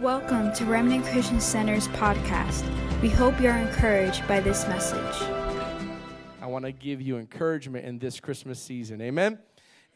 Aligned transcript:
Welcome 0.00 0.52
to 0.52 0.64
Remnant 0.64 1.04
Christian 1.06 1.40
Center's 1.40 1.88
podcast. 1.88 2.62
We 3.02 3.08
hope 3.08 3.40
you're 3.40 3.56
encouraged 3.56 4.28
by 4.28 4.38
this 4.38 4.64
message. 4.68 5.22
I 6.40 6.46
want 6.46 6.66
to 6.66 6.70
give 6.70 7.02
you 7.02 7.18
encouragement 7.18 7.84
in 7.84 7.98
this 7.98 8.20
Christmas 8.20 8.60
season. 8.62 9.00
Amen. 9.00 9.40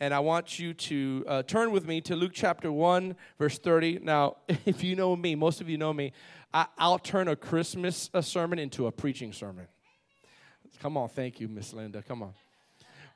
And 0.01 0.13
I 0.13 0.19
want 0.19 0.59
you 0.59 0.75
to 0.75 1.25
uh, 1.29 1.43
turn 1.45 1.71
with 1.71 1.87
me 1.87 2.01
to 2.01 2.17
Luke 2.17 2.33
chapter 2.35 2.73
1, 2.73 3.15
verse 3.39 3.59
30. 3.61 4.01
Now, 4.03 4.39
if 4.67 4.83
you 4.83 4.97
know 4.97 5.15
me, 5.15 5.37
most 5.37 5.61
of 5.61 5.69
you 5.69 5.79
know 5.79 5.93
me, 5.93 6.13
I, 6.53 6.67
will 6.81 6.99
turn 6.99 7.29
a 7.29 7.37
Christmas 7.37 8.11
uh, 8.13 8.23
sermon 8.23 8.59
into 8.59 8.89
a 8.89 8.91
preaching 8.91 9.33
sermon. 9.33 9.69
Come 10.81 10.97
on, 10.97 11.11
thank 11.11 11.39
you, 11.39 11.47
Miss 11.47 11.73
Linda. 11.73 12.03
Come 12.03 12.25
on. 12.25 12.33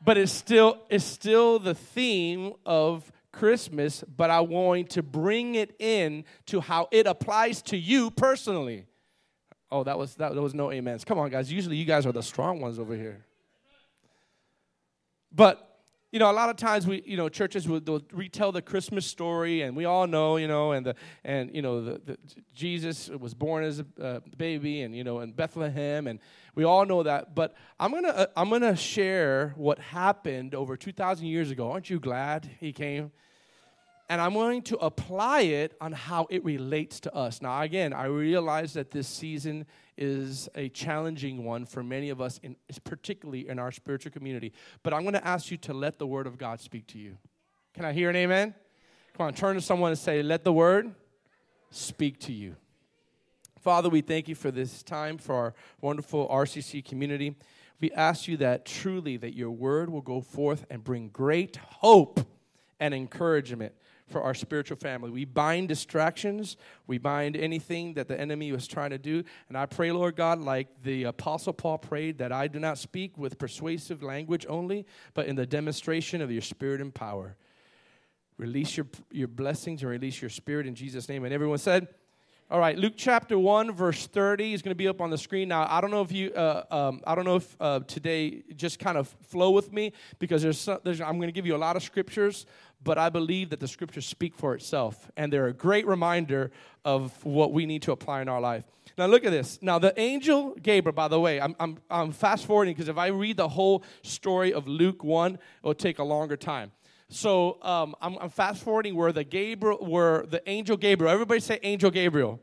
But 0.05 0.19
it's 0.19 0.31
still, 0.31 0.79
it's 0.89 1.05
still 1.05 1.59
the 1.59 1.75
theme 1.75 2.53
of 2.65 3.11
Christmas, 3.37 4.03
but 4.17 4.31
I'm 4.31 4.49
going 4.49 4.87
to 4.87 5.03
bring 5.03 5.55
it 5.57 5.77
in 5.79 6.25
to 6.47 6.61
how 6.61 6.89
it 6.91 7.07
applies 7.07 7.61
to 7.63 7.77
you 7.77 8.11
personally. 8.11 8.87
Oh, 9.71 9.85
that 9.85 9.99
was 9.99 10.15
that, 10.17 10.35
that 10.35 10.41
was 10.41 10.55
no 10.55 10.73
amens. 10.73 11.05
Come 11.05 11.19
on, 11.19 11.31
guys. 11.31 11.53
Usually 11.53 11.77
you 11.77 11.85
guys 11.85 12.07
are 12.07 12.13
the 12.13 12.23
strong 12.23 12.61
ones 12.61 12.79
over 12.79 12.95
here. 12.95 13.27
But 15.33 15.63
you 16.13 16.21
know, 16.21 16.31
a 16.31 16.33
lot 16.33 16.49
of 16.49 16.57
times 16.57 16.87
we, 16.87 17.03
you 17.05 17.17
know, 17.17 17.29
churches 17.29 17.69
will 17.69 18.01
retell 18.13 18.51
the 18.51 18.63
Christmas 18.63 19.05
story, 19.05 19.63
and 19.63 19.77
we 19.77 19.85
all 19.85 20.07
know, 20.07 20.37
you 20.37 20.49
know, 20.49 20.73
and 20.73 20.87
the 20.87 20.95
and 21.25 21.55
you 21.55 21.61
know, 21.61 21.85
the, 21.85 22.01
the 22.05 22.19
Jesus 22.55 23.11
was 23.11 23.35
born 23.35 23.65
as 23.65 23.81
a 23.81 23.87
uh, 24.03 24.21
baby, 24.39 24.81
and 24.83 24.97
you 24.97 25.05
know, 25.05 25.21
in 25.21 25.33
Bethlehem, 25.33 26.07
and 26.07 26.21
we 26.55 26.65
all 26.65 26.87
know 26.87 27.03
that. 27.03 27.35
But 27.35 27.55
I'm 27.79 27.93
gonna 27.93 28.09
uh, 28.09 28.27
I'm 28.35 28.49
gonna 28.49 28.77
share 28.77 29.53
what 29.57 29.79
happened 29.79 30.55
over 30.55 30.77
2,000 30.77 31.27
years 31.27 31.51
ago. 31.51 31.71
Aren't 31.71 31.91
you 31.91 32.01
glad 32.01 32.49
he 32.61 32.73
came? 32.73 33.11
And 34.09 34.21
I'm 34.21 34.35
going 34.35 34.63
to 34.63 34.77
apply 34.77 35.43
it 35.43 35.77
on 35.81 35.93
how 35.93 36.27
it 36.31 36.45
relates 36.45 37.01
to 37.01 37.15
us. 37.15 37.43
Now, 37.43 37.61
again, 37.63 37.93
I 37.93 38.05
realize 38.07 38.75
that 38.75 38.91
this 38.91 39.09
season 39.09 39.67
is 39.99 40.49
a 40.55 40.69
challenging 40.69 41.45
one 41.45 41.67
for 41.67 41.83
many 41.83 42.11
of 42.11 42.21
us, 42.21 42.39
in, 42.43 42.57
particularly 42.85 43.49
in 43.49 43.59
our 43.59 43.73
spiritual 43.73 44.13
community. 44.13 44.53
But 44.83 44.95
I'm 44.95 45.03
going 45.03 45.15
to 45.15 45.27
ask 45.27 45.51
you 45.51 45.57
to 45.59 45.75
let 45.75 45.99
the 45.99 46.07
Word 46.07 46.27
of 46.27 46.39
God 46.39 46.61
speak 46.61 46.87
to 46.89 46.99
you. 46.99 47.17
Can 47.75 47.85
I 47.85 47.93
hear 47.93 48.09
an 48.09 48.17
amen? 48.17 48.55
Come 49.17 49.27
on, 49.27 49.35
turn 49.35 49.57
to 49.57 49.61
someone 49.61 49.91
and 49.91 49.99
say, 49.99 50.23
Let 50.23 50.45
the 50.45 50.53
Word 50.53 50.95
speak 51.71 52.21
to 52.21 52.33
you. 52.33 52.55
Father, 53.61 53.89
we 53.89 54.01
thank 54.01 54.29
you 54.29 54.37
for 54.37 54.53
this 54.53 54.85
time, 54.85 55.19
for 55.19 55.35
our 55.35 55.55
wonderful 55.81 56.29
RCC 56.29 56.85
community. 56.85 57.35
We 57.81 57.91
ask 57.91 58.29
you 58.29 58.37
that 58.39 58.65
truly 58.65 59.17
that 59.17 59.35
your 59.35 59.51
word 59.51 59.91
will 59.91 60.01
go 60.01 60.21
forth 60.21 60.65
and 60.71 60.83
bring 60.83 61.09
great 61.09 61.57
hope 61.57 62.21
and 62.79 62.95
encouragement 62.95 63.75
for 64.09 64.23
our 64.23 64.35
spiritual 64.35 64.77
family. 64.77 65.11
We 65.11 65.25
bind 65.25 65.69
distractions, 65.69 66.57
we 66.87 66.99
bind 66.99 67.37
anything 67.37 67.95
that 67.95 68.09
the 68.09 68.19
enemy 68.19 68.53
was 68.53 68.67
trying 68.67 68.91
to 68.91 68.99
do. 68.99 69.25
And 69.49 69.59
I 69.59 69.67
pray, 69.67 69.91
Lord 69.91 70.17
God, 70.17 70.41
like 70.41 70.69
the 70.83 71.05
Apostle 71.05 71.53
Paul 71.53 71.79
prayed, 71.79 72.19
that 72.19 72.33
I 72.33 72.47
do 72.47 72.59
not 72.59 72.79
speak 72.79 73.19
with 73.19 73.39
persuasive 73.39 74.03
language 74.03 74.47
only, 74.49 74.87
but 75.15 75.27
in 75.27 75.37
the 75.37 75.47
demonstration 75.47 76.21
of 76.21 76.31
your 76.31 76.43
spirit 76.43 76.81
and 76.81 76.95
power. 76.95 77.37
Release 78.39 78.77
your, 78.77 78.87
your 79.11 79.29
blessings 79.29 79.83
and 79.83 79.91
release 79.91 80.21
your 80.21 80.31
spirit 80.31 80.67
in 80.67 80.75
Jesus' 80.75 81.09
name. 81.09 81.25
And 81.25 81.33
everyone 81.33 81.59
said, 81.59 81.89
all 82.49 82.61
right, 82.61 82.79
Luke 82.79 82.93
chapter 82.97 83.37
1, 83.37 83.73
verse 83.73 84.07
30 84.07 84.53
is 84.53 84.63
going 84.63 84.71
to 84.71 84.77
be 84.77 84.87
up 84.87 85.01
on 85.01 85.11
the 85.11 85.19
screen. 85.19 85.49
Now, 85.49 85.67
I 85.69 85.81
don't 85.81 85.91
know 85.91 86.03
if 86.03 86.13
you, 86.13 86.33
uh, 86.33 86.63
um, 86.71 87.01
I 87.05 87.17
don't 87.17 87.25
know 87.25 87.37
if 87.37 87.57
uh, 87.59 87.81
today 87.81 88.45
just 88.55 88.79
kind 88.79 88.97
of 88.97 89.09
flow 89.27 89.51
with 89.51 89.73
me 89.73 89.93
because 90.21 90.43
there's, 90.43 90.61
some, 90.61 90.79
there's, 90.85 91.01
I'm 91.01 91.17
going 91.17 91.27
to 91.27 91.33
give 91.33 91.45
you 91.45 91.57
a 91.57 91.59
lot 91.59 91.75
of 91.75 91.83
scriptures, 91.83 92.47
but 92.83 92.99
I 92.99 93.09
believe 93.09 93.51
that 93.51 93.61
the 93.61 93.69
scriptures 93.69 94.07
speak 94.07 94.35
for 94.35 94.55
itself. 94.55 95.11
And 95.17 95.33
they're 95.33 95.47
a 95.47 95.53
great 95.53 95.87
reminder 95.87 96.51
of 96.85 97.25
what 97.25 97.53
we 97.53 97.67
need 97.67 97.83
to 97.83 97.93
apply 97.93 98.23
in 98.23 98.29
our 98.29 98.41
life. 98.41 98.65
Now, 98.97 99.07
look 99.07 99.25
at 99.25 99.31
this. 99.31 99.59
Now, 99.61 99.79
the 99.79 99.99
angel 100.01 100.55
Gabriel, 100.63 100.95
by 100.95 101.09
the 101.09 101.21
way, 101.21 101.41
I'm, 101.41 101.55
I'm, 101.61 101.79
I'm 101.91 102.13
fast 102.13 102.47
forwarding 102.47 102.75
because 102.75 102.89
if 102.89 102.97
I 102.97 103.09
read 103.09 103.37
the 103.37 103.49
whole 103.49 103.85
story 104.03 104.53
of 104.53 104.69
Luke 104.69 105.05
1, 105.05 105.39
it'll 105.63 105.75
take 105.75 105.99
a 105.99 106.05
longer 106.05 106.37
time. 106.37 106.73
So 107.09 107.59
um, 107.63 107.95
I'm, 108.01 108.17
I'm, 108.19 108.31
fast 108.31 108.63
forwarding 108.63 108.97
where 108.97 109.13
the 109.13 109.23
Gabriel, 109.23 109.79
where 109.79 110.25
the 110.27 110.43
angel 110.49 110.77
Gabriel. 110.77 111.13
Everybody 111.13 111.41
say 111.41 111.61
angel 111.63 111.91
Gabriel. 111.91 112.41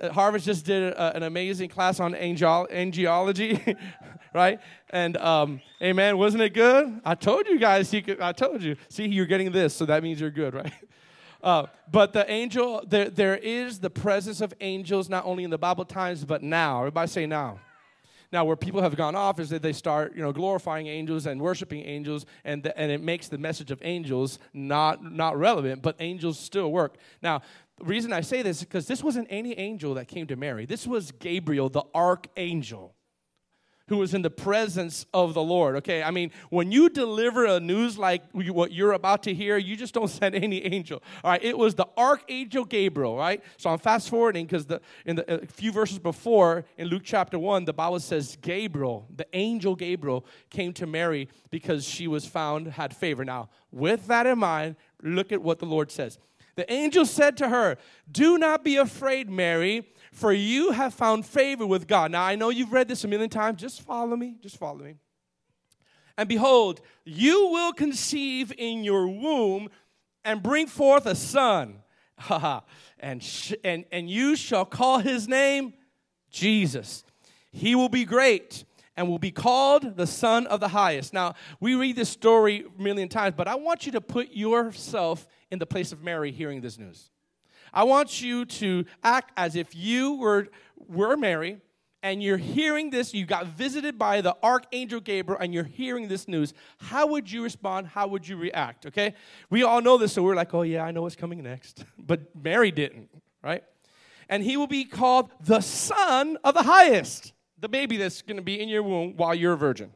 Uh, 0.00 0.12
Harvard 0.12 0.42
just 0.42 0.64
did 0.64 0.92
a, 0.92 1.16
an 1.16 1.22
amazing 1.22 1.68
class 1.68 2.00
on 2.00 2.14
angel, 2.14 2.68
angelology, 2.70 3.76
right? 4.34 4.60
And 4.90 5.16
um, 5.16 5.60
amen, 5.82 6.18
wasn't 6.18 6.42
it 6.42 6.54
good? 6.54 7.00
I 7.04 7.14
told 7.14 7.46
you 7.46 7.58
guys. 7.58 7.90
Could, 7.90 8.20
I 8.20 8.32
told 8.32 8.62
you. 8.62 8.76
See, 8.88 9.06
you're 9.06 9.26
getting 9.26 9.52
this, 9.52 9.74
so 9.74 9.86
that 9.86 10.02
means 10.02 10.20
you're 10.20 10.30
good, 10.30 10.54
right? 10.54 10.72
Uh, 11.42 11.66
but 11.90 12.12
the 12.12 12.30
angel, 12.30 12.84
there, 12.86 13.10
there 13.10 13.36
is 13.36 13.80
the 13.80 13.90
presence 13.90 14.40
of 14.40 14.54
angels 14.60 15.08
not 15.08 15.24
only 15.24 15.44
in 15.44 15.50
the 15.50 15.58
Bible 15.58 15.84
times, 15.84 16.24
but 16.24 16.42
now. 16.42 16.80
Everybody 16.80 17.08
say 17.08 17.26
now. 17.26 17.58
Now, 18.32 18.46
where 18.46 18.56
people 18.56 18.80
have 18.80 18.96
gone 18.96 19.14
off 19.14 19.38
is 19.38 19.50
that 19.50 19.60
they 19.60 19.74
start, 19.74 20.16
you 20.16 20.22
know, 20.22 20.32
glorifying 20.32 20.86
angels 20.86 21.26
and 21.26 21.38
worshiping 21.38 21.84
angels, 21.84 22.24
and, 22.44 22.62
the, 22.62 22.76
and 22.78 22.90
it 22.90 23.02
makes 23.02 23.28
the 23.28 23.36
message 23.36 23.70
of 23.70 23.78
angels 23.82 24.38
not, 24.54 25.04
not 25.04 25.38
relevant, 25.38 25.82
but 25.82 25.96
angels 26.00 26.38
still 26.38 26.72
work. 26.72 26.96
Now, 27.22 27.42
reason 27.82 28.12
I 28.12 28.20
say 28.20 28.42
this 28.42 28.58
is 28.58 28.64
because 28.64 28.86
this 28.86 29.02
wasn't 29.02 29.28
any 29.30 29.58
angel 29.58 29.94
that 29.94 30.08
came 30.08 30.26
to 30.28 30.36
Mary. 30.36 30.66
This 30.66 30.86
was 30.86 31.12
Gabriel, 31.12 31.68
the 31.68 31.84
archangel 31.94 32.94
who 33.88 33.98
was 33.98 34.14
in 34.14 34.22
the 34.22 34.30
presence 34.30 35.04
of 35.12 35.34
the 35.34 35.42
Lord. 35.42 35.76
Okay, 35.76 36.02
I 36.02 36.10
mean, 36.10 36.30
when 36.50 36.72
you 36.72 36.88
deliver 36.88 37.44
a 37.44 37.60
news 37.60 37.98
like 37.98 38.22
what 38.32 38.72
you're 38.72 38.92
about 38.92 39.24
to 39.24 39.34
hear, 39.34 39.58
you 39.58 39.76
just 39.76 39.92
don't 39.92 40.08
send 40.22 40.34
any 40.34 40.64
angel. 40.64 41.02
All 41.22 41.30
right, 41.30 41.42
it 41.42 41.56
was 41.56 41.74
the 41.74 41.86
archangel 41.96 42.64
Gabriel. 42.64 43.16
Right. 43.16 43.42
So 43.58 43.70
I'm 43.70 43.78
fast 43.78 44.08
forwarding 44.08 44.46
because 44.46 44.66
the 44.66 44.80
in 45.04 45.16
the 45.16 45.42
a 45.42 45.46
few 45.46 45.72
verses 45.72 45.98
before 45.98 46.64
in 46.78 46.88
Luke 46.88 47.02
chapter 47.04 47.38
one, 47.38 47.64
the 47.64 47.72
Bible 47.72 48.00
says 48.00 48.38
Gabriel, 48.40 49.06
the 49.14 49.26
angel 49.34 49.74
Gabriel, 49.74 50.24
came 50.48 50.72
to 50.74 50.86
Mary 50.86 51.28
because 51.50 51.84
she 51.84 52.08
was 52.08 52.24
found 52.24 52.68
had 52.68 52.96
favor. 52.96 53.24
Now, 53.24 53.50
with 53.70 54.06
that 54.06 54.26
in 54.26 54.38
mind, 54.38 54.76
look 55.02 55.32
at 55.32 55.42
what 55.42 55.58
the 55.58 55.66
Lord 55.66 55.90
says. 55.90 56.18
The 56.54 56.70
angel 56.70 57.06
said 57.06 57.36
to 57.38 57.48
her, 57.48 57.78
"Do 58.10 58.38
not 58.38 58.64
be 58.64 58.76
afraid, 58.76 59.30
Mary." 59.30 59.86
for 60.12 60.30
you 60.32 60.72
have 60.72 60.92
found 60.92 61.24
favor 61.24 61.66
with 61.66 61.88
God. 61.88 62.12
Now, 62.12 62.22
I 62.22 62.36
know 62.36 62.50
you've 62.50 62.72
read 62.72 62.86
this 62.86 63.02
a 63.02 63.08
million 63.08 63.30
times. 63.30 63.60
Just 63.60 63.80
follow 63.80 64.14
me. 64.14 64.36
Just 64.40 64.58
follow 64.58 64.84
me. 64.84 64.96
And 66.18 66.28
behold, 66.28 66.82
you 67.04 67.48
will 67.48 67.72
conceive 67.72 68.52
in 68.58 68.84
your 68.84 69.08
womb 69.08 69.70
and 70.24 70.42
bring 70.42 70.66
forth 70.66 71.06
a 71.06 71.14
son. 71.14 71.78
and, 73.00 73.22
sh- 73.22 73.54
and, 73.64 73.86
and 73.90 74.08
you 74.08 74.36
shall 74.36 74.66
call 74.66 74.98
his 74.98 75.26
name 75.26 75.72
Jesus. 76.30 77.04
He 77.50 77.74
will 77.74 77.88
be 77.88 78.04
great 78.04 78.64
and 78.96 79.08
will 79.08 79.18
be 79.18 79.30
called 79.30 79.96
the 79.96 80.06
Son 80.06 80.46
of 80.46 80.60
the 80.60 80.68
Highest. 80.68 81.12
Now, 81.12 81.34
we 81.60 81.74
read 81.74 81.96
this 81.96 82.08
story 82.08 82.64
a 82.78 82.82
million 82.82 83.08
times, 83.08 83.34
but 83.36 83.48
I 83.48 83.54
want 83.54 83.86
you 83.86 83.92
to 83.92 84.00
put 84.00 84.32
yourself 84.32 85.26
in 85.50 85.58
the 85.58 85.66
place 85.66 85.92
of 85.92 86.02
Mary 86.02 86.30
hearing 86.30 86.60
this 86.60 86.78
news. 86.78 87.10
I 87.72 87.84
want 87.84 88.20
you 88.20 88.44
to 88.44 88.84
act 89.02 89.32
as 89.36 89.56
if 89.56 89.74
you 89.74 90.16
were, 90.16 90.48
were 90.76 91.16
Mary 91.16 91.60
and 92.02 92.22
you're 92.22 92.36
hearing 92.36 92.90
this, 92.90 93.14
you 93.14 93.24
got 93.24 93.46
visited 93.46 93.96
by 93.96 94.20
the 94.20 94.36
archangel 94.42 95.00
Gabriel, 95.00 95.40
and 95.40 95.54
you're 95.54 95.62
hearing 95.62 96.08
this 96.08 96.26
news, 96.26 96.52
how 96.78 97.06
would 97.06 97.30
you 97.30 97.44
respond? 97.44 97.86
How 97.86 98.08
would 98.08 98.26
you 98.26 98.36
react? 98.36 98.86
Okay? 98.86 99.14
We 99.50 99.62
all 99.62 99.80
know 99.80 99.98
this, 99.98 100.12
so 100.12 100.22
we're 100.22 100.34
like, 100.34 100.52
oh, 100.52 100.62
yeah, 100.62 100.82
I 100.82 100.90
know 100.90 101.02
what's 101.02 101.16
coming 101.16 101.42
next. 101.42 101.84
But 102.04 102.34
Mary 102.34 102.72
didn't, 102.72 103.08
right? 103.42 103.62
And 104.28 104.42
he 104.42 104.56
will 104.56 104.66
be 104.66 104.84
called 104.84 105.30
the 105.40 105.60
Son 105.60 106.36
of 106.42 106.54
the 106.54 106.64
Highest, 106.64 107.31
the 107.62 107.68
baby 107.68 107.96
that's 107.96 108.20
going 108.20 108.36
to 108.36 108.42
be 108.42 108.60
in 108.60 108.68
your 108.68 108.82
womb 108.82 109.16
while 109.16 109.34
you're 109.34 109.54
a 109.54 109.56
virgin. 109.56 109.92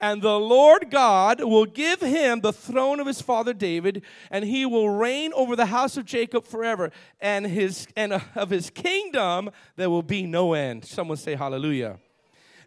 And 0.00 0.22
the 0.22 0.38
Lord 0.38 0.90
God 0.90 1.42
will 1.42 1.64
give 1.64 2.00
him 2.00 2.40
the 2.40 2.52
throne 2.52 3.00
of 3.00 3.06
his 3.06 3.20
father 3.20 3.52
David, 3.52 4.02
and 4.30 4.44
he 4.44 4.66
will 4.66 4.90
reign 4.90 5.32
over 5.34 5.56
the 5.56 5.66
house 5.66 5.96
of 5.96 6.04
Jacob 6.04 6.44
forever. 6.44 6.92
And 7.20 7.46
his 7.46 7.88
and 7.96 8.22
of 8.34 8.50
his 8.50 8.70
kingdom 8.70 9.50
there 9.76 9.90
will 9.90 10.02
be 10.02 10.26
no 10.26 10.52
end. 10.52 10.84
Someone 10.84 11.16
say 11.16 11.34
hallelujah. 11.34 11.98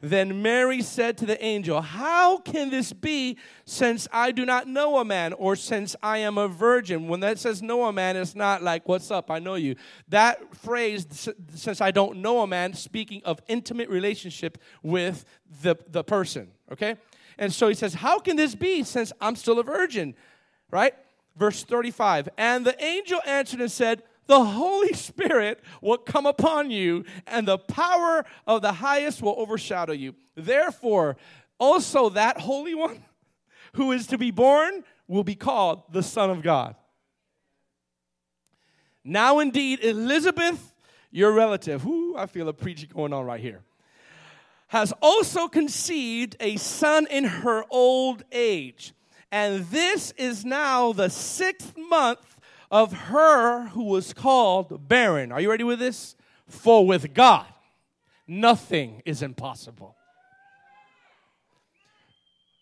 Then 0.02 0.42
Mary 0.42 0.82
said 0.82 1.18
to 1.18 1.26
the 1.26 1.44
angel, 1.44 1.82
How 1.82 2.38
can 2.38 2.70
this 2.70 2.94
be 2.94 3.38
since 3.66 4.08
I 4.14 4.32
do 4.32 4.46
not 4.46 4.68
know 4.68 4.98
a 4.98 5.06
man 5.06 5.34
or 5.34 5.56
since 5.56 5.96
I 6.02 6.20
am 6.20 6.38
a 6.38 6.48
virgin? 6.48 7.08
When 7.08 7.20
that 7.20 7.38
says 7.38 7.62
know 7.62 7.86
a 7.86 7.94
man, 7.94 8.16
it's 8.16 8.36
not 8.36 8.64
like, 8.64 8.88
What's 8.88 9.12
up? 9.12 9.30
I 9.30 9.40
know 9.40 9.56
you. 9.56 9.76
That 10.08 10.56
phrase, 10.56 11.30
since 11.54 11.82
I 11.82 11.92
don't 11.92 12.20
know 12.22 12.42
a 12.42 12.48
man, 12.48 12.74
speaking 12.74 13.22
of 13.26 13.42
intimate 13.48 13.90
relationship 13.90 14.58
with 14.82 15.26
the, 15.62 15.76
the 15.90 16.04
person, 16.04 16.50
okay? 16.72 16.96
And 17.38 17.54
so 17.54 17.68
he 17.68 17.74
says, 17.74 17.96
How 17.96 18.20
can 18.20 18.38
this 18.38 18.56
be 18.56 18.84
since 18.84 19.12
I'm 19.20 19.36
still 19.36 19.60
a 19.60 19.64
virgin? 19.64 20.16
Right? 20.72 20.94
Verse 21.36 21.64
35 21.64 22.30
And 22.38 22.66
the 22.66 22.82
angel 22.84 23.20
answered 23.26 23.60
and 23.60 23.72
said, 23.72 24.04
the 24.30 24.46
Holy 24.46 24.94
Spirit 24.94 25.60
will 25.82 25.98
come 25.98 26.28
upon 26.28 26.70
you, 26.70 27.04
and 27.26 27.48
the 27.48 27.58
power 27.58 28.24
of 28.46 28.62
the 28.62 28.72
highest 28.72 29.24
will 29.24 29.34
overshadow 29.40 29.92
you. 29.92 30.14
Therefore, 30.36 31.18
also 31.58 32.10
that 32.10 32.40
Holy 32.40 32.76
One 32.76 33.04
who 33.74 33.92
is 33.92 34.06
to 34.08 34.20
be 34.20 34.30
born 34.30 34.84
will 35.08 35.24
be 35.24 35.34
called 35.34 35.82
the 35.92 36.04
Son 36.04 36.30
of 36.30 36.44
God. 36.44 36.76
Now, 39.04 39.40
indeed, 39.40 39.84
Elizabeth, 39.84 40.76
your 41.10 41.32
relative, 41.32 41.82
who 41.82 42.16
I 42.16 42.28
feel 42.28 42.48
a 42.50 42.54
preaching 42.54 42.90
going 42.94 43.14
on 43.14 43.26
right 43.26 43.40
here, 43.40 43.64
has 44.68 44.94
also 45.02 45.48
conceived 45.48 46.36
a 46.40 46.56
son 46.58 47.08
in 47.10 47.24
her 47.24 47.64
old 47.72 48.24
age. 48.32 48.94
And 49.32 49.66
this 49.66 50.12
is 50.12 50.46
now 50.46 50.94
the 50.94 51.10
sixth 51.10 51.76
month 51.76 52.39
of 52.72 52.94
her 52.94 53.68
who 53.70 53.86
was 53.86 54.14
called 54.14 54.88
barren. 54.88 55.32
Are 55.32 55.42
you 55.42 55.50
ready 55.50 55.64
with 55.64 55.80
this? 55.80 56.16
For 56.48 56.86
with 56.86 57.14
God, 57.14 57.46
nothing 58.28 59.02
is 59.06 59.22
impossible. 59.22 59.96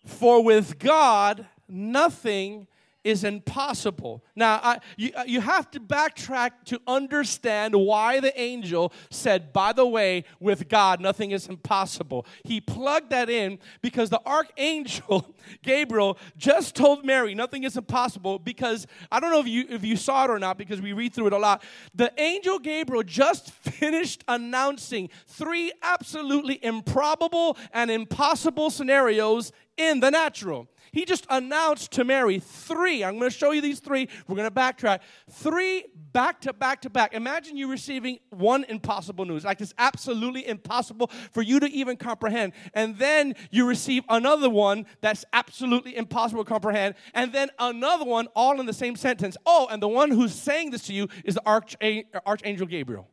For 0.06 0.44
with 0.44 0.80
God, 0.80 1.45
nothing 1.68 2.68
is 3.07 3.24
impossible. 3.24 4.21
Now, 4.36 4.59
I, 4.62 4.80
you, 4.98 5.12
uh, 5.15 5.24
you 5.25 5.39
have 5.39 5.71
to 5.71 5.80
backtrack 5.80 6.51
to 6.65 6.81
understand 6.86 7.74
why 7.74 8.19
the 8.19 8.38
angel 8.38 8.92
said, 9.09 9.54
by 9.54 9.71
the 9.71 9.88
way, 9.88 10.25
with 10.42 10.68
God, 10.68 11.00
nothing 11.00 11.31
is 11.31 11.48
impossible. 11.48 12.25
He 12.44 12.59
plugged 12.59 13.12
that 13.12 13.30
in 13.30 13.59
because 13.81 14.09
the 14.09 14.21
archangel 14.25 15.33
Gabriel 15.63 16.18
just 16.36 16.75
told 16.75 17.06
Mary, 17.06 17.33
nothing 17.33 17.63
is 17.63 17.77
impossible 17.77 18.39
because 18.39 18.86
I 19.09 19.21
don't 19.21 19.31
know 19.31 19.39
if 19.39 19.48
you, 19.48 19.65
if 19.69 19.86
you 19.86 19.95
saw 19.95 20.25
it 20.25 20.30
or 20.30 20.38
not 20.38 20.57
because 20.57 20.81
we 20.81 20.92
read 20.92 21.13
through 21.13 21.27
it 21.27 21.33
a 21.33 21.38
lot. 21.38 21.63
The 21.95 22.12
angel 22.18 22.59
Gabriel 22.59 23.04
just 23.04 23.51
finished 23.63 24.25
announcing 24.27 25.09
three 25.27 25.71
absolutely 25.81 26.59
improbable 26.62 27.57
and 27.71 27.89
impossible 27.89 28.69
scenarios 28.69 29.54
in 29.77 30.01
the 30.01 30.12
natural. 30.12 30.68
He 30.91 31.05
just 31.05 31.25
announced 31.29 31.91
to 31.93 32.03
Mary 32.03 32.39
three. 32.39 33.03
I'm 33.03 33.19
going 33.19 33.31
to 33.31 33.37
show 33.37 33.51
you 33.51 33.61
these 33.61 33.79
three. 33.79 34.07
We're 34.27 34.35
going 34.35 34.49
to 34.49 34.55
backtrack. 34.55 34.99
Three 35.29 35.85
back 36.13 36.41
to 36.41 36.53
back 36.53 36.81
to 36.81 36.89
back. 36.89 37.13
Imagine 37.13 37.57
you 37.57 37.69
receiving 37.69 38.19
one 38.29 38.63
impossible 38.65 39.25
news, 39.25 39.45
like 39.45 39.61
it's 39.61 39.73
absolutely 39.77 40.47
impossible 40.47 41.11
for 41.31 41.41
you 41.41 41.59
to 41.59 41.69
even 41.69 41.97
comprehend. 41.97 42.53
And 42.73 42.97
then 42.97 43.35
you 43.51 43.67
receive 43.67 44.03
another 44.09 44.49
one 44.49 44.85
that's 45.01 45.25
absolutely 45.33 45.95
impossible 45.95 46.43
to 46.43 46.49
comprehend. 46.49 46.95
And 47.13 47.31
then 47.31 47.49
another 47.59 48.05
one 48.05 48.27
all 48.35 48.59
in 48.59 48.65
the 48.65 48.73
same 48.73 48.95
sentence. 48.95 49.37
Oh, 49.45 49.67
and 49.69 49.81
the 49.81 49.87
one 49.87 50.11
who's 50.11 50.33
saying 50.33 50.71
this 50.71 50.83
to 50.87 50.93
you 50.93 51.07
is 51.23 51.35
the 51.35 51.45
Archangel 51.45 52.67
Gabriel. 52.67 53.07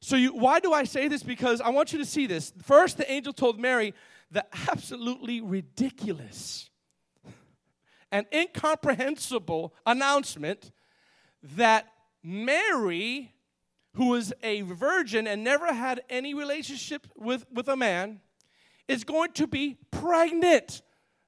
So, 0.00 0.14
you, 0.14 0.34
why 0.34 0.60
do 0.60 0.72
I 0.72 0.84
say 0.84 1.08
this? 1.08 1.22
Because 1.22 1.60
I 1.60 1.70
want 1.70 1.92
you 1.92 1.98
to 1.98 2.04
see 2.04 2.26
this. 2.26 2.52
First, 2.62 2.98
the 2.98 3.10
angel 3.10 3.32
told 3.32 3.58
Mary, 3.58 3.94
the 4.30 4.44
absolutely 4.68 5.40
ridiculous 5.40 6.70
and 8.12 8.26
incomprehensible 8.32 9.74
announcement 9.84 10.70
that 11.42 11.86
Mary, 12.22 13.32
who 13.94 14.08
was 14.08 14.32
a 14.42 14.62
virgin 14.62 15.26
and 15.26 15.44
never 15.44 15.72
had 15.72 16.02
any 16.08 16.34
relationship 16.34 17.06
with, 17.16 17.46
with 17.52 17.68
a 17.68 17.76
man, 17.76 18.20
is 18.88 19.04
going 19.04 19.32
to 19.32 19.46
be 19.46 19.76
pregnant. 19.90 20.82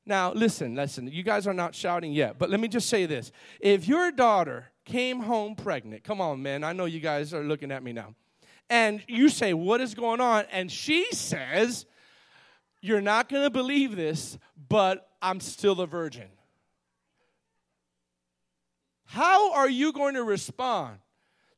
Now, 0.06 0.32
listen, 0.32 0.74
listen, 0.74 1.06
you 1.08 1.22
guys 1.22 1.46
are 1.46 1.54
not 1.54 1.74
shouting 1.74 2.12
yet, 2.12 2.38
but 2.38 2.50
let 2.50 2.60
me 2.60 2.68
just 2.68 2.88
say 2.88 3.06
this. 3.06 3.30
If 3.60 3.86
your 3.86 4.10
daughter 4.10 4.70
came 4.84 5.20
home 5.20 5.54
pregnant, 5.54 6.04
come 6.04 6.20
on, 6.20 6.42
man, 6.42 6.64
I 6.64 6.72
know 6.72 6.86
you 6.86 7.00
guys 7.00 7.34
are 7.34 7.44
looking 7.44 7.70
at 7.70 7.82
me 7.82 7.92
now, 7.92 8.14
and 8.70 9.02
you 9.06 9.28
say, 9.28 9.52
What 9.52 9.80
is 9.80 9.94
going 9.94 10.20
on? 10.20 10.44
And 10.50 10.72
she 10.72 11.06
says, 11.12 11.84
you're 12.80 13.00
not 13.00 13.28
going 13.28 13.42
to 13.42 13.50
believe 13.50 13.96
this, 13.96 14.38
but 14.68 15.08
I'm 15.20 15.40
still 15.40 15.80
a 15.80 15.86
virgin. 15.86 16.28
How 19.04 19.52
are 19.52 19.68
you 19.68 19.92
going 19.92 20.14
to 20.14 20.22
respond 20.22 20.98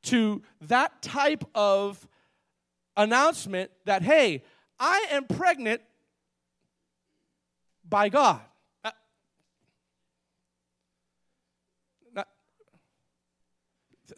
to 0.04 0.42
that 0.62 1.02
type 1.02 1.44
of 1.54 2.06
announcement 2.96 3.70
that, 3.84 4.02
hey, 4.02 4.44
I 4.78 5.06
am 5.10 5.24
pregnant 5.24 5.82
by 7.88 8.08
God? 8.08 8.40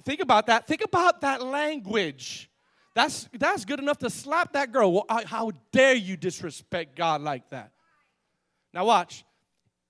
Think 0.05 0.21
about 0.21 0.47
that. 0.47 0.67
Think 0.67 0.83
about 0.83 1.21
that 1.21 1.43
language. 1.43 2.51
That's, 2.95 3.29
that's 3.33 3.65
good 3.65 3.79
enough 3.79 3.99
to 3.99 4.11
slap 4.11 4.53
that 4.53 4.71
girl. 4.73 4.93
Well, 4.93 5.07
how 5.09 5.53
dare 5.71 5.95
you 5.95 6.17
disrespect 6.17 6.97
God 6.97 7.23
like 7.23 7.49
that? 7.51 7.73
Now, 8.75 8.85
watch. 8.85 9.25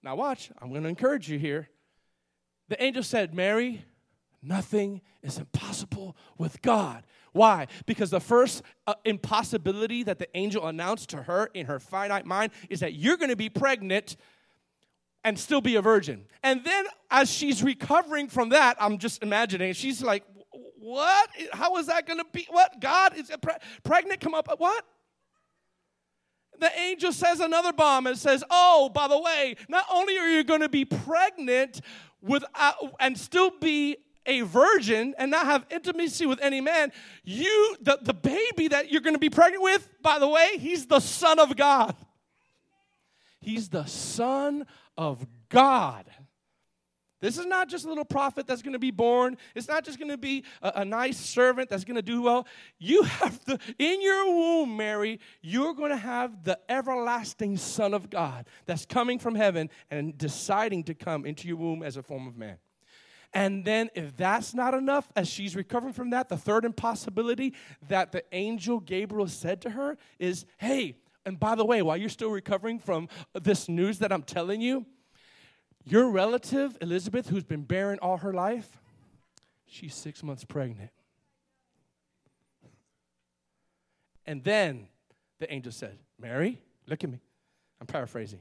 Now, 0.02 0.16
watch. 0.16 0.50
I'm 0.60 0.70
going 0.70 0.82
to 0.84 0.88
encourage 0.88 1.28
you 1.28 1.38
here. 1.38 1.68
The 2.68 2.82
angel 2.82 3.02
said, 3.02 3.34
Mary, 3.34 3.84
nothing 4.42 5.00
is 5.22 5.38
impossible 5.38 6.16
with 6.38 6.62
God. 6.62 7.04
Why? 7.32 7.66
Because 7.86 8.10
the 8.10 8.20
first 8.20 8.62
uh, 8.86 8.94
impossibility 9.04 10.02
that 10.04 10.18
the 10.18 10.28
angel 10.36 10.66
announced 10.66 11.10
to 11.10 11.22
her 11.22 11.50
in 11.54 11.66
her 11.66 11.80
finite 11.80 12.26
mind 12.26 12.52
is 12.70 12.80
that 12.80 12.94
you're 12.94 13.16
going 13.16 13.30
to 13.30 13.36
be 13.36 13.48
pregnant 13.48 14.16
and 15.24 15.38
still 15.38 15.60
be 15.60 15.76
a 15.76 15.82
virgin. 15.82 16.24
And 16.42 16.64
then 16.64 16.84
as 17.10 17.30
she's 17.30 17.62
recovering 17.62 18.28
from 18.28 18.50
that, 18.50 18.76
I'm 18.80 18.98
just 18.98 19.22
imagining, 19.22 19.72
she's 19.72 20.02
like, 20.02 20.24
what? 20.82 21.30
How 21.52 21.76
is 21.76 21.86
that 21.86 22.08
going 22.08 22.18
to 22.18 22.26
be? 22.32 22.44
What? 22.50 22.80
God 22.80 23.16
is 23.16 23.30
pre- 23.40 23.54
pregnant? 23.84 24.20
Come 24.20 24.34
up. 24.34 24.48
What? 24.58 24.84
The 26.58 26.76
angel 26.76 27.12
says 27.12 27.38
another 27.38 27.72
bomb 27.72 28.08
and 28.08 28.18
says, 28.18 28.42
Oh, 28.50 28.90
by 28.92 29.06
the 29.06 29.18
way, 29.18 29.54
not 29.68 29.84
only 29.92 30.18
are 30.18 30.28
you 30.28 30.42
going 30.42 30.60
to 30.60 30.68
be 30.68 30.84
pregnant 30.84 31.80
without, 32.20 32.74
uh, 32.82 32.88
and 32.98 33.16
still 33.16 33.52
be 33.60 33.96
a 34.26 34.40
virgin 34.40 35.14
and 35.18 35.30
not 35.30 35.46
have 35.46 35.66
intimacy 35.70 36.26
with 36.26 36.40
any 36.42 36.60
man, 36.60 36.90
you, 37.22 37.76
the, 37.80 38.00
the 38.02 38.14
baby 38.14 38.66
that 38.66 38.90
you're 38.90 39.02
going 39.02 39.14
to 39.14 39.20
be 39.20 39.30
pregnant 39.30 39.62
with, 39.62 39.88
by 40.02 40.18
the 40.18 40.28
way, 40.28 40.58
he's 40.58 40.86
the 40.86 41.00
Son 41.00 41.38
of 41.38 41.56
God. 41.56 41.94
He's 43.40 43.68
the 43.68 43.86
Son 43.86 44.66
of 44.98 45.24
God. 45.48 46.06
This 47.22 47.38
is 47.38 47.46
not 47.46 47.68
just 47.68 47.84
a 47.84 47.88
little 47.88 48.04
prophet 48.04 48.48
that's 48.48 48.62
going 48.62 48.72
to 48.72 48.80
be 48.80 48.90
born. 48.90 49.38
It's 49.54 49.68
not 49.68 49.84
just 49.84 49.98
going 49.98 50.10
to 50.10 50.18
be 50.18 50.44
a, 50.60 50.72
a, 50.76 50.84
nice 50.84 51.16
servant 51.16 51.70
that's 51.70 51.84
going 51.84 51.94
to 51.94 52.02
do 52.02 52.20
well. 52.20 52.48
You 52.80 53.04
have 53.04 53.42
the, 53.44 53.60
in 53.78 54.02
your 54.02 54.26
womb, 54.26 54.76
Mary, 54.76 55.20
you're 55.40 55.72
going 55.72 55.92
to 55.92 55.96
have 55.96 56.42
the 56.42 56.58
everlasting 56.68 57.56
Son 57.56 57.94
of 57.94 58.10
God 58.10 58.46
that's 58.66 58.84
coming 58.84 59.20
from 59.20 59.36
heaven 59.36 59.70
and 59.88 60.18
deciding 60.18 60.82
to 60.84 60.94
come 60.94 61.24
into 61.24 61.46
your 61.46 61.58
womb 61.58 61.84
as 61.84 61.96
a 61.96 62.02
form 62.02 62.26
of 62.26 62.36
man. 62.36 62.58
And 63.32 63.64
then, 63.64 63.88
if 63.94 64.16
that's 64.16 64.52
not 64.52 64.74
enough, 64.74 65.08
as 65.14 65.28
she's 65.28 65.54
recovering 65.54 65.94
from 65.94 66.10
that, 66.10 66.28
the 66.28 66.36
third 66.36 66.64
impossibility 66.64 67.54
that 67.86 68.10
the 68.10 68.24
angel 68.32 68.80
Gabriel 68.80 69.28
said 69.28 69.62
to 69.62 69.70
her 69.70 69.96
is 70.18 70.44
hey, 70.58 70.96
and 71.24 71.38
by 71.38 71.54
the 71.54 71.64
way, 71.64 71.82
while 71.82 71.96
you're 71.96 72.08
still 72.08 72.32
recovering 72.32 72.80
from 72.80 73.08
this 73.32 73.68
news 73.68 74.00
that 74.00 74.12
I'm 74.12 74.24
telling 74.24 74.60
you, 74.60 74.84
your 75.84 76.10
relative, 76.10 76.76
Elizabeth, 76.80 77.28
who's 77.28 77.44
been 77.44 77.62
barren 77.62 77.98
all 78.00 78.18
her 78.18 78.32
life, 78.32 78.80
she's 79.66 79.94
six 79.94 80.22
months 80.22 80.44
pregnant. 80.44 80.90
And 84.26 84.44
then 84.44 84.88
the 85.40 85.52
angel 85.52 85.72
said, 85.72 85.98
Mary, 86.18 86.60
look 86.86 87.02
at 87.02 87.10
me. 87.10 87.20
I'm 87.80 87.86
paraphrasing. 87.86 88.40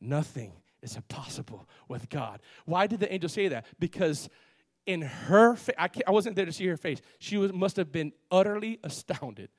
Nothing 0.00 0.52
is 0.82 0.94
impossible 0.94 1.68
with 1.88 2.08
God. 2.08 2.40
Why 2.64 2.86
did 2.86 3.00
the 3.00 3.12
angel 3.12 3.28
say 3.28 3.48
that? 3.48 3.66
Because 3.80 4.28
in 4.86 5.02
her 5.02 5.56
face, 5.56 5.74
I, 5.76 5.90
I, 6.06 6.10
wasn't 6.12 6.36
there 6.36 6.46
to 6.46 6.52
see 6.52 6.66
her 6.66 6.76
face. 6.76 7.00
She 7.18 7.36
was, 7.36 7.52
must 7.52 7.76
have 7.76 7.90
been 7.90 8.12
utterly 8.30 8.78
astounded 8.84 9.50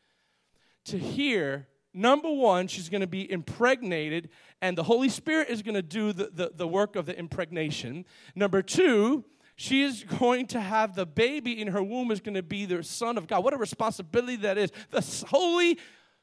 to 0.86 0.98
hear 0.98 1.68
Number 1.94 2.32
one, 2.32 2.68
she's 2.68 2.88
going 2.90 3.02
to 3.02 3.08
be 3.08 3.30
impregnated, 3.32 4.30
and 4.62 4.78
the 4.78 4.84
Holy 4.84 5.10
Spirit 5.10 5.50
is 5.50 5.62
going 5.62 5.76
to 5.76 5.82
do 5.82 6.14
the, 6.14 6.30
the, 6.32 6.52
the, 6.56 6.68
work 6.68 6.96
of 6.96 7.06
the 7.06 7.18
impregnation. 7.18 8.06
Number 8.36 8.62
two, 8.62 9.26
she 9.56 9.84
is 9.84 10.04
going 10.04 10.48
to 10.48 10.60
have 10.62 10.96
the 10.96 11.06
baby 11.06 11.60
in 11.60 11.68
her 11.70 11.82
womb 11.82 12.12
is 12.12 12.22
going 12.22 12.36
to 12.36 12.44
be 12.44 12.66
the 12.66 12.84
Son 12.84 13.18
of 13.18 13.28
God. 13.28 13.44
What 13.44 13.54
a 13.54 13.58
responsibility 13.58 14.38
that 14.38 14.58
is. 14.58 14.72
The 14.92 15.26
Holy 15.28 15.80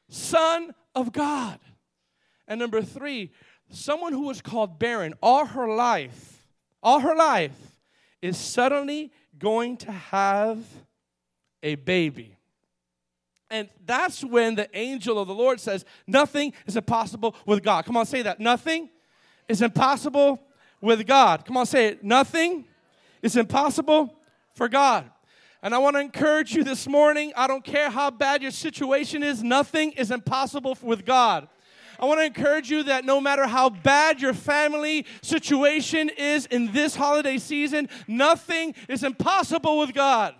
Son 0.09 0.73
of 0.95 1.11
God. 1.11 1.59
And 2.47 2.59
number 2.59 2.81
three, 2.81 3.31
someone 3.69 4.13
who 4.13 4.21
was 4.21 4.41
called 4.41 4.79
barren 4.79 5.13
all 5.21 5.45
her 5.45 5.67
life, 5.67 6.45
all 6.81 6.99
her 6.99 7.15
life, 7.15 7.57
is 8.21 8.37
suddenly 8.37 9.11
going 9.37 9.77
to 9.77 9.91
have 9.91 10.59
a 11.61 11.75
baby. 11.75 12.36
And 13.49 13.69
that's 13.85 14.23
when 14.23 14.55
the 14.55 14.69
angel 14.77 15.17
of 15.19 15.27
the 15.27 15.33
Lord 15.33 15.59
says, 15.59 15.85
Nothing 16.05 16.53
is 16.65 16.75
impossible 16.75 17.35
with 17.45 17.63
God. 17.63 17.85
Come 17.85 17.97
on, 17.97 18.05
say 18.05 18.21
that. 18.21 18.39
Nothing 18.39 18.89
is 19.47 19.61
impossible 19.61 20.41
with 20.81 21.05
God. 21.07 21.45
Come 21.45 21.57
on, 21.57 21.65
say 21.65 21.87
it. 21.87 22.03
Nothing 22.03 22.65
is 23.21 23.35
impossible 23.35 24.13
for 24.53 24.67
God. 24.67 25.09
And 25.63 25.73
I 25.73 25.79
want 25.79 25.95
to 25.95 26.01
encourage 26.01 26.53
you 26.53 26.63
this 26.63 26.87
morning 26.87 27.33
I 27.35 27.47
don't 27.47 27.63
care 27.63 27.89
how 27.89 28.11
bad 28.11 28.41
your 28.41 28.51
situation 28.51 29.23
is, 29.23 29.43
nothing 29.43 29.91
is 29.93 30.11
impossible 30.11 30.77
with 30.81 31.05
God. 31.05 31.47
I 31.99 32.05
want 32.05 32.19
to 32.19 32.25
encourage 32.25 32.69
you 32.69 32.83
that 32.83 33.05
no 33.05 33.19
matter 33.19 33.47
how 33.47 33.69
bad 33.69 34.21
your 34.21 34.33
family 34.33 35.05
situation 35.23 36.09
is 36.15 36.45
in 36.45 36.71
this 36.71 36.95
holiday 36.95 37.39
season, 37.39 37.89
nothing 38.07 38.75
is 38.87 39.03
impossible 39.03 39.79
with 39.79 39.95
God. 39.95 40.35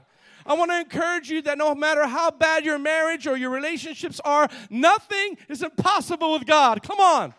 I 0.48 0.54
want 0.54 0.72
to 0.72 0.80
encourage 0.80 1.30
you 1.30 1.42
that 1.44 1.58
no 1.58 1.76
matter 1.76 2.08
how 2.08 2.32
bad 2.32 2.64
your 2.64 2.80
marriage 2.80 3.28
or 3.28 3.36
your 3.36 3.50
relationships 3.50 4.22
are, 4.24 4.48
nothing 4.70 5.38
is 5.50 5.62
impossible 5.62 6.32
with 6.32 6.46
God. 6.46 6.82
Come 6.82 7.00
on. 7.00 7.34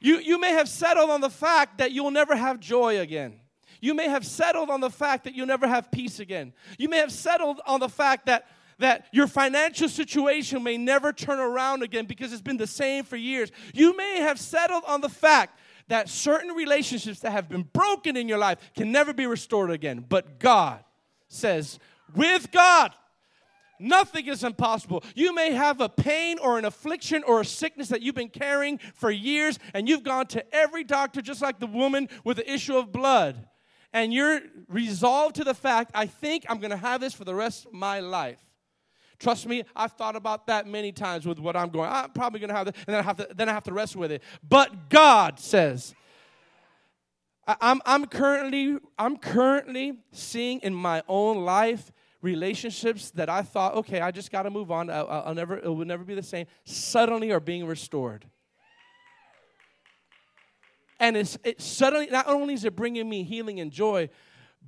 You, 0.00 0.18
you 0.18 0.40
may 0.40 0.52
have 0.52 0.68
settled 0.68 1.10
on 1.10 1.20
the 1.20 1.30
fact 1.30 1.78
that 1.78 1.92
you'll 1.92 2.10
never 2.10 2.34
have 2.34 2.58
joy 2.58 3.00
again. 3.00 3.40
You 3.80 3.92
may 3.94 4.08
have 4.08 4.24
settled 4.24 4.70
on 4.70 4.80
the 4.80 4.90
fact 4.90 5.24
that 5.24 5.34
you'll 5.34 5.46
never 5.46 5.68
have 5.68 5.90
peace 5.90 6.20
again. 6.20 6.54
You 6.78 6.88
may 6.88 6.98
have 6.98 7.12
settled 7.12 7.60
on 7.66 7.80
the 7.80 7.88
fact 7.88 8.26
that 8.26 8.48
that 8.78 9.06
your 9.12 9.28
financial 9.28 9.88
situation 9.88 10.62
may 10.62 10.76
never 10.76 11.12
turn 11.12 11.38
around 11.38 11.84
again 11.84 12.06
because 12.06 12.32
it's 12.32 12.42
been 12.42 12.56
the 12.56 12.66
same 12.66 13.04
for 13.04 13.16
years. 13.16 13.52
You 13.72 13.96
may 13.96 14.18
have 14.18 14.40
settled 14.40 14.82
on 14.88 15.00
the 15.00 15.08
fact 15.08 15.60
that 15.86 16.08
certain 16.08 16.50
relationships 16.50 17.20
that 17.20 17.30
have 17.30 17.48
been 17.48 17.62
broken 17.62 18.16
in 18.16 18.28
your 18.28 18.38
life 18.38 18.58
can 18.74 18.90
never 18.90 19.12
be 19.12 19.26
restored 19.26 19.70
again. 19.70 20.04
But 20.08 20.40
God 20.40 20.82
says, 21.34 21.78
with 22.14 22.50
God, 22.50 22.92
Nothing 23.80 24.28
is 24.28 24.44
impossible. 24.44 25.02
You 25.14 25.34
may 25.34 25.52
have 25.52 25.80
a 25.80 25.88
pain 25.88 26.38
or 26.38 26.58
an 26.58 26.64
affliction 26.64 27.24
or 27.24 27.40
a 27.40 27.44
sickness 27.44 27.88
that 27.88 28.02
you've 28.02 28.14
been 28.14 28.28
carrying 28.28 28.78
for 28.94 29.10
years, 29.10 29.58
and 29.74 29.88
you've 29.88 30.04
gone 30.04 30.26
to 30.28 30.54
every 30.54 30.84
doctor, 30.84 31.20
just 31.20 31.42
like 31.42 31.58
the 31.58 31.66
woman 31.66 32.08
with 32.22 32.36
the 32.36 32.50
issue 32.50 32.76
of 32.76 32.92
blood. 32.92 33.48
And 33.92 34.12
you're 34.12 34.40
resolved 34.68 35.36
to 35.36 35.44
the 35.44 35.54
fact, 35.54 35.90
I 35.94 36.06
think 36.06 36.44
I'm 36.48 36.58
going 36.58 36.70
to 36.70 36.76
have 36.76 37.00
this 37.00 37.14
for 37.14 37.24
the 37.24 37.34
rest 37.34 37.66
of 37.66 37.72
my 37.72 38.00
life. 38.00 38.40
Trust 39.18 39.46
me, 39.46 39.64
I've 39.74 39.92
thought 39.92 40.16
about 40.16 40.46
that 40.48 40.66
many 40.66 40.92
times 40.92 41.26
with 41.26 41.38
what 41.38 41.56
I'm 41.56 41.68
going. 41.68 41.88
I'm 41.90 42.10
probably 42.10 42.40
going 42.40 42.50
to 42.50 42.56
have 42.56 42.66
that, 42.66 42.76
and 42.76 42.94
then 42.94 42.96
I 42.96 43.02
have 43.02 43.16
to 43.16 43.28
then 43.34 43.48
I 43.48 43.52
have 43.52 43.64
to 43.64 43.72
wrestle 43.72 44.00
with 44.00 44.12
it. 44.12 44.22
But 44.46 44.88
God 44.88 45.38
says, 45.38 45.94
I'm, 47.46 47.80
I'm 47.84 48.06
currently 48.06 48.78
I'm 48.98 49.16
currently 49.16 49.98
seeing 50.12 50.60
in 50.60 50.74
my 50.74 51.02
own 51.08 51.44
life 51.44 51.92
relationships 52.22 53.10
that 53.12 53.28
I 53.28 53.42
thought, 53.42 53.74
okay, 53.74 54.00
I 54.00 54.10
just 54.10 54.32
got 54.32 54.44
to 54.44 54.50
move 54.50 54.70
on. 54.70 54.88
I'll, 54.88 55.08
I'll 55.08 55.34
never 55.34 55.58
it 55.58 55.68
will 55.68 55.84
never 55.84 56.04
be 56.04 56.14
the 56.14 56.22
same. 56.22 56.46
Suddenly 56.64 57.32
are 57.32 57.40
being 57.40 57.66
restored. 57.66 58.24
And 60.98 61.16
it's 61.16 61.36
it 61.44 61.60
suddenly 61.60 62.06
not 62.06 62.28
only 62.28 62.54
is 62.54 62.64
it 62.64 62.74
bringing 62.74 63.08
me 63.08 63.24
healing 63.24 63.60
and 63.60 63.70
joy, 63.70 64.08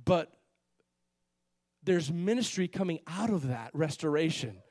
but 0.05 0.31
there's 1.83 2.11
ministry 2.11 2.67
coming 2.67 2.99
out 3.07 3.29
of 3.29 3.47
that 3.47 3.71
restoration. 3.73 4.61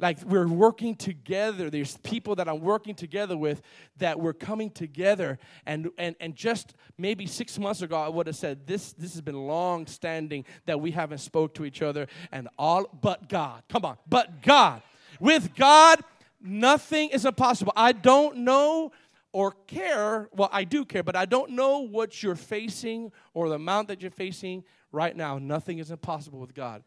Like 0.00 0.22
we're 0.24 0.48
working 0.48 0.94
together. 0.94 1.70
There's 1.70 1.96
people 1.98 2.34
that 2.36 2.48
I'm 2.48 2.60
working 2.60 2.94
together 2.94 3.36
with 3.36 3.62
that 3.98 4.18
we're 4.18 4.32
coming 4.32 4.70
together. 4.70 5.38
And, 5.66 5.90
and, 5.98 6.16
and 6.20 6.34
just 6.34 6.74
maybe 6.96 7.26
six 7.26 7.58
months 7.58 7.82
ago, 7.82 7.96
I 8.00 8.08
would 8.08 8.26
have 8.26 8.36
said, 8.36 8.66
this, 8.66 8.92
this 8.94 9.12
has 9.12 9.20
been 9.20 9.46
long 9.46 9.86
standing 9.86 10.44
that 10.66 10.80
we 10.80 10.90
haven't 10.90 11.18
spoke 11.18 11.54
to 11.54 11.64
each 11.64 11.82
other. 11.82 12.06
And 12.32 12.48
all 12.58 12.86
but 13.00 13.28
God. 13.28 13.62
Come 13.68 13.84
on. 13.84 13.98
But 14.08 14.42
God. 14.42 14.82
With 15.20 15.54
God, 15.54 16.02
nothing 16.40 17.10
is 17.10 17.24
impossible. 17.24 17.72
I 17.76 17.92
don't 17.92 18.38
know 18.38 18.92
or 19.32 19.52
care. 19.66 20.28
Well, 20.32 20.48
I 20.52 20.64
do 20.64 20.84
care, 20.84 21.02
but 21.02 21.16
I 21.16 21.24
don't 21.24 21.52
know 21.52 21.80
what 21.80 22.22
you're 22.22 22.34
facing 22.34 23.12
or 23.34 23.48
the 23.48 23.56
amount 23.56 23.88
that 23.88 24.00
you're 24.00 24.10
facing 24.10 24.64
right 24.92 25.14
now. 25.14 25.38
Nothing 25.38 25.78
is 25.78 25.90
impossible 25.90 26.40
with 26.40 26.54
God. 26.54 26.82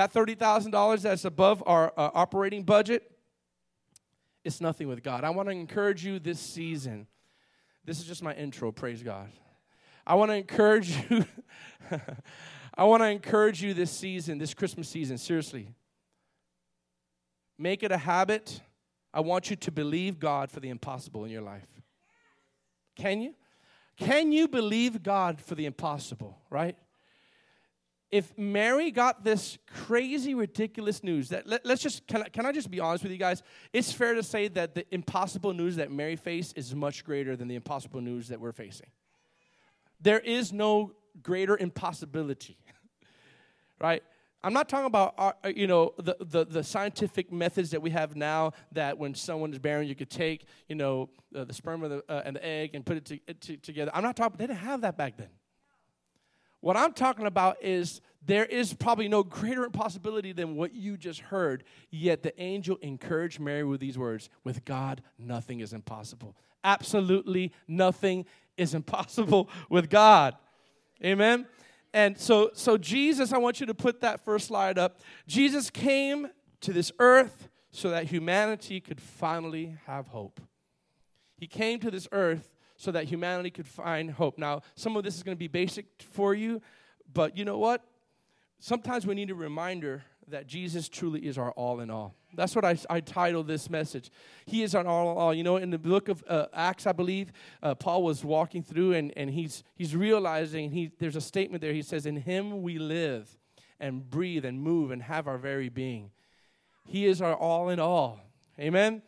That 0.00 0.14
$30,000 0.14 1.02
that's 1.02 1.26
above 1.26 1.62
our 1.66 1.92
uh, 1.94 2.08
operating 2.14 2.62
budget, 2.62 3.02
it's 4.42 4.58
nothing 4.58 4.88
with 4.88 5.02
God. 5.02 5.24
I 5.24 5.28
want 5.28 5.48
to 5.48 5.52
encourage 5.52 6.02
you 6.02 6.18
this 6.18 6.40
season. 6.40 7.06
This 7.84 7.98
is 8.00 8.06
just 8.06 8.22
my 8.22 8.32
intro, 8.32 8.72
praise 8.72 9.02
God. 9.02 9.28
I 10.06 10.14
want 10.14 10.30
to 10.30 10.36
encourage 10.36 10.96
you. 11.10 11.26
I 12.74 12.84
want 12.84 13.02
to 13.02 13.10
encourage 13.10 13.62
you 13.62 13.74
this 13.74 13.90
season, 13.90 14.38
this 14.38 14.54
Christmas 14.54 14.88
season, 14.88 15.18
seriously. 15.18 15.68
Make 17.58 17.82
it 17.82 17.92
a 17.92 17.98
habit. 17.98 18.62
I 19.12 19.20
want 19.20 19.50
you 19.50 19.56
to 19.56 19.70
believe 19.70 20.18
God 20.18 20.50
for 20.50 20.60
the 20.60 20.70
impossible 20.70 21.26
in 21.26 21.30
your 21.30 21.42
life. 21.42 21.68
Can 22.96 23.20
you? 23.20 23.34
Can 23.98 24.32
you 24.32 24.48
believe 24.48 25.02
God 25.02 25.42
for 25.42 25.56
the 25.56 25.66
impossible, 25.66 26.38
right? 26.48 26.78
If 28.10 28.36
Mary 28.36 28.90
got 28.90 29.22
this 29.22 29.56
crazy, 29.72 30.34
ridiculous 30.34 31.04
news, 31.04 31.28
that 31.28 31.46
let, 31.46 31.64
us 31.64 31.80
just 31.80 32.06
can 32.06 32.22
I, 32.22 32.28
can 32.28 32.44
I 32.44 32.52
just 32.52 32.70
be 32.70 32.80
honest 32.80 33.04
with 33.04 33.12
you 33.12 33.18
guys? 33.18 33.42
It's 33.72 33.92
fair 33.92 34.14
to 34.14 34.22
say 34.22 34.48
that 34.48 34.74
the 34.74 34.84
impossible 34.92 35.52
news 35.52 35.76
that 35.76 35.92
Mary 35.92 36.16
faced 36.16 36.58
is 36.58 36.74
much 36.74 37.04
greater 37.04 37.36
than 37.36 37.46
the 37.46 37.54
impossible 37.54 38.00
news 38.00 38.28
that 38.28 38.40
we're 38.40 38.52
facing. 38.52 38.88
There 40.00 40.18
is 40.18 40.52
no 40.52 40.92
greater 41.22 41.56
impossibility, 41.56 42.58
right? 43.80 44.02
I'm 44.42 44.54
not 44.54 44.68
talking 44.68 44.86
about 44.86 45.14
our, 45.18 45.34
uh, 45.44 45.48
you 45.54 45.66
know 45.66 45.92
the, 45.98 46.16
the, 46.18 46.44
the, 46.46 46.64
scientific 46.64 47.30
methods 47.30 47.70
that 47.70 47.82
we 47.82 47.90
have 47.90 48.16
now 48.16 48.52
that 48.72 48.96
when 48.96 49.14
someone 49.14 49.52
is 49.52 49.58
barren 49.58 49.86
you 49.86 49.94
could 49.94 50.08
take 50.08 50.46
you 50.66 50.76
know 50.76 51.10
uh, 51.36 51.44
the 51.44 51.52
sperm 51.52 51.82
the, 51.82 52.02
uh, 52.08 52.22
and 52.24 52.36
the 52.36 52.44
egg 52.44 52.70
and 52.74 52.86
put 52.86 52.96
it 52.96 53.04
to, 53.04 53.18
to, 53.34 53.56
together. 53.58 53.90
I'm 53.92 54.02
not 54.02 54.16
talking. 54.16 54.38
They 54.38 54.46
didn't 54.46 54.60
have 54.60 54.80
that 54.80 54.96
back 54.96 55.18
then. 55.18 55.28
What 56.60 56.76
I'm 56.76 56.92
talking 56.92 57.26
about 57.26 57.62
is 57.62 58.00
there 58.24 58.44
is 58.44 58.74
probably 58.74 59.08
no 59.08 59.22
greater 59.22 59.64
impossibility 59.64 60.32
than 60.32 60.56
what 60.56 60.74
you 60.74 60.96
just 60.96 61.20
heard. 61.20 61.64
Yet 61.90 62.22
the 62.22 62.38
angel 62.40 62.76
encouraged 62.82 63.40
Mary 63.40 63.64
with 63.64 63.80
these 63.80 63.98
words 63.98 64.28
With 64.44 64.64
God, 64.64 65.02
nothing 65.18 65.60
is 65.60 65.72
impossible. 65.72 66.36
Absolutely 66.62 67.52
nothing 67.66 68.26
is 68.56 68.74
impossible 68.74 69.48
with 69.70 69.88
God. 69.88 70.36
Amen. 71.02 71.46
And 71.92 72.16
so, 72.18 72.50
so 72.52 72.76
Jesus, 72.76 73.32
I 73.32 73.38
want 73.38 73.58
you 73.58 73.66
to 73.66 73.74
put 73.74 74.02
that 74.02 74.24
first 74.24 74.48
slide 74.48 74.78
up. 74.78 75.00
Jesus 75.26 75.70
came 75.70 76.28
to 76.60 76.72
this 76.72 76.92
earth 76.98 77.48
so 77.72 77.90
that 77.90 78.06
humanity 78.06 78.80
could 78.80 79.00
finally 79.00 79.76
have 79.86 80.08
hope. 80.08 80.40
He 81.36 81.46
came 81.46 81.80
to 81.80 81.90
this 81.90 82.06
earth 82.12 82.50
so 82.80 82.90
that 82.90 83.04
humanity 83.04 83.50
could 83.50 83.68
find 83.68 84.10
hope. 84.10 84.38
Now, 84.38 84.62
some 84.74 84.96
of 84.96 85.04
this 85.04 85.14
is 85.14 85.22
going 85.22 85.36
to 85.36 85.38
be 85.38 85.48
basic 85.48 85.84
for 85.98 86.32
you, 86.32 86.62
but 87.12 87.36
you 87.36 87.44
know 87.44 87.58
what? 87.58 87.84
Sometimes 88.58 89.06
we 89.06 89.14
need 89.14 89.30
a 89.30 89.34
reminder 89.34 90.02
that 90.28 90.46
Jesus 90.46 90.88
truly 90.88 91.20
is 91.26 91.36
our 91.36 91.50
all 91.50 91.80
in 91.80 91.90
all. 91.90 92.14
That's 92.32 92.56
what 92.56 92.64
I, 92.64 92.78
I 92.88 93.00
titled 93.00 93.48
this 93.48 93.68
message. 93.68 94.10
He 94.46 94.62
is 94.62 94.74
our 94.74 94.86
all 94.86 95.12
in 95.12 95.18
all. 95.18 95.34
You 95.34 95.42
know, 95.42 95.58
in 95.58 95.68
the 95.68 95.78
book 95.78 96.08
of 96.08 96.24
uh, 96.26 96.46
Acts, 96.54 96.86
I 96.86 96.92
believe, 96.92 97.32
uh, 97.62 97.74
Paul 97.74 98.02
was 98.02 98.24
walking 98.24 98.62
through 98.62 98.94
and, 98.94 99.12
and 99.14 99.28
he's, 99.28 99.62
he's 99.74 99.94
realizing, 99.94 100.70
he, 100.70 100.90
there's 100.98 101.16
a 101.16 101.20
statement 101.20 101.60
there. 101.60 101.74
He 101.74 101.82
says, 101.82 102.06
In 102.06 102.16
him 102.16 102.62
we 102.62 102.78
live 102.78 103.36
and 103.78 104.08
breathe 104.08 104.46
and 104.46 104.58
move 104.58 104.90
and 104.90 105.02
have 105.02 105.28
our 105.28 105.36
very 105.36 105.68
being. 105.68 106.12
He 106.86 107.04
is 107.04 107.20
our 107.20 107.34
all 107.34 107.68
in 107.68 107.78
all. 107.78 108.20
Amen? 108.58 109.02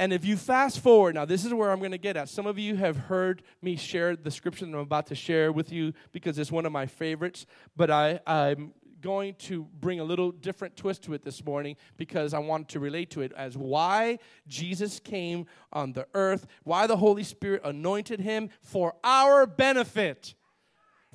And 0.00 0.14
if 0.14 0.24
you 0.24 0.38
fast 0.38 0.80
forward, 0.80 1.16
now 1.16 1.26
this 1.26 1.44
is 1.44 1.52
where 1.52 1.70
I'm 1.70 1.78
going 1.78 1.90
to 1.90 1.98
get 1.98 2.16
at. 2.16 2.30
Some 2.30 2.46
of 2.46 2.58
you 2.58 2.74
have 2.76 2.96
heard 2.96 3.42
me 3.60 3.76
share 3.76 4.16
the 4.16 4.30
scripture 4.30 4.64
that 4.64 4.72
I'm 4.72 4.78
about 4.78 5.08
to 5.08 5.14
share 5.14 5.52
with 5.52 5.70
you 5.70 5.92
because 6.10 6.38
it's 6.38 6.50
one 6.50 6.64
of 6.64 6.72
my 6.72 6.86
favorites, 6.86 7.44
but 7.76 7.90
I, 7.90 8.18
I'm 8.26 8.72
going 9.02 9.34
to 9.40 9.66
bring 9.78 10.00
a 10.00 10.04
little 10.04 10.32
different 10.32 10.74
twist 10.74 11.02
to 11.02 11.12
it 11.12 11.22
this 11.22 11.44
morning 11.44 11.76
because 11.98 12.32
I 12.32 12.38
want 12.38 12.70
to 12.70 12.80
relate 12.80 13.10
to 13.10 13.20
it 13.20 13.34
as 13.36 13.58
why 13.58 14.20
Jesus 14.48 15.00
came 15.00 15.44
on 15.70 15.92
the 15.92 16.06
earth, 16.14 16.46
why 16.64 16.86
the 16.86 16.96
Holy 16.96 17.22
Spirit 17.22 17.60
anointed 17.62 18.20
him 18.20 18.48
for 18.62 18.94
our 19.04 19.44
benefit. 19.44 20.34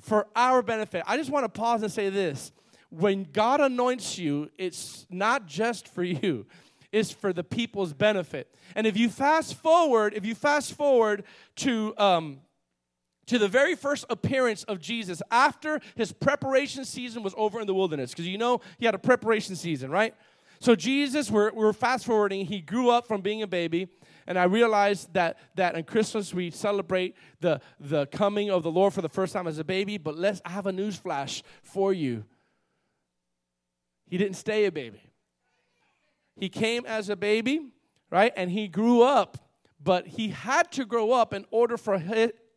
For 0.00 0.28
our 0.36 0.62
benefit. 0.62 1.02
I 1.08 1.16
just 1.16 1.30
want 1.30 1.42
to 1.42 1.48
pause 1.48 1.82
and 1.82 1.90
say 1.90 2.08
this. 2.08 2.52
When 2.90 3.24
God 3.32 3.60
anoints 3.60 4.16
you, 4.16 4.48
it's 4.56 5.08
not 5.10 5.46
just 5.46 5.88
for 5.88 6.04
you 6.04 6.46
is 6.92 7.10
for 7.10 7.32
the 7.32 7.44
people's 7.44 7.92
benefit. 7.92 8.54
And 8.74 8.86
if 8.86 8.96
you 8.96 9.08
fast 9.08 9.54
forward, 9.54 10.14
if 10.14 10.24
you 10.24 10.34
fast 10.34 10.72
forward 10.72 11.24
to 11.56 11.96
um, 11.98 12.40
to 13.26 13.38
the 13.38 13.48
very 13.48 13.74
first 13.74 14.04
appearance 14.08 14.62
of 14.64 14.80
Jesus 14.80 15.20
after 15.30 15.80
his 15.96 16.12
preparation 16.12 16.84
season 16.84 17.22
was 17.22 17.34
over 17.36 17.60
in 17.60 17.66
the 17.66 17.74
wilderness, 17.74 18.10
because 18.10 18.26
you 18.26 18.38
know 18.38 18.60
he 18.78 18.86
had 18.86 18.94
a 18.94 18.98
preparation 18.98 19.56
season, 19.56 19.90
right? 19.90 20.14
So 20.60 20.74
Jesus, 20.74 21.30
we're, 21.30 21.52
we're 21.52 21.72
fast 21.72 22.06
forwarding. 22.06 22.46
He 22.46 22.60
grew 22.60 22.88
up 22.88 23.06
from 23.06 23.20
being 23.20 23.42
a 23.42 23.46
baby, 23.46 23.88
and 24.26 24.38
I 24.38 24.44
realized 24.44 25.12
that 25.14 25.38
that 25.54 25.74
on 25.74 25.82
Christmas 25.82 26.32
we 26.32 26.50
celebrate 26.50 27.14
the 27.40 27.60
the 27.78 28.06
coming 28.06 28.50
of 28.50 28.62
the 28.62 28.70
Lord 28.70 28.94
for 28.94 29.02
the 29.02 29.08
first 29.08 29.32
time 29.32 29.46
as 29.46 29.58
a 29.58 29.64
baby. 29.64 29.98
But 29.98 30.16
let's 30.16 30.40
I 30.44 30.50
have 30.50 30.66
a 30.66 30.72
news 30.72 30.96
flash 30.96 31.42
for 31.62 31.92
you. 31.92 32.24
He 34.08 34.18
didn't 34.18 34.36
stay 34.36 34.64
a 34.66 34.72
baby. 34.72 35.05
He 36.36 36.48
came 36.48 36.84
as 36.86 37.08
a 37.08 37.16
baby, 37.16 37.72
right? 38.10 38.32
And 38.36 38.50
he 38.50 38.68
grew 38.68 39.02
up, 39.02 39.38
but 39.82 40.06
he 40.06 40.28
had 40.28 40.70
to 40.72 40.84
grow 40.84 41.12
up 41.12 41.32
in 41.32 41.44
order 41.50 41.76
for 41.76 41.98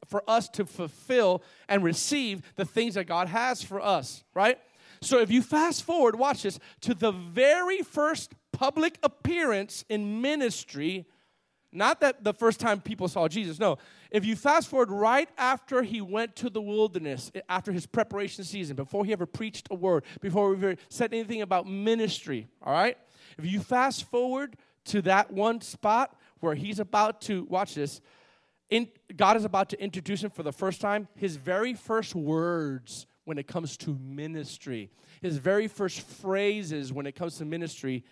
for 0.06 0.24
us 0.28 0.50
to 0.50 0.66
fulfill 0.66 1.44
and 1.68 1.84
receive 1.84 2.42
the 2.56 2.66
things 2.66 2.96
that 2.96 3.06
God 3.06 3.28
has 3.28 3.62
for 3.62 3.80
us, 3.80 4.24
right? 4.34 4.58
So 5.02 5.20
if 5.20 5.30
you 5.32 5.42
fast 5.42 5.84
forward, 5.84 6.18
watch 6.18 6.44
this, 6.44 6.60
to 6.82 6.94
the 6.94 7.12
very 7.12 7.82
first 7.84 8.34
public 8.52 8.98
appearance 9.04 9.86
in 9.88 10.22
ministry 10.22 11.06
Not 11.72 12.02
that 12.02 12.24
the 12.24 12.34
first 12.34 12.60
time 12.60 12.82
people 12.82 13.08
saw 13.08 13.28
Jesus. 13.28 13.60
No. 13.60 13.78
If 14.10 14.26
you 14.26 14.36
fast 14.36 14.70
forward 14.70 14.90
right 14.90 15.30
after 15.38 15.84
he 15.84 16.02
went 16.02 16.36
to 16.38 16.50
the 16.50 16.62
wilderness, 16.62 17.32
after 17.48 17.72
his 17.72 17.86
preparation 17.86 18.44
season, 18.44 18.76
before 18.76 19.06
he 19.06 19.14
ever 19.14 19.28
preached 19.28 19.68
a 19.70 19.76
word, 19.76 20.04
before 20.20 20.50
we 20.50 20.56
ever 20.56 20.76
said 20.90 21.14
anything 21.14 21.44
about 21.44 21.68
ministry, 21.68 22.48
all 22.64 22.74
right? 22.74 22.98
If 23.40 23.46
you 23.46 23.62
fast 23.62 24.04
forward 24.04 24.58
to 24.88 25.02
that 25.04 25.32
one 25.32 25.62
spot 25.62 26.14
where 26.42 26.56
he's 26.56 26.78
about 26.78 27.22
to, 27.22 27.46
watch 27.46 27.74
this, 27.74 28.02
in, 28.70 28.90
God 29.16 29.38
is 29.38 29.46
about 29.46 29.70
to 29.70 29.82
introduce 29.82 30.22
him 30.22 30.30
for 30.30 30.44
the 30.44 30.52
first 30.52 30.82
time, 30.82 31.08
his 31.16 31.38
very 31.38 31.74
first 31.74 32.14
words 32.14 33.08
when 33.24 33.38
it 33.38 33.48
comes 33.48 33.78
to 33.78 33.98
ministry, 34.02 34.92
his 35.22 35.38
very 35.38 35.70
first 35.70 36.02
phrases 36.02 36.92
when 36.92 37.06
it 37.06 37.16
comes 37.16 37.38
to 37.38 37.46
ministry 37.46 38.04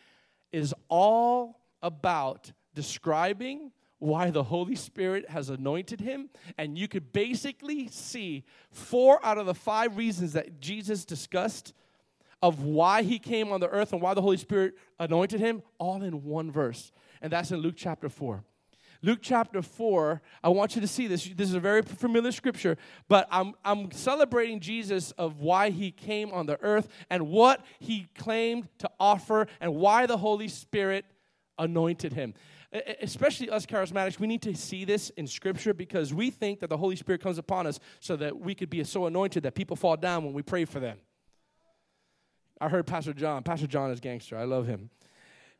is 0.53 0.73
all 0.87 1.59
about 1.81 2.53
describing 2.73 3.73
why 3.99 4.29
the 4.29 4.43
Holy 4.43 4.75
Spirit 4.75 5.29
has 5.29 5.49
anointed 5.49 5.99
him. 5.99 6.29
And 6.57 6.77
you 6.77 6.87
could 6.87 7.11
basically 7.11 7.89
see 7.89 8.45
four 8.71 9.19
out 9.25 9.37
of 9.37 9.45
the 9.45 9.53
five 9.53 9.97
reasons 9.97 10.31
that 10.33 10.61
Jesus 10.61 11.03
discussed 11.03 11.73
of 12.41 12.61
why 12.61 13.03
he 13.03 13.19
came 13.19 13.51
on 13.51 13.59
the 13.59 13.69
earth 13.69 13.93
and 13.93 14.01
why 14.01 14.13
the 14.13 14.21
Holy 14.21 14.37
Spirit 14.37 14.75
anointed 14.99 15.39
him, 15.39 15.63
all 15.79 16.03
in 16.03 16.23
one 16.23 16.51
verse. 16.51 16.91
And 17.21 17.31
that's 17.31 17.51
in 17.51 17.59
Luke 17.59 17.75
chapter 17.77 18.09
4. 18.09 18.43
Luke 19.03 19.19
chapter 19.21 19.61
4, 19.61 20.21
I 20.43 20.49
want 20.49 20.75
you 20.75 20.81
to 20.81 20.87
see 20.87 21.07
this. 21.07 21.25
This 21.25 21.49
is 21.49 21.53
a 21.53 21.59
very 21.59 21.83
familiar 21.83 22.31
scripture, 22.31 22.77
but 23.07 23.27
I'm, 23.31 23.53
I'm 23.63 23.91
celebrating 23.91 24.59
Jesus 24.59 25.11
of 25.11 25.39
why 25.39 25.69
he 25.69 25.91
came 25.91 26.31
on 26.31 26.47
the 26.47 26.59
earth 26.63 26.87
and 27.09 27.27
what 27.27 27.63
he 27.79 28.07
claimed 28.17 28.69
to 28.79 28.89
offer 28.99 29.47
and 29.61 29.75
why 29.75 30.07
the 30.07 30.17
Holy 30.17 30.47
Spirit 30.47 31.05
anointed 31.59 32.13
him 32.13 32.33
especially 33.01 33.49
us 33.49 33.65
charismatics, 33.65 34.19
we 34.19 34.27
need 34.27 34.41
to 34.41 34.55
see 34.55 34.85
this 34.85 35.09
in 35.11 35.27
Scripture 35.27 35.73
because 35.73 36.13
we 36.13 36.29
think 36.29 36.59
that 36.59 36.69
the 36.69 36.77
Holy 36.77 36.95
Spirit 36.95 37.21
comes 37.21 37.37
upon 37.37 37.65
us 37.65 37.79
so 37.99 38.15
that 38.17 38.37
we 38.37 38.53
could 38.53 38.69
be 38.69 38.83
so 38.83 39.05
anointed 39.05 39.43
that 39.43 39.55
people 39.55 39.75
fall 39.75 39.95
down 39.95 40.23
when 40.25 40.33
we 40.33 40.41
pray 40.41 40.65
for 40.65 40.79
them. 40.79 40.97
I 42.59 42.69
heard 42.69 42.87
Pastor 42.87 43.13
John. 43.13 43.43
Pastor 43.43 43.67
John 43.67 43.91
is 43.91 43.99
gangster. 43.99 44.37
I 44.37 44.43
love 44.43 44.67
him. 44.67 44.89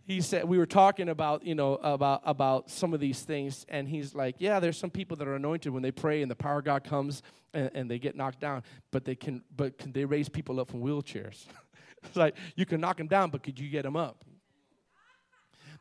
He 0.03 0.21
said 0.21 0.45
we 0.45 0.57
were 0.57 0.65
talking 0.65 1.09
about 1.09 1.45
you 1.45 1.53
know 1.53 1.75
about 1.75 2.21
about 2.23 2.69
some 2.69 2.93
of 2.93 2.99
these 2.99 3.21
things, 3.23 3.65
and 3.67 3.89
he's 3.89 4.15
like, 4.15 4.35
yeah, 4.39 4.59
there's 4.59 4.77
some 4.77 4.89
people 4.89 5.17
that 5.17 5.27
are 5.27 5.35
anointed 5.35 5.73
when 5.73 5.83
they 5.83 5.91
pray 5.91 6.21
and 6.21 6.31
the 6.31 6.35
power 6.35 6.59
of 6.59 6.65
God 6.65 6.83
comes 6.85 7.21
and, 7.53 7.69
and 7.73 7.91
they 7.91 7.99
get 7.99 8.15
knocked 8.15 8.39
down, 8.39 8.63
but 8.91 9.03
they 9.03 9.15
can 9.15 9.43
but 9.55 9.77
can 9.77 9.91
they 9.91 10.05
raise 10.05 10.29
people 10.29 10.59
up 10.59 10.69
from 10.69 10.81
wheelchairs? 10.81 11.45
it's 12.03 12.15
like 12.15 12.35
you 12.55 12.65
can 12.65 12.79
knock 12.79 12.97
them 12.97 13.07
down, 13.07 13.29
but 13.29 13.43
could 13.43 13.59
you 13.59 13.69
get 13.69 13.83
them 13.83 13.97
up? 13.97 14.23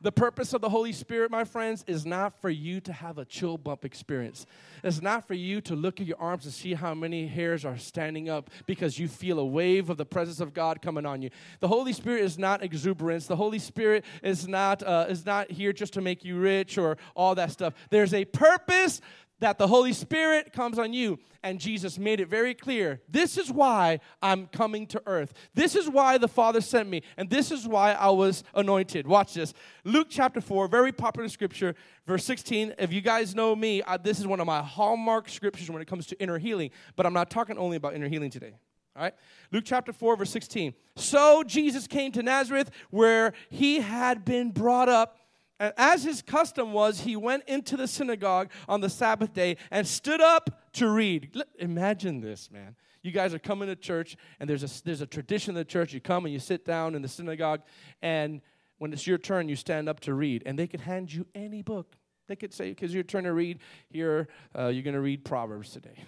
The 0.00 0.12
purpose 0.12 0.52
of 0.52 0.60
the 0.60 0.68
Holy 0.68 0.92
Spirit, 0.92 1.30
my 1.30 1.44
friends, 1.44 1.84
is 1.86 2.04
not 2.04 2.40
for 2.40 2.50
you 2.50 2.80
to 2.80 2.92
have 2.92 3.18
a 3.18 3.24
chill 3.24 3.56
bump 3.56 3.84
experience. 3.84 4.46
It's 4.84 5.00
not 5.00 5.26
for 5.26 5.34
you 5.34 5.60
to 5.62 5.74
look 5.74 6.00
at 6.00 6.06
your 6.06 6.20
arms 6.20 6.44
and 6.44 6.52
see 6.52 6.74
how 6.74 6.94
many 6.94 7.26
hairs 7.26 7.64
are 7.64 7.78
standing 7.78 8.28
up 8.28 8.50
because 8.66 8.98
you 8.98 9.08
feel 9.08 9.38
a 9.38 9.44
wave 9.44 9.90
of 9.90 9.96
the 9.96 10.04
presence 10.04 10.40
of 10.40 10.52
God 10.52 10.82
coming 10.82 11.06
on 11.06 11.22
you. 11.22 11.30
The 11.60 11.68
Holy 11.68 11.92
Spirit 11.92 12.22
is 12.22 12.38
not 12.38 12.62
exuberance. 12.62 13.26
The 13.26 13.36
Holy 13.36 13.58
Spirit 13.58 14.04
is 14.22 14.46
not, 14.46 14.82
uh, 14.82 15.06
is 15.08 15.24
not 15.24 15.50
here 15.50 15.72
just 15.72 15.94
to 15.94 16.00
make 16.00 16.24
you 16.24 16.38
rich 16.38 16.78
or 16.78 16.98
all 17.14 17.34
that 17.34 17.50
stuff. 17.50 17.74
There's 17.90 18.14
a 18.14 18.24
purpose 18.24 19.00
that 19.40 19.58
the 19.58 19.66
Holy 19.66 19.92
Spirit 19.92 20.52
comes 20.52 20.78
on 20.78 20.92
you. 20.92 21.18
And 21.42 21.60
Jesus 21.60 21.98
made 21.98 22.20
it 22.20 22.28
very 22.28 22.54
clear 22.54 23.00
this 23.08 23.38
is 23.38 23.52
why 23.52 24.00
I'm 24.20 24.46
coming 24.46 24.86
to 24.88 25.02
earth. 25.06 25.32
This 25.54 25.76
is 25.76 25.88
why 25.88 26.18
the 26.18 26.28
Father 26.28 26.60
sent 26.60 26.88
me. 26.88 27.02
And 27.16 27.30
this 27.30 27.52
is 27.52 27.68
why 27.68 27.92
I 27.92 28.10
was 28.10 28.42
anointed. 28.54 29.06
Watch 29.06 29.34
this. 29.34 29.54
Luke 29.84 30.08
chapter 30.10 30.40
4, 30.40 30.66
very 30.68 30.90
popular 30.90 31.28
scripture, 31.28 31.74
verse 32.06 32.24
16. 32.24 32.74
If 32.78 32.92
you 32.92 33.00
guys 33.00 33.34
know 33.34 33.54
me, 33.54 33.82
I, 33.86 33.96
this 33.96 34.18
is 34.18 34.26
one 34.26 34.40
of 34.40 34.46
my 34.46 34.60
hallmark 34.60 35.28
scriptures 35.28 35.70
when 35.70 35.80
it 35.80 35.86
comes 35.86 36.06
to 36.06 36.20
inner 36.20 36.38
healing. 36.38 36.70
But 36.96 37.06
I'm 37.06 37.14
not 37.14 37.30
talking 37.30 37.58
only 37.58 37.76
about 37.76 37.94
inner 37.94 38.08
healing 38.08 38.30
today. 38.30 38.54
All 38.96 39.02
right? 39.02 39.14
Luke 39.52 39.64
chapter 39.66 39.92
4, 39.92 40.16
verse 40.16 40.30
16. 40.30 40.74
So 40.96 41.44
Jesus 41.44 41.86
came 41.86 42.12
to 42.12 42.22
Nazareth 42.22 42.70
where 42.90 43.34
he 43.50 43.80
had 43.80 44.24
been 44.24 44.50
brought 44.50 44.88
up 44.88 45.18
and 45.58 45.72
as 45.76 46.04
his 46.04 46.22
custom 46.22 46.72
was, 46.72 47.00
he 47.00 47.16
went 47.16 47.44
into 47.46 47.76
the 47.76 47.88
synagogue 47.88 48.50
on 48.68 48.80
the 48.80 48.90
Sabbath 48.90 49.32
day 49.32 49.56
and 49.70 49.86
stood 49.86 50.20
up 50.20 50.72
to 50.74 50.88
read. 50.88 51.42
Imagine 51.58 52.20
this, 52.20 52.50
man. 52.50 52.76
You 53.02 53.12
guys 53.12 53.32
are 53.32 53.38
coming 53.38 53.68
to 53.68 53.76
church, 53.76 54.16
and 54.40 54.50
there's 54.50 54.64
a, 54.64 54.84
there's 54.84 55.00
a 55.00 55.06
tradition 55.06 55.52
in 55.52 55.54
the 55.54 55.64
church. 55.64 55.92
You 55.92 56.00
come 56.00 56.24
and 56.24 56.32
you 56.32 56.40
sit 56.40 56.64
down 56.64 56.94
in 56.94 57.02
the 57.02 57.08
synagogue, 57.08 57.62
and 58.02 58.42
when 58.78 58.92
it's 58.92 59.06
your 59.06 59.16
turn, 59.16 59.48
you 59.48 59.56
stand 59.56 59.88
up 59.88 60.00
to 60.00 60.12
read. 60.12 60.42
And 60.44 60.58
they 60.58 60.66
could 60.66 60.80
hand 60.80 61.12
you 61.12 61.26
any 61.34 61.62
book. 61.62 61.94
They 62.26 62.36
could 62.36 62.52
say, 62.52 62.70
because 62.70 62.92
your 62.92 63.04
turn 63.04 63.24
to 63.24 63.32
read, 63.32 63.60
here, 63.88 64.28
uh, 64.58 64.66
you're 64.66 64.82
going 64.82 64.94
to 64.94 65.00
read 65.00 65.24
Proverbs 65.24 65.70
today. 65.70 66.04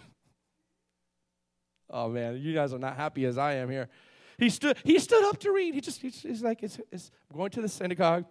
oh, 1.91 2.09
man, 2.09 2.37
you 2.39 2.53
guys 2.53 2.75
are 2.75 2.79
not 2.79 2.97
happy 2.97 3.25
as 3.25 3.39
I 3.39 3.55
am 3.55 3.71
here. 3.71 3.89
He 4.37 4.51
stood, 4.51 4.77
he 4.85 4.99
stood 4.99 5.25
up 5.25 5.39
to 5.39 5.53
read. 5.53 5.75
He 5.75 5.81
just, 5.81 6.03
he's, 6.03 6.43
like, 6.43 6.63
it's, 6.63 6.79
it's 6.93 7.11
going 7.33 7.51
to 7.51 7.63
the 7.63 7.69
synagogue 7.69 8.25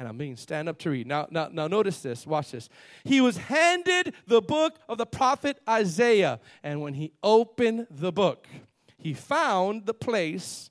and 0.00 0.08
I 0.08 0.12
mean 0.12 0.34
stand 0.36 0.66
up 0.66 0.78
to 0.78 0.90
read. 0.90 1.06
Now, 1.06 1.28
now, 1.30 1.50
now 1.52 1.68
notice 1.68 2.00
this. 2.00 2.26
Watch 2.26 2.52
this. 2.52 2.70
He 3.04 3.20
was 3.20 3.36
handed 3.36 4.14
the 4.26 4.40
book 4.40 4.78
of 4.88 4.96
the 4.96 5.04
prophet 5.04 5.60
Isaiah, 5.68 6.40
and 6.62 6.80
when 6.80 6.94
he 6.94 7.12
opened 7.22 7.86
the 7.90 8.10
book, 8.10 8.48
he 8.96 9.12
found 9.12 9.84
the 9.84 9.92
place 9.92 10.70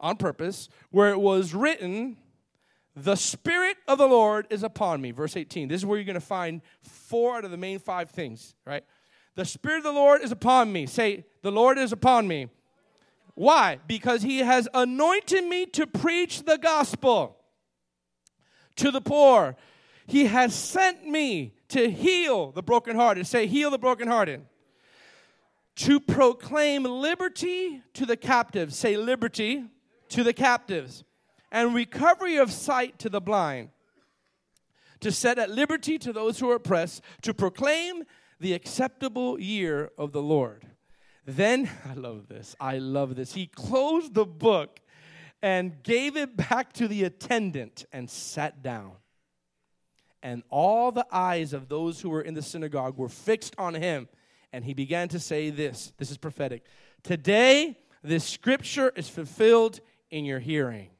on 0.00 0.16
purpose 0.16 0.70
where 0.90 1.10
it 1.10 1.20
was 1.20 1.52
written, 1.52 2.16
"The 2.96 3.14
Spirit 3.14 3.76
of 3.86 3.98
the 3.98 4.08
Lord 4.08 4.46
is 4.48 4.62
upon 4.62 5.02
me." 5.02 5.10
Verse 5.10 5.36
18. 5.36 5.68
This 5.68 5.82
is 5.82 5.86
where 5.86 5.98
you're 5.98 6.06
going 6.06 6.14
to 6.14 6.20
find 6.20 6.62
four 6.80 7.36
out 7.36 7.44
of 7.44 7.50
the 7.50 7.58
main 7.58 7.78
five 7.78 8.10
things. 8.10 8.54
Right? 8.66 8.84
The 9.34 9.44
Spirit 9.44 9.78
of 9.78 9.84
the 9.84 9.92
Lord 9.92 10.22
is 10.22 10.32
upon 10.32 10.72
me. 10.72 10.86
Say, 10.86 11.26
"The 11.42 11.52
Lord 11.52 11.76
is 11.76 11.92
upon 11.92 12.26
me." 12.26 12.48
Why? 13.34 13.80
Because 13.86 14.22
he 14.22 14.38
has 14.38 14.66
anointed 14.72 15.44
me 15.44 15.66
to 15.66 15.86
preach 15.86 16.44
the 16.44 16.56
gospel 16.56 17.41
to 18.76 18.90
the 18.90 19.00
poor. 19.00 19.56
He 20.06 20.26
has 20.26 20.54
sent 20.54 21.06
me 21.08 21.54
to 21.68 21.90
heal 21.90 22.52
the 22.52 22.62
brokenhearted. 22.62 23.26
Say, 23.26 23.46
heal 23.46 23.70
the 23.70 23.78
brokenhearted. 23.78 24.42
To 25.76 26.00
proclaim 26.00 26.82
liberty 26.84 27.82
to 27.94 28.04
the 28.04 28.16
captives. 28.16 28.76
Say, 28.76 28.96
liberty 28.96 29.64
to 30.10 30.22
the 30.22 30.32
captives. 30.32 31.04
And 31.50 31.74
recovery 31.74 32.36
of 32.36 32.50
sight 32.50 32.98
to 33.00 33.08
the 33.08 33.20
blind. 33.20 33.70
To 35.00 35.10
set 35.10 35.38
at 35.38 35.50
liberty 35.50 35.98
to 35.98 36.12
those 36.12 36.38
who 36.38 36.50
are 36.50 36.56
oppressed. 36.56 37.02
To 37.22 37.32
proclaim 37.32 38.04
the 38.40 38.52
acceptable 38.52 39.40
year 39.40 39.90
of 39.96 40.12
the 40.12 40.22
Lord. 40.22 40.66
Then, 41.24 41.70
I 41.88 41.94
love 41.94 42.28
this. 42.28 42.54
I 42.60 42.78
love 42.78 43.16
this. 43.16 43.34
He 43.34 43.46
closed 43.46 44.14
the 44.14 44.26
book 44.26 44.80
and 45.42 45.82
gave 45.82 46.16
it 46.16 46.36
back 46.36 46.72
to 46.74 46.86
the 46.86 47.04
attendant 47.04 47.84
and 47.92 48.08
sat 48.08 48.62
down. 48.62 48.92
And 50.22 50.44
all 50.50 50.92
the 50.92 51.06
eyes 51.10 51.52
of 51.52 51.68
those 51.68 52.00
who 52.00 52.10
were 52.10 52.22
in 52.22 52.34
the 52.34 52.42
synagogue 52.42 52.96
were 52.96 53.08
fixed 53.08 53.54
on 53.58 53.74
him. 53.74 54.08
And 54.52 54.64
he 54.64 54.72
began 54.72 55.08
to 55.08 55.18
say 55.18 55.50
this 55.50 55.92
this 55.98 56.10
is 56.10 56.16
prophetic. 56.16 56.64
Today, 57.02 57.78
this 58.04 58.24
scripture 58.24 58.92
is 58.94 59.08
fulfilled 59.08 59.80
in 60.10 60.24
your 60.24 60.38
hearing. 60.38 60.90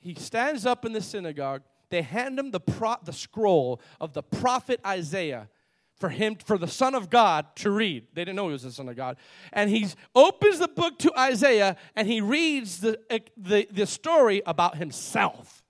He 0.00 0.14
stands 0.14 0.66
up 0.66 0.84
in 0.84 0.92
the 0.92 1.00
synagogue. 1.00 1.62
They 1.90 2.02
hand 2.02 2.38
him 2.38 2.50
the, 2.50 2.60
pro- 2.60 2.96
the 3.04 3.12
scroll 3.12 3.80
of 4.00 4.12
the 4.12 4.22
prophet 4.22 4.80
Isaiah 4.84 5.48
for 5.96 6.08
him 6.08 6.36
for 6.36 6.58
the 6.58 6.68
son 6.68 6.94
of 6.94 7.10
god 7.10 7.46
to 7.56 7.70
read. 7.70 8.06
They 8.14 8.22
didn't 8.22 8.36
know 8.36 8.46
he 8.46 8.52
was 8.52 8.62
the 8.62 8.72
son 8.72 8.88
of 8.88 8.96
god. 8.96 9.16
And 9.52 9.70
he 9.70 9.86
opens 10.14 10.58
the 10.58 10.68
book 10.68 10.98
to 11.00 11.12
isaiah 11.18 11.76
and 11.94 12.08
he 12.08 12.20
reads 12.20 12.80
the, 12.80 12.98
the, 13.36 13.68
the 13.70 13.86
story 13.86 14.42
about 14.46 14.76
himself. 14.76 15.62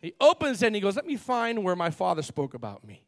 He 0.00 0.14
opens 0.20 0.62
it 0.62 0.66
and 0.66 0.74
he 0.74 0.80
goes 0.80 0.96
let 0.96 1.06
me 1.06 1.16
find 1.16 1.64
where 1.64 1.76
my 1.76 1.90
father 1.90 2.22
spoke 2.22 2.54
about 2.54 2.84
me. 2.84 3.04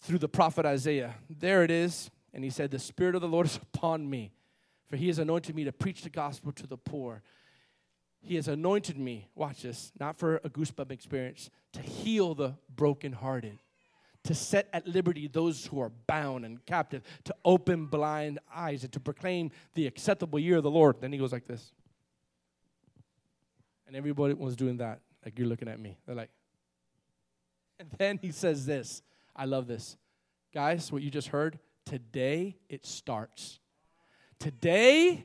Through 0.00 0.18
the 0.18 0.28
prophet 0.28 0.64
isaiah 0.64 1.16
there 1.28 1.64
it 1.64 1.70
is. 1.70 2.10
And 2.32 2.44
he 2.44 2.50
said 2.50 2.70
the 2.70 2.78
spirit 2.78 3.14
of 3.14 3.22
the 3.22 3.28
lord 3.28 3.46
is 3.46 3.56
upon 3.56 4.08
me 4.08 4.32
for 4.88 4.96
he 4.96 5.08
has 5.08 5.18
anointed 5.18 5.54
me 5.54 5.64
to 5.64 5.72
preach 5.72 6.02
the 6.02 6.10
gospel 6.10 6.52
to 6.52 6.66
the 6.66 6.76
poor 6.76 7.22
he 8.28 8.36
has 8.36 8.48
anointed 8.48 8.98
me, 8.98 9.28
watch 9.34 9.62
this, 9.62 9.92
not 9.98 10.16
for 10.16 10.36
a 10.36 10.50
goosebump 10.50 10.90
experience, 10.90 11.50
to 11.72 11.80
heal 11.80 12.34
the 12.34 12.54
brokenhearted, 12.74 13.58
to 14.24 14.34
set 14.34 14.68
at 14.72 14.86
liberty 14.86 15.28
those 15.28 15.66
who 15.66 15.80
are 15.80 15.90
bound 16.06 16.44
and 16.44 16.64
captive, 16.66 17.02
to 17.24 17.34
open 17.44 17.86
blind 17.86 18.38
eyes, 18.54 18.82
and 18.84 18.92
to 18.92 19.00
proclaim 19.00 19.50
the 19.74 19.86
acceptable 19.86 20.38
year 20.38 20.58
of 20.58 20.62
the 20.62 20.70
Lord. 20.70 20.96
Then 21.00 21.12
he 21.12 21.18
goes 21.18 21.32
like 21.32 21.46
this. 21.46 21.72
And 23.86 23.96
everybody 23.96 24.34
was 24.34 24.56
doing 24.56 24.76
that, 24.76 25.00
like 25.24 25.38
you're 25.38 25.48
looking 25.48 25.68
at 25.68 25.80
me. 25.80 25.96
They're 26.04 26.14
like, 26.14 26.30
and 27.80 27.88
then 27.96 28.18
he 28.20 28.30
says 28.30 28.66
this. 28.66 29.02
I 29.34 29.46
love 29.46 29.66
this. 29.66 29.96
Guys, 30.52 30.92
what 30.92 31.02
you 31.02 31.10
just 31.10 31.28
heard, 31.28 31.58
today 31.86 32.56
it 32.68 32.84
starts. 32.84 33.60
Today 34.38 35.24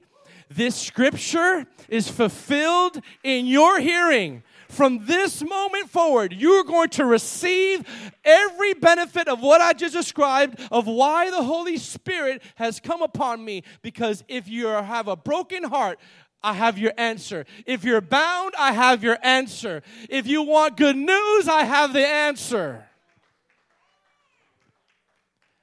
this 0.50 0.76
scripture 0.76 1.66
is 1.90 2.08
fulfilled 2.08 3.00
in 3.24 3.46
your 3.46 3.80
hearing. 3.80 4.44
From 4.70 5.06
this 5.06 5.44
moment 5.44 5.90
forward, 5.90 6.34
you're 6.34 6.64
going 6.64 6.90
to 6.90 7.06
receive 7.06 7.84
every 8.26 8.74
benefit 8.74 9.28
of 9.28 9.40
what 9.40 9.62
I 9.62 9.74
just 9.74 9.94
described 9.94 10.60
of 10.72 10.88
why 10.88 11.30
the 11.30 11.44
Holy 11.44 11.78
Spirit 11.78 12.42
has 12.56 12.80
come 12.80 13.04
upon 13.04 13.46
me. 13.46 13.64
Because 13.84 14.24
if 14.28 14.48
you 14.48 14.66
have 14.68 15.08
a 15.08 15.16
broken 15.16 15.64
heart, 15.64 16.00
I 16.42 16.54
have 16.54 16.78
your 16.78 16.92
answer. 16.98 17.46
If 17.66 17.84
you're 17.84 18.02
bound, 18.02 18.54
I 18.58 18.74
have 18.74 19.04
your 19.04 19.18
answer. 19.22 19.84
If 20.10 20.28
you 20.28 20.42
want 20.42 20.76
good 20.76 20.98
news, 20.98 21.48
I 21.48 21.64
have 21.64 21.94
the 21.94 22.06
answer. 22.06 22.86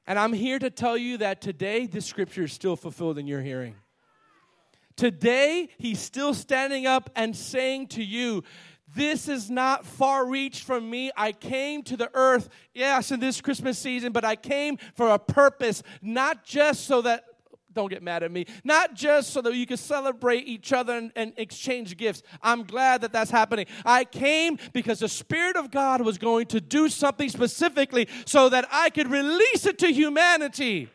And 0.07 0.19
I'm 0.19 0.33
here 0.33 0.59
to 0.59 0.71
tell 0.71 0.97
you 0.97 1.19
that 1.19 1.41
today 1.41 1.87
this 1.87 2.07
scripture 2.07 2.45
is 2.45 2.53
still 2.53 2.77
fulfilled 2.77 3.19
in 3.19 3.27
your 3.27 3.43
hearing. 3.43 3.75
Today, 5.01 5.71
he's 5.79 5.99
still 5.99 6.35
standing 6.35 6.87
up 6.87 7.09
and 7.17 7.35
saying 7.35 7.87
to 7.87 8.05
you, 8.05 8.45
this 8.95 9.29
is 9.29 9.49
not 9.49 9.87
far 9.87 10.27
reach 10.27 10.61
from 10.61 10.91
me. 10.91 11.11
I 11.17 11.33
came 11.33 11.83
to 11.85 11.97
the 11.97 12.11
earth, 12.13 12.51
yes, 12.75 13.11
in 13.11 13.19
this 13.19 13.41
Christmas 13.41 13.79
season, 13.79 14.13
but 14.13 14.27
I 14.27 14.37
came 14.37 14.77
for 14.95 15.09
a 15.09 15.19
purpose, 15.19 15.83
not 16.03 16.45
just 16.45 16.85
so 16.85 17.01
that, 17.01 17.25
don't 17.73 17.89
get 17.89 18.03
mad 18.03 18.23
at 18.23 18.31
me, 18.31 18.45
not 18.63 18.93
just 18.93 19.31
so 19.31 19.41
that 19.41 19.55
you 19.55 19.65
can 19.65 19.79
celebrate 19.79 20.47
each 20.47 20.71
other 20.71 20.99
and, 20.99 21.13
and 21.17 21.33
exchange 21.39 21.97
gifts. 21.97 22.23
I'm 22.43 22.65
glad 22.65 23.01
that 23.01 23.11
that's 23.11 23.31
happening. 23.31 23.65
I 23.87 24.05
came 24.05 24.59
because 24.75 24.99
the 24.99 25.09
Spirit 25.09 25.57
of 25.57 25.71
God 25.71 26.03
was 26.03 26.19
going 26.19 26.45
to 26.49 26.61
do 26.61 26.91
something 26.91 27.31
specifically 27.31 28.07
so 28.27 28.51
that 28.51 28.69
I 28.71 28.91
could 28.91 29.11
release 29.11 29.65
it 29.65 29.79
to 29.79 29.91
humanity 29.91 30.91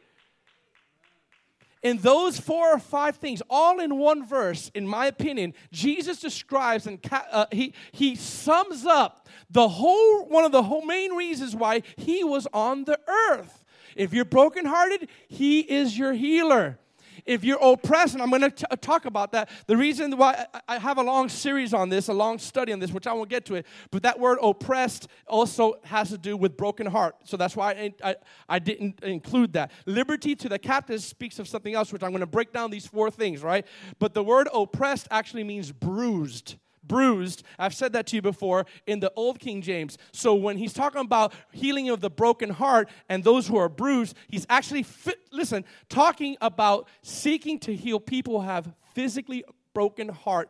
in 1.86 1.98
those 1.98 2.40
four 2.40 2.74
or 2.74 2.80
five 2.80 3.18
things, 3.18 3.44
all 3.48 3.80
in 3.80 4.00
one 4.00 4.26
verse, 4.26 4.72
in 4.74 4.88
my 4.88 5.06
opinion, 5.06 5.54
Jesus 5.72 6.20
describes 6.20 6.88
and 6.88 7.00
uh, 7.12 7.46
he, 7.52 7.76
he 7.92 8.16
sums 8.16 8.88
up 8.88 9.28
the 9.52 9.68
whole 9.68 10.26
one 10.26 10.44
of 10.44 10.52
the 10.52 10.64
whole 10.64 10.84
main 10.84 11.14
reasons 11.14 11.56
why 11.56 11.84
he 11.96 12.24
was 12.24 12.48
on 12.52 12.86
the 12.86 13.00
earth. 13.08 13.64
If 13.96 14.16
you're 14.16 14.26
brokenhearted, 14.26 15.10
he 15.28 15.60
is 15.60 15.96
your 15.96 16.14
healer 16.14 16.80
if 17.26 17.44
you're 17.44 17.60
oppressed, 17.62 18.14
and 18.14 18.22
I'm 18.22 18.30
going 18.30 18.50
to 18.52 18.72
uh, 18.72 18.76
talk 18.76 19.06
about 19.06 19.32
that. 19.32 19.50
The 19.68 19.78
reason 19.78 20.16
why 20.18 20.46
I 20.68 20.78
have 20.78 20.98
a 20.98 21.04
long 21.04 21.30
series 21.30 21.74
on 21.74 21.90
this, 21.90 22.08
a 22.08 22.14
long 22.14 22.38
study 22.40 22.72
on 22.72 22.80
this, 22.80 22.92
which 22.92 23.08
I 23.08 23.14
won't 23.14 23.30
get 23.30 23.46
to 23.46 23.56
it, 23.56 23.66
but 23.92 24.04
that 24.04 24.20
word 24.20 24.38
oppressed 24.42 25.08
also 25.28 25.76
has 25.84 26.10
to 26.10 26.18
do 26.18 26.38
with 26.38 26.56
broken 26.58 26.88
heart. 26.88 27.16
So 27.24 27.38
that's 27.38 27.56
why 27.56 27.72
I, 27.72 27.94
I, 28.04 28.16
I 28.48 28.60
didn't 28.60 29.04
include 29.04 29.54
that. 29.54 29.72
Liberty 29.86 30.36
to 30.36 30.50
the 30.50 30.60
captives 30.60 31.06
speaks 31.06 31.40
of 31.40 31.48
something 31.48 31.74
else, 31.74 31.92
which 31.92 32.04
I'm 32.04 32.12
going 32.12 32.22
to 32.22 32.28
break 32.28 32.54
down 32.54 32.72
these 32.72 32.88
four 32.88 33.10
things, 33.10 33.42
right? 33.42 33.66
But 34.00 34.14
the 34.14 34.24
word 34.24 34.48
oppressed 34.54 35.08
actually 35.12 35.44
means 35.44 35.72
bruised 35.72 36.56
bruised. 36.88 37.44
I've 37.58 37.74
said 37.74 37.94
that 37.94 38.08
to 38.08 38.16
you 38.16 38.22
before 38.22 38.66
in 38.88 39.00
the 39.00 39.12
Old 39.16 39.40
King 39.40 39.62
James. 39.62 39.98
So 40.12 40.36
when 40.36 40.58
he's 40.58 40.74
talking 40.74 41.02
about 41.02 41.34
healing 41.52 41.90
of 41.90 42.02
the 42.02 42.10
broken 42.10 42.50
heart 42.50 42.90
and 43.10 43.24
those 43.24 43.48
who 43.48 43.58
are 43.58 43.70
bruised, 43.70 44.16
he's 44.28 44.46
actually, 44.50 44.84
fit, 44.84 45.20
listen, 45.32 45.66
talking 45.90 46.38
about 46.42 46.88
seeking 47.02 47.60
to 47.60 47.76
heal 47.76 48.00
people 48.00 48.42
who 48.42 48.48
have 48.48 48.74
physically 48.94 49.44
broken 49.74 50.10
heart 50.10 50.50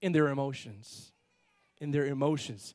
in 0.00 0.12
their 0.12 0.28
emotions. 0.28 1.12
In 1.80 1.90
their 1.90 2.06
emotions. 2.06 2.74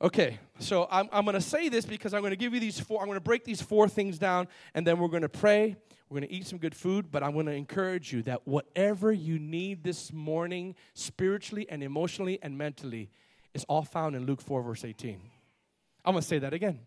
Okay, 0.00 0.40
so 0.58 0.88
I'm, 0.90 1.08
I'm 1.12 1.24
going 1.24 1.34
to 1.34 1.40
say 1.40 1.68
this 1.68 1.86
because 1.86 2.12
I'm 2.12 2.22
going 2.22 2.32
to 2.32 2.36
give 2.36 2.52
you 2.52 2.58
these 2.58 2.80
four, 2.80 3.00
I'm 3.00 3.06
going 3.06 3.16
to 3.16 3.20
break 3.20 3.44
these 3.44 3.62
four 3.62 3.88
things 3.88 4.18
down, 4.18 4.48
and 4.74 4.84
then 4.84 4.98
we're 4.98 5.06
going 5.06 5.22
to 5.22 5.28
pray 5.28 5.76
we're 6.12 6.20
going 6.20 6.28
to 6.28 6.34
eat 6.34 6.46
some 6.46 6.58
good 6.58 6.74
food, 6.74 7.10
but 7.10 7.22
I'm 7.22 7.32
going 7.32 7.46
to 7.46 7.52
encourage 7.52 8.12
you 8.12 8.20
that 8.24 8.46
whatever 8.46 9.12
you 9.12 9.38
need 9.38 9.82
this 9.82 10.12
morning, 10.12 10.74
spiritually 10.92 11.66
and 11.70 11.82
emotionally 11.82 12.38
and 12.42 12.58
mentally, 12.58 13.08
is 13.54 13.64
all 13.64 13.82
found 13.82 14.14
in 14.14 14.26
Luke 14.26 14.42
4, 14.42 14.62
verse 14.62 14.84
18. 14.84 15.18
I'm 16.04 16.12
going 16.12 16.20
to 16.20 16.28
say 16.28 16.38
that 16.40 16.52
again. 16.52 16.80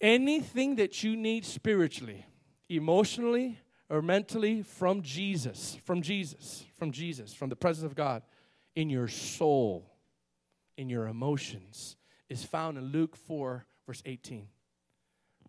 Anything 0.00 0.76
that 0.76 1.02
you 1.02 1.16
need 1.16 1.44
spiritually, 1.44 2.24
emotionally, 2.68 3.58
or 3.88 4.00
mentally 4.00 4.62
from 4.62 5.02
Jesus, 5.02 5.76
from 5.84 6.00
Jesus, 6.00 6.64
from 6.78 6.92
Jesus, 6.92 7.34
from 7.34 7.48
the 7.48 7.56
presence 7.56 7.84
of 7.84 7.96
God, 7.96 8.22
in 8.76 8.88
your 8.88 9.08
soul, 9.08 9.90
in 10.76 10.88
your 10.88 11.08
emotions, 11.08 11.96
is 12.28 12.44
found 12.44 12.78
in 12.78 12.92
Luke 12.92 13.16
4, 13.16 13.66
verse 13.88 14.04
18. 14.06 14.46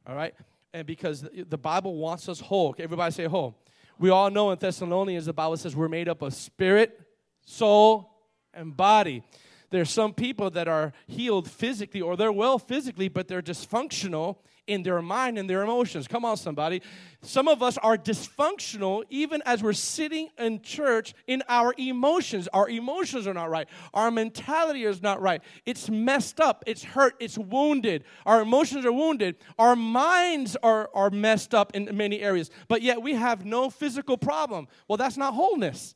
All 0.07 0.15
right? 0.15 0.33
And 0.73 0.87
because 0.87 1.27
the 1.33 1.57
Bible 1.57 1.95
wants 1.97 2.29
us 2.29 2.39
whole. 2.39 2.75
Everybody 2.77 3.11
say 3.11 3.25
whole. 3.25 3.57
We 3.99 4.09
all 4.09 4.29
know 4.29 4.51
in 4.51 4.57
Thessalonians, 4.57 5.25
the 5.25 5.33
Bible 5.33 5.57
says 5.57 5.75
we're 5.75 5.87
made 5.87 6.09
up 6.09 6.21
of 6.21 6.33
spirit, 6.33 6.99
soul, 7.45 8.09
and 8.53 8.75
body. 8.75 9.23
There's 9.71 9.89
some 9.89 10.13
people 10.13 10.49
that 10.51 10.67
are 10.67 10.93
healed 11.07 11.49
physically 11.49 12.01
or 12.01 12.15
they're 12.15 12.31
well 12.31 12.59
physically, 12.59 13.07
but 13.07 13.27
they're 13.27 13.41
dysfunctional 13.41 14.37
in 14.67 14.83
their 14.83 15.01
mind 15.01 15.37
and 15.37 15.49
their 15.49 15.63
emotions. 15.63 16.07
Come 16.07 16.23
on, 16.23 16.37
somebody. 16.37 16.81
Some 17.21 17.47
of 17.47 17.63
us 17.63 17.77
are 17.79 17.97
dysfunctional 17.97 19.03
even 19.09 19.41
as 19.45 19.63
we're 19.63 19.73
sitting 19.73 20.29
in 20.37 20.61
church 20.61 21.13
in 21.25 21.41
our 21.49 21.73
emotions. 21.77 22.47
Our 22.53 22.69
emotions 22.69 23.27
are 23.27 23.33
not 23.33 23.49
right. 23.49 23.67
Our 23.93 24.11
mentality 24.11 24.83
is 24.83 25.01
not 25.01 25.21
right. 25.21 25.41
It's 25.65 25.89
messed 25.89 26.39
up. 26.39 26.63
It's 26.67 26.83
hurt. 26.83 27.15
It's 27.19 27.37
wounded. 27.37 28.03
Our 28.25 28.41
emotions 28.41 28.85
are 28.85 28.93
wounded. 28.93 29.37
Our 29.57 29.75
minds 29.75 30.55
are, 30.61 30.89
are 30.93 31.09
messed 31.09 31.53
up 31.53 31.75
in 31.75 31.89
many 31.95 32.21
areas. 32.21 32.51
But 32.67 32.81
yet 32.81 33.01
we 33.01 33.15
have 33.15 33.45
no 33.45 33.69
physical 33.69 34.17
problem. 34.17 34.67
Well, 34.87 34.97
that's 34.97 35.17
not 35.17 35.33
wholeness. 35.33 35.95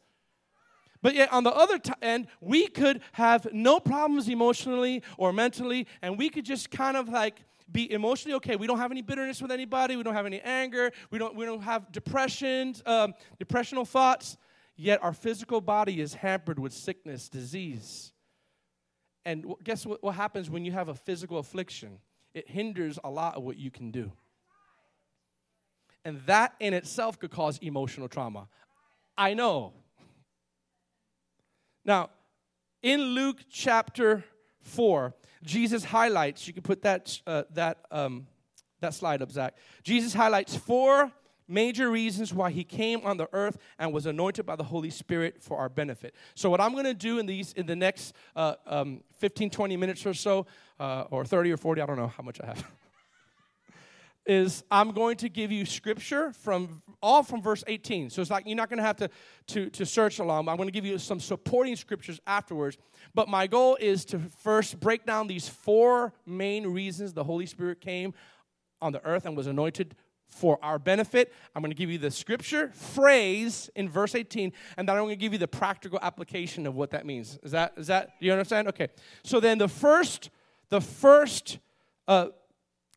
But 1.05 1.13
yet, 1.13 1.31
on 1.31 1.43
the 1.43 1.51
other 1.51 1.77
t- 1.77 1.93
end, 2.01 2.25
we 2.41 2.65
could 2.65 2.99
have 3.11 3.45
no 3.53 3.79
problems 3.79 4.27
emotionally 4.27 5.03
or 5.19 5.31
mentally, 5.31 5.85
and 6.01 6.17
we 6.17 6.31
could 6.31 6.45
just 6.45 6.71
kind 6.71 6.97
of 6.97 7.09
like 7.09 7.43
be 7.71 7.91
emotionally 7.91 8.33
okay. 8.37 8.55
We 8.55 8.65
don't 8.65 8.79
have 8.79 8.89
any 8.89 9.03
bitterness 9.03 9.39
with 9.39 9.51
anybody. 9.51 9.97
We 9.97 10.01
don't 10.01 10.15
have 10.15 10.25
any 10.25 10.41
anger. 10.41 10.91
We 11.11 11.19
don't, 11.19 11.35
we 11.35 11.45
don't 11.45 11.61
have 11.61 11.91
depression, 11.91 12.73
um, 12.87 13.13
depressional 13.37 13.85
thoughts. 13.85 14.35
Yet 14.77 15.03
our 15.03 15.13
physical 15.13 15.61
body 15.61 16.01
is 16.01 16.15
hampered 16.15 16.57
with 16.57 16.73
sickness, 16.73 17.29
disease. 17.29 18.11
And 19.25 19.45
guess 19.63 19.85
what, 19.85 20.01
what 20.01 20.15
happens 20.15 20.49
when 20.49 20.65
you 20.65 20.71
have 20.71 20.89
a 20.89 20.95
physical 20.95 21.37
affliction? 21.37 21.99
It 22.33 22.49
hinders 22.49 22.97
a 23.03 23.11
lot 23.11 23.35
of 23.35 23.43
what 23.43 23.57
you 23.57 23.69
can 23.69 23.91
do. 23.91 24.11
And 26.03 26.19
that 26.25 26.55
in 26.59 26.73
itself 26.73 27.19
could 27.19 27.29
cause 27.29 27.59
emotional 27.59 28.07
trauma. 28.07 28.47
I 29.15 29.35
know. 29.35 29.73
Now, 31.85 32.09
in 32.81 32.99
Luke 33.01 33.37
chapter 33.49 34.23
4, 34.61 35.13
Jesus 35.43 35.83
highlights, 35.83 36.47
you 36.47 36.53
can 36.53 36.63
put 36.63 36.81
that, 36.81 37.19
uh, 37.27 37.43
that, 37.53 37.85
um, 37.91 38.27
that 38.81 38.93
slide 38.93 39.21
up, 39.21 39.31
Zach. 39.31 39.55
Jesus 39.83 40.13
highlights 40.13 40.55
four 40.55 41.11
major 41.47 41.89
reasons 41.91 42.33
why 42.33 42.49
he 42.49 42.63
came 42.63 43.01
on 43.03 43.17
the 43.17 43.29
earth 43.31 43.57
and 43.77 43.93
was 43.93 44.07
anointed 44.07 44.45
by 44.45 44.55
the 44.55 44.63
Holy 44.63 44.89
Spirit 44.89 45.41
for 45.41 45.57
our 45.57 45.69
benefit. 45.69 46.15
So, 46.33 46.49
what 46.49 46.59
I'm 46.59 46.73
going 46.73 46.85
to 46.85 46.93
do 46.95 47.19
in 47.19 47.27
these 47.27 47.53
in 47.53 47.67
the 47.67 47.75
next 47.75 48.15
uh, 48.35 48.55
um, 48.65 49.03
15, 49.17 49.51
20 49.51 49.77
minutes 49.77 50.05
or 50.05 50.13
so, 50.13 50.47
uh, 50.79 51.05
or 51.11 51.23
30 51.23 51.51
or 51.51 51.57
40, 51.57 51.81
I 51.81 51.85
don't 51.85 51.97
know 51.97 52.07
how 52.07 52.23
much 52.23 52.41
I 52.41 52.47
have. 52.47 52.65
is 54.25 54.63
I'm 54.71 54.91
going 54.91 55.17
to 55.17 55.29
give 55.29 55.51
you 55.51 55.65
scripture 55.65 56.31
from 56.31 56.81
all 57.01 57.21
from 57.23 57.41
verse 57.41 57.63
18. 57.67 58.09
So 58.09 58.21
it's 58.21 58.31
like 58.31 58.45
you're 58.47 58.55
not 58.55 58.69
going 58.69 58.77
to 58.77 58.83
have 58.83 58.95
to, 58.97 59.09
to, 59.47 59.69
to 59.69 59.85
search 59.85 60.19
along. 60.19 60.49
I'm 60.49 60.57
going 60.57 60.67
to 60.67 60.73
give 60.73 60.85
you 60.85 60.97
some 60.97 61.19
supporting 61.19 61.75
scriptures 61.75 62.19
afterwards. 62.25 62.77
But 63.13 63.27
my 63.27 63.47
goal 63.47 63.77
is 63.79 64.05
to 64.05 64.19
first 64.19 64.79
break 64.79 65.05
down 65.05 65.27
these 65.27 65.47
four 65.47 66.13
main 66.25 66.67
reasons 66.67 67.13
the 67.13 67.23
Holy 67.23 67.45
Spirit 67.45 67.81
came 67.81 68.13
on 68.81 68.91
the 68.91 69.05
earth 69.05 69.25
and 69.25 69.37
was 69.37 69.47
anointed 69.47 69.95
for 70.27 70.57
our 70.61 70.79
benefit. 70.79 71.33
I'm 71.55 71.61
going 71.61 71.71
to 71.71 71.77
give 71.77 71.89
you 71.89 71.97
the 71.97 72.11
scripture 72.11 72.69
phrase 72.73 73.69
in 73.75 73.87
verse 73.89 74.15
18, 74.15 74.51
and 74.77 74.89
then 74.89 74.95
I'm 74.95 75.03
going 75.03 75.13
to 75.13 75.19
give 75.19 75.33
you 75.33 75.39
the 75.39 75.47
practical 75.47 75.99
application 76.01 76.65
of 76.67 76.75
what 76.75 76.91
that 76.91 77.05
means. 77.05 77.37
Is 77.43 77.51
that, 77.51 77.73
is 77.77 77.87
that, 77.87 78.19
do 78.19 78.25
you 78.25 78.31
understand? 78.31 78.67
Okay. 78.69 78.89
So 79.23 79.39
then 79.39 79.57
the 79.57 79.67
first, 79.67 80.29
the 80.69 80.81
first, 80.81 81.59
uh, 82.07 82.27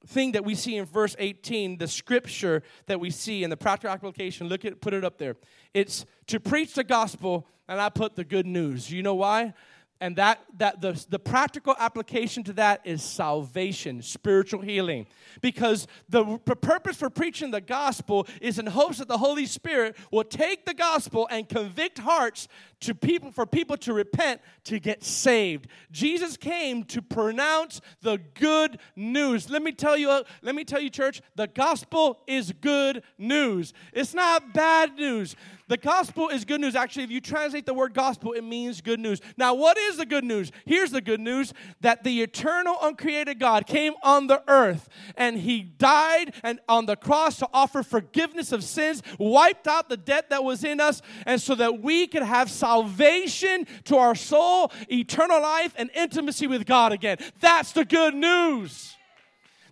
thing 0.07 0.33
that 0.33 0.45
we 0.45 0.55
see 0.55 0.77
in 0.77 0.85
verse 0.85 1.17
18, 1.19 1.79
the 1.79 1.89
scripture 1.89 2.63
that 2.87 3.01
we 3.01 3.11
see 3.11 3.43
in 3.43 3.51
the 3.51 3.57
practical 3.57 3.93
application, 3.93 4.49
look 4.49 4.65
at 4.65 4.81
put 4.81 4.95
it 4.95 5.05
up 5.05 5.19
there. 5.19 5.37
It's 5.75 6.07
to 6.29 6.41
preach 6.41 6.75
the 6.75 6.85
gospel, 6.85 7.47
and 7.69 7.81
I 7.81 7.89
put 7.89 8.17
the 8.17 8.25
good 8.25 8.47
news. 8.47 8.91
You 8.91 9.03
know 9.03 9.15
why? 9.15 9.55
And 10.01 10.15
that, 10.15 10.41
that 10.59 10.81
the, 10.81 11.05
the 11.09 11.19
practical 11.19 11.75
application 11.79 12.45
to 12.45 12.53
that 12.55 12.83
is 12.85 13.03
salvation, 13.03 14.01
spiritual 14.03 14.61
healing. 14.61 15.07
Because 15.41 15.89
the 16.09 16.39
purpose 16.39 16.97
for 16.97 17.11
preaching 17.11 17.51
the 17.51 17.61
gospel 17.61 18.29
is 18.41 18.61
in 18.61 18.67
hopes 18.67 18.99
that 18.99 19.09
the 19.09 19.19
Holy 19.19 19.47
Spirit 19.47 19.97
will 20.13 20.25
take 20.25 20.67
the 20.67 20.75
gospel 20.75 21.27
and 21.31 21.49
convict 21.49 21.99
hearts 21.99 22.47
to 22.81 22.95
people 22.95 23.33
for 23.33 23.45
people 23.45 23.77
to 23.79 23.93
repent 23.93 24.41
to 24.65 24.79
get 24.79 25.03
saved. 25.03 25.67
Jesus 25.91 26.37
came 26.37 26.85
to 26.85 27.03
pronounce 27.03 27.81
the 28.03 28.21
good 28.35 28.79
news. 28.95 29.51
Let 29.51 29.63
me 29.63 29.73
tell 29.73 29.97
you, 29.97 30.23
let 30.43 30.55
me 30.55 30.65
tell 30.65 30.81
you, 30.81 30.91
church, 30.91 31.21
the 31.35 31.49
gospel 31.49 32.21
is 32.29 32.53
good 32.53 33.03
news. 33.19 33.73
It's 33.93 34.15
not 34.15 34.55
bad 34.55 34.95
news. 34.95 35.35
The 35.69 35.77
gospel 35.77 36.29
is 36.31 36.45
good 36.45 36.61
news. 36.61 36.75
Actually, 36.75 37.05
if 37.05 37.11
you 37.11 37.21
translate 37.21 37.67
the 37.67 37.75
word 37.75 37.95
gospel, 37.95 38.33
it 38.33 38.43
means 38.43 38.81
good 38.81 38.99
news. 38.99 39.21
Now, 39.37 39.55
what 39.55 39.77
is 39.77 39.99
the 39.99 40.07
good 40.07 40.25
news? 40.25 40.51
Here's 40.65 40.91
the 40.91 41.01
good 41.03 41.21
news 41.21 41.53
that 41.83 42.05
the 42.05 42.23
eternal, 42.23 42.77
uncreated 42.83 43.39
God 43.39 43.67
came 43.67 43.93
on 44.03 44.27
the 44.27 44.43
earth 44.49 44.89
and 45.17 45.39
he 45.39 45.63
died 45.63 46.35
and 46.43 46.59
on 46.69 46.87
the 46.87 46.97
cross 46.97 47.39
to 47.39 47.49
offer 47.53 47.83
forgiveness 47.83 48.51
of 48.51 48.65
sins, 48.65 49.03
wiped 49.19 49.69
out 49.69 49.89
the 49.89 49.97
debt 49.97 50.31
that 50.31 50.43
was 50.43 50.65
in 50.65 50.81
us, 50.81 51.03
and 51.27 51.41
so 51.41 51.55
that 51.55 51.83
we 51.83 52.07
could 52.07 52.23
have 52.23 52.51
salvation 52.51 53.67
to 53.85 53.97
our 53.97 54.15
soul, 54.15 54.73
eternal 54.91 55.41
life, 55.41 55.75
and 55.77 55.91
intimacy 55.95 56.47
with 56.47 56.67
God 56.67 56.93
again. 56.93 57.19
That's 57.41 57.73
the 57.73 57.85
good 57.85 58.15
news 58.15 58.98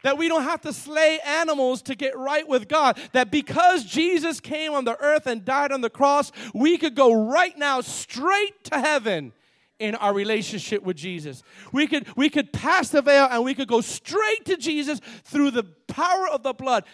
that 0.06 0.16
we 0.16 0.28
don't 0.28 0.44
have 0.44 0.60
to 0.60 0.72
slay 0.72 1.18
animals 1.26 1.82
to 1.82 1.96
get 1.96 2.16
right 2.16 2.46
with 2.46 2.68
God. 2.68 2.96
That 3.10 3.28
because 3.28 3.84
Jesus 3.84 4.38
came 4.38 4.72
on 4.72 4.84
the 4.84 4.96
earth 5.00 5.26
and 5.26 5.44
died 5.44 5.72
on 5.72 5.80
the 5.80 5.90
cross, 5.90 6.30
we 6.54 6.78
could 6.78 6.94
go 6.94 7.28
right 7.28 7.58
now 7.58 7.80
straight 7.80 8.62
to 8.66 8.78
heaven 8.78 9.32
in 9.80 9.96
our 9.96 10.14
relationship 10.14 10.84
with 10.84 10.96
Jesus. 10.96 11.42
We 11.72 11.88
could 11.88 12.06
we 12.16 12.30
could 12.30 12.52
pass 12.52 12.90
the 12.90 13.02
veil 13.02 13.26
and 13.28 13.42
we 13.42 13.52
could 13.52 13.66
go 13.66 13.80
straight 13.80 14.44
to 14.44 14.56
Jesus 14.56 15.00
through 15.24 15.50
the 15.50 15.64
power 15.88 16.28
of 16.28 16.44
the 16.44 16.52
blood. 16.52 16.84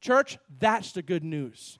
Church, 0.00 0.38
that's 0.58 0.92
the 0.92 1.02
good 1.02 1.22
news. 1.22 1.78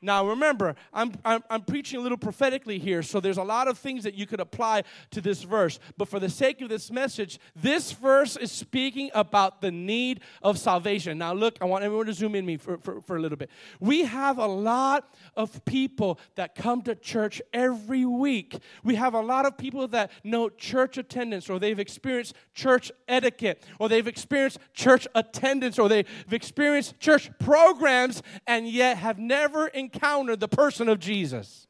Now, 0.00 0.28
remember, 0.28 0.76
I'm, 0.92 1.12
I'm, 1.24 1.42
I'm, 1.50 1.62
preaching 1.62 1.98
a 1.98 2.02
little 2.02 2.18
prophetically 2.18 2.78
here, 2.78 3.02
so 3.02 3.18
there's 3.18 3.36
a 3.36 3.42
lot 3.42 3.66
of 3.66 3.78
things 3.78 4.04
that 4.04 4.14
you 4.14 4.26
could 4.26 4.38
apply 4.38 4.84
to 5.10 5.20
this 5.20 5.42
verse. 5.42 5.80
But 5.96 6.08
for 6.08 6.20
the 6.20 6.30
sake 6.30 6.60
of 6.60 6.68
this 6.68 6.92
message, 6.92 7.40
this 7.56 7.90
verse 7.90 8.36
is 8.36 8.52
speaking 8.52 9.10
about 9.12 9.60
the 9.60 9.72
need 9.72 10.20
of 10.40 10.56
salvation. 10.56 11.18
Now, 11.18 11.32
look, 11.32 11.58
I 11.60 11.64
want 11.64 11.82
everyone 11.82 12.06
to 12.06 12.12
zoom 12.12 12.36
in 12.36 12.46
me 12.46 12.56
for, 12.58 12.78
for, 12.78 13.00
for 13.00 13.16
a 13.16 13.20
little 13.20 13.36
bit. 13.36 13.50
We 13.80 14.02
have 14.04 14.38
a 14.38 14.46
lot 14.46 15.12
of 15.34 15.64
people 15.64 16.20
that 16.36 16.54
come 16.54 16.82
to 16.82 16.94
church 16.94 17.42
every 17.52 18.04
week. 18.04 18.56
We 18.84 18.94
have 18.94 19.14
a 19.14 19.20
lot 19.20 19.46
of 19.46 19.58
people 19.58 19.88
that 19.88 20.12
know 20.22 20.48
church 20.48 20.96
attendance, 20.96 21.50
or 21.50 21.58
they've 21.58 21.78
experienced 21.78 22.36
church 22.54 22.92
etiquette, 23.08 23.64
or 23.80 23.88
they've 23.88 24.06
experienced 24.06 24.60
church 24.74 25.08
attendance, 25.16 25.76
or 25.76 25.88
they've 25.88 26.06
experienced 26.30 27.00
church 27.00 27.30
programs, 27.40 28.22
and 28.46 28.68
yet 28.68 28.98
have 28.98 29.18
never 29.18 29.66
encountered 29.92 30.40
the 30.40 30.48
person 30.48 30.88
of 30.88 30.98
Jesus. 30.98 31.67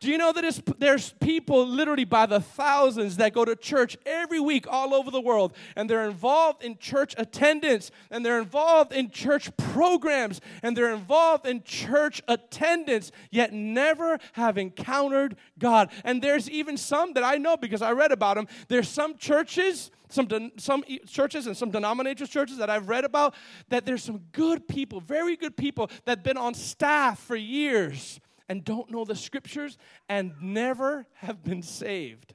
Do 0.00 0.08
you 0.08 0.18
know 0.18 0.32
that 0.32 0.78
there's 0.78 1.12
people 1.14 1.66
literally 1.66 2.04
by 2.04 2.26
the 2.26 2.40
thousands 2.40 3.16
that 3.16 3.32
go 3.32 3.44
to 3.44 3.56
church 3.56 3.96
every 4.06 4.38
week 4.38 4.66
all 4.68 4.94
over 4.94 5.10
the 5.10 5.20
world 5.20 5.54
and 5.74 5.90
they're 5.90 6.08
involved 6.08 6.62
in 6.62 6.78
church 6.78 7.14
attendance 7.18 7.90
and 8.10 8.24
they're 8.24 8.38
involved 8.38 8.92
in 8.92 9.10
church 9.10 9.54
programs 9.56 10.40
and 10.62 10.76
they're 10.76 10.92
involved 10.92 11.46
in 11.46 11.64
church 11.64 12.22
attendance 12.28 13.10
yet 13.30 13.52
never 13.52 14.18
have 14.34 14.56
encountered 14.56 15.36
God. 15.58 15.90
And 16.04 16.22
there's 16.22 16.48
even 16.48 16.76
some 16.76 17.14
that 17.14 17.24
I 17.24 17.36
know 17.36 17.56
because 17.56 17.82
I 17.82 17.90
read 17.90 18.12
about 18.12 18.36
them. 18.36 18.46
There's 18.68 18.88
some 18.88 19.16
churches 19.16 19.90
some, 20.10 20.26
some 20.56 20.84
churches 21.06 21.46
and 21.46 21.54
some 21.54 21.70
denominational 21.70 22.28
churches 22.28 22.56
that 22.56 22.70
I've 22.70 22.88
read 22.88 23.04
about 23.04 23.34
that 23.68 23.84
there's 23.84 24.02
some 24.02 24.20
good 24.32 24.66
people, 24.66 25.00
very 25.00 25.36
good 25.36 25.54
people 25.54 25.90
that 26.06 26.18
have 26.18 26.22
been 26.22 26.38
on 26.38 26.54
staff 26.54 27.18
for 27.18 27.36
years 27.36 28.18
and 28.48 28.64
don't 28.64 28.90
know 28.90 29.04
the 29.04 29.16
scriptures 29.16 29.78
and 30.08 30.32
never 30.40 31.06
have 31.14 31.42
been 31.42 31.62
saved. 31.62 32.34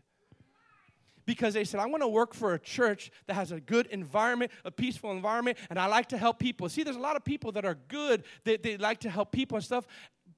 Because 1.26 1.54
they 1.54 1.64
said, 1.64 1.80
I 1.80 1.86
want 1.86 2.04
to 2.04 2.08
work 2.08 2.34
for 2.34 2.54
a 2.54 2.60
church 2.60 3.10
that 3.28 3.36
has 3.36 3.54
a 3.54 3.60
good 3.62 3.86
environment, 3.88 4.52
a 4.66 4.72
peaceful 4.72 5.12
environment, 5.12 5.58
and 5.70 5.80
I 5.80 5.86
like 5.86 6.10
to 6.10 6.18
help 6.18 6.38
people. 6.38 6.68
See, 6.68 6.84
there's 6.84 6.98
a 6.98 7.02
lot 7.02 7.16
of 7.16 7.24
people 7.24 7.54
that 7.54 7.64
are 7.64 7.78
good, 7.88 8.24
they, 8.44 8.58
they 8.58 8.76
like 8.76 9.00
to 9.02 9.10
help 9.10 9.32
people 9.32 9.56
and 9.56 9.64
stuff, 9.64 9.86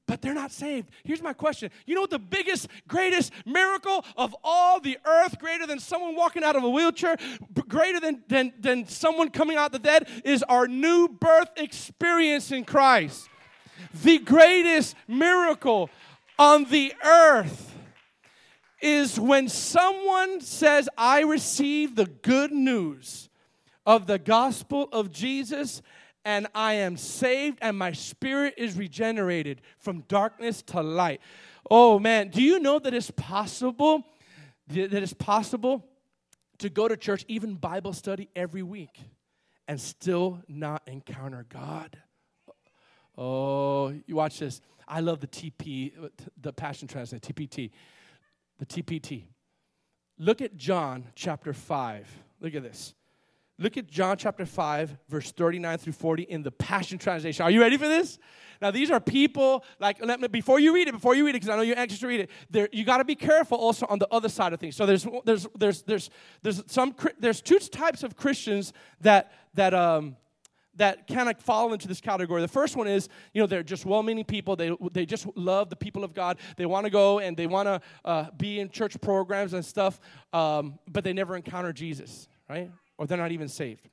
but 0.08 0.22
they're 0.22 0.36
not 0.36 0.52
saved. 0.52 0.90
Here's 1.04 1.24
my 1.24 1.34
question. 1.34 1.72
You 1.88 1.96
know 1.96 2.02
what 2.02 2.12
the 2.12 2.20
biggest, 2.20 2.68
greatest 2.88 3.32
miracle 3.46 4.06
of 4.16 4.36
all 4.44 4.80
the 4.80 5.00
earth, 5.06 5.40
greater 5.40 5.66
than 5.66 5.80
someone 5.80 6.16
walking 6.16 6.44
out 6.44 6.56
of 6.56 6.64
a 6.64 6.70
wheelchair, 6.70 7.18
greater 7.68 8.00
than, 8.00 8.24
than, 8.28 8.54
than 8.60 8.88
someone 8.88 9.30
coming 9.30 9.58
out 9.58 9.68
of 9.68 9.72
the 9.72 9.80
dead, 9.80 10.08
is 10.24 10.44
our 10.44 10.68
new 10.68 11.08
birth 11.08 11.50
experience 11.58 12.52
in 12.52 12.64
Christ. 12.64 13.28
The 14.04 14.20
greatest 14.20 14.96
miracle 15.08 15.90
on 16.38 16.66
the 16.66 16.94
earth 17.04 17.76
is 18.82 19.20
when 19.20 19.50
someone 19.50 20.42
says, 20.42 20.90
I 20.98 21.22
receive 21.22 21.96
the 21.96 22.06
good 22.06 22.52
news 22.52 23.30
of 23.86 24.08
the 24.08 24.20
gospel 24.20 24.90
of 24.92 25.12
Jesus 25.12 25.82
and 26.24 26.48
I 26.56 26.74
am 26.74 26.98
saved 26.98 27.60
and 27.62 27.78
my 27.78 27.92
spirit 27.92 28.56
is 28.58 28.76
regenerated 28.76 29.62
from 29.78 30.02
darkness 30.02 30.62
to 30.64 30.82
light. 30.82 31.22
Oh 31.70 32.00
man, 32.00 32.30
do 32.30 32.42
you 32.42 32.60
know 32.60 32.80
that 32.80 32.94
it's 32.94 33.12
possible 33.12 34.04
that 34.68 34.94
it's 34.94 35.14
possible 35.14 35.86
to 36.58 36.70
go 36.70 36.88
to 36.88 36.98
church, 36.98 37.24
even 37.28 37.56
Bible 37.56 37.94
study 37.94 38.30
every 38.36 38.64
week 38.64 39.00
and 39.68 39.80
still 39.80 40.42
not 40.48 40.82
encounter 40.88 41.46
God? 41.48 41.98
Oh, 43.18 43.94
you 44.06 44.16
watch 44.16 44.40
this. 44.40 44.62
I 44.88 45.00
love 45.00 45.20
the 45.20 45.28
TP, 45.28 45.94
the 46.40 46.54
Passion 46.54 46.88
Translate, 46.88 47.22
TPT. 47.22 47.72
The 48.60 48.66
TPT. 48.66 49.24
Look 50.18 50.42
at 50.42 50.56
John 50.56 51.06
chapter 51.16 51.54
5. 51.54 52.08
Look 52.40 52.56
at 52.56 52.64
this. 52.64 52.94
Look 53.58 53.78
at 53.78 53.88
John 53.88 54.18
chapter 54.18 54.46
5, 54.46 54.98
verse 55.08 55.32
39 55.32 55.78
through 55.78 55.94
40 55.94 56.24
in 56.24 56.44
the 56.44 56.52
Passion 56.52 56.98
Translation. 56.98 57.44
Are 57.44 57.52
you 57.52 57.62
ready 57.62 57.78
for 57.78 57.88
this? 57.88 58.20
Now, 58.62 58.70
these 58.70 58.92
are 58.92 59.00
people, 59.00 59.64
like, 59.80 60.04
let 60.04 60.20
me, 60.20 60.28
before 60.28 60.60
you 60.60 60.76
read 60.76 60.90
it, 60.90 60.92
before 60.92 61.16
you 61.16 61.26
read 61.26 61.36
it, 61.36 61.42
because 61.42 61.50
I 61.50 61.56
know 61.56 61.62
you're 61.62 61.80
anxious 61.80 62.00
to 62.00 62.08
read 62.08 62.20
it, 62.22 62.30
there, 62.50 62.68
you 62.74 62.84
got 62.84 62.98
to 62.98 63.06
be 63.06 63.16
careful 63.16 63.58
also 63.58 63.86
on 63.90 63.98
the 63.98 64.10
other 64.12 64.28
side 64.28 64.52
of 64.52 64.60
things. 64.60 64.76
So 64.76 64.86
there's, 64.86 65.08
there's, 65.24 65.48
there's, 65.56 65.82
there's, 65.84 66.10
there's, 66.42 66.64
some, 66.68 66.96
there's 67.18 67.42
two 67.42 67.60
types 67.60 68.04
of 68.04 68.18
Christians 68.18 68.74
that, 69.00 69.32
that, 69.54 69.74
um, 69.74 70.18
that 70.78 71.08
kind 71.08 71.30
of 71.30 71.40
fall 71.40 71.74
into 71.74 71.88
this 71.88 72.02
category. 72.02 72.42
The 72.42 72.48
first 72.48 72.76
one 72.76 72.88
is, 72.88 73.10
you 73.34 73.42
know, 73.42 73.48
they're 73.48 73.64
just 73.64 73.86
well-meaning 73.86 74.26
people. 74.26 74.56
They, 74.56 74.76
they 74.92 75.06
just 75.06 75.26
love 75.36 75.70
the 75.70 75.76
people 75.76 76.04
of 76.04 76.14
God. 76.14 76.38
They 76.58 76.66
want 76.66 76.86
to 76.86 76.90
go 76.90 77.20
and 77.20 77.38
they 77.38 77.48
want 77.48 77.68
to 77.68 77.82
uh, 78.04 78.26
be 78.38 78.60
in 78.60 78.70
church 78.70 79.00
programs 79.02 79.54
and 79.54 79.64
stuff, 79.64 80.00
um, 80.34 80.80
but 80.92 81.04
they 81.04 81.14
never 81.14 81.36
encounter 81.36 81.72
Jesus, 81.74 82.28
right? 82.50 82.70
Or 82.98 83.08
they're 83.08 83.18
not 83.18 83.32
even 83.32 83.48
saved. 83.48 83.88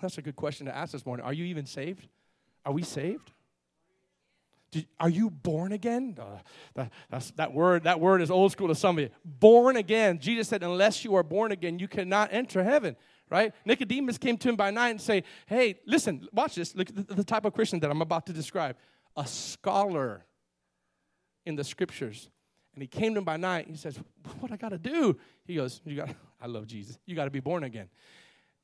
That's 0.00 0.18
a 0.18 0.22
good 0.22 0.36
question 0.36 0.66
to 0.66 0.76
ask 0.76 0.92
this 0.92 1.04
morning. 1.04 1.26
Are 1.26 1.32
you 1.32 1.46
even 1.46 1.66
saved? 1.66 2.06
Are 2.64 2.72
we 2.72 2.82
saved? 2.82 3.32
Did, 4.70 4.86
are 5.00 5.08
you 5.08 5.30
born 5.30 5.72
again? 5.72 6.16
Uh, 6.20 6.84
that, 7.10 7.32
that, 7.36 7.52
word, 7.52 7.84
that 7.84 7.98
word 7.98 8.22
is 8.22 8.30
old 8.30 8.52
school 8.52 8.68
to 8.68 8.74
some 8.74 8.98
of 8.98 9.02
you. 9.02 9.10
Born 9.24 9.76
again. 9.76 10.20
Jesus 10.20 10.48
said, 10.48 10.62
unless 10.62 11.04
you 11.04 11.16
are 11.16 11.24
born 11.24 11.50
again, 11.50 11.78
you 11.78 11.88
cannot 11.88 12.32
enter 12.32 12.62
heaven 12.62 12.94
right? 13.30 13.54
Nicodemus 13.64 14.18
came 14.18 14.36
to 14.38 14.48
him 14.48 14.56
by 14.56 14.70
night 14.70 14.90
and 14.90 15.00
say, 15.00 15.22
"Hey, 15.46 15.80
listen, 15.86 16.28
watch 16.32 16.56
this. 16.56 16.74
Look 16.74 16.90
at 16.90 17.08
the, 17.08 17.14
the 17.14 17.24
type 17.24 17.44
of 17.44 17.54
Christian 17.54 17.80
that 17.80 17.90
I'm 17.90 18.02
about 18.02 18.26
to 18.26 18.32
describe. 18.32 18.76
A 19.16 19.26
scholar 19.26 20.24
in 21.46 21.56
the 21.56 21.64
scriptures." 21.64 22.28
And 22.74 22.82
he 22.82 22.88
came 22.88 23.14
to 23.14 23.18
him 23.18 23.24
by 23.24 23.36
night. 23.36 23.66
He 23.68 23.76
says, 23.76 23.98
"What 24.40 24.52
I 24.52 24.56
got 24.56 24.70
to 24.70 24.78
do?" 24.78 25.16
He 25.44 25.54
goes, 25.54 25.80
"You 25.84 25.96
got. 25.96 26.10
I 26.40 26.46
love 26.46 26.66
Jesus. 26.66 26.98
You 27.06 27.14
got 27.14 27.24
to 27.24 27.30
be 27.30 27.40
born 27.40 27.64
again." 27.64 27.88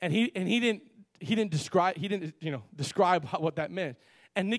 And 0.01 0.13
he 0.13 0.33
and 0.35 0.49
he 0.49 0.61
didn't 0.61 0.83
he 1.21 1.35
didn't 1.35 1.51
describe 1.51 1.97
he 1.97 2.09
didn't 2.09 2.35
you 2.41 2.51
know 2.51 2.63
describe 2.75 3.25
how, 3.25 3.39
what 3.41 3.57
that 3.57 3.71
meant. 3.71 3.97
And 4.35 4.51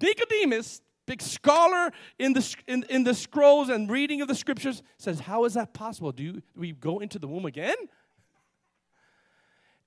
Nicodemus, 0.00 0.80
big 1.06 1.22
scholar 1.22 1.92
in 2.18 2.32
the 2.32 2.56
in, 2.66 2.84
in 2.88 3.04
the 3.04 3.14
scrolls 3.14 3.68
and 3.68 3.90
reading 3.90 4.22
of 4.22 4.28
the 4.28 4.34
scriptures, 4.34 4.82
says, 4.98 5.20
"How 5.20 5.44
is 5.44 5.54
that 5.54 5.72
possible? 5.72 6.12
Do, 6.12 6.22
you, 6.22 6.32
do 6.32 6.42
we 6.56 6.72
go 6.72 6.98
into 6.98 7.18
the 7.18 7.28
womb 7.28 7.46
again?" 7.46 7.76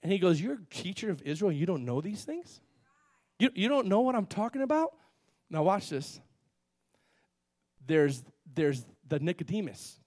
And 0.04 0.12
he 0.12 0.20
goes, 0.20 0.39
You're 0.39 0.56
a 0.56 0.66
teacher 0.70 1.10
of 1.10 1.22
Israel, 1.24 1.52
you 1.52 1.66
don't 1.66 1.86
know 1.86 2.02
these 2.02 2.24
things? 2.24 2.62
You, 3.39 3.50
you 3.56 3.70
don't 3.70 3.88
know 3.88 4.02
what 4.02 4.16
I'm 4.16 4.26
talking 4.28 4.62
about? 4.62 4.92
Now, 5.50 5.63
watch 5.63 5.89
this. 5.89 6.20
There's, 7.86 8.24
there's 8.54 8.86
the 9.08 9.20
Nicodemus 9.20 10.00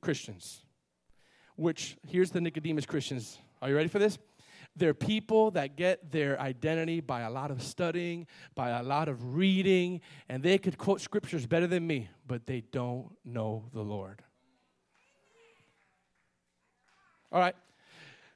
Christians, 0.00 0.62
which 1.56 1.96
here's 2.06 2.30
the 2.30 2.40
Nicodemus 2.40 2.86
Christians. 2.86 3.38
Are 3.62 3.68
you 3.68 3.76
ready 3.76 3.88
for 3.88 3.98
this? 3.98 4.18
They're 4.76 4.94
people 4.94 5.50
that 5.52 5.76
get 5.76 6.12
their 6.12 6.40
identity 6.40 7.00
by 7.00 7.22
a 7.22 7.30
lot 7.30 7.50
of 7.50 7.62
studying, 7.62 8.26
by 8.54 8.70
a 8.70 8.82
lot 8.82 9.08
of 9.08 9.34
reading, 9.34 10.00
and 10.28 10.42
they 10.42 10.58
could 10.58 10.78
quote 10.78 11.00
scriptures 11.00 11.46
better 11.46 11.66
than 11.66 11.86
me, 11.86 12.08
but 12.26 12.46
they 12.46 12.60
don't 12.72 13.10
know 13.24 13.64
the 13.72 13.82
Lord. 13.82 14.22
All 17.32 17.40
right, 17.40 17.54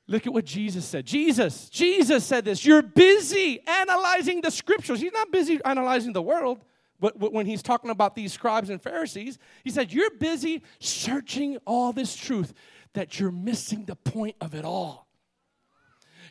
Look 0.07 0.27
at 0.27 0.33
what 0.33 0.45
Jesus 0.45 0.85
said. 0.85 1.07
Jesus, 1.07 1.69
Jesus 1.71 2.25
said 2.25 2.45
this. 2.45 2.65
You're 2.65 2.83
busy 2.83 3.61
analyzing 3.67 4.43
the 4.43 4.51
scriptures. 4.51 5.01
He's 5.01 5.13
not 5.13 5.33
busy 5.33 5.59
analyzing 5.65 6.13
the 6.13 6.23
world. 6.23 6.61
But 7.01 7.33
when 7.33 7.45
he's 7.45 7.63
talking 7.63 7.91
about 7.91 8.15
these 8.15 8.33
scribes 8.33 8.71
and 8.71 8.81
Pharisees, 8.81 9.39
he 9.63 9.71
said, 9.71 9.93
You're 9.93 10.11
busy 10.11 10.63
searching 10.79 11.59
all 11.67 11.93
this 11.93 12.17
truth 12.17 12.55
that 12.95 13.19
you're 13.19 13.33
missing 13.33 13.85
the 13.85 13.97
point 13.97 14.37
of 14.41 14.55
it 14.55 14.65
all. 14.65 15.07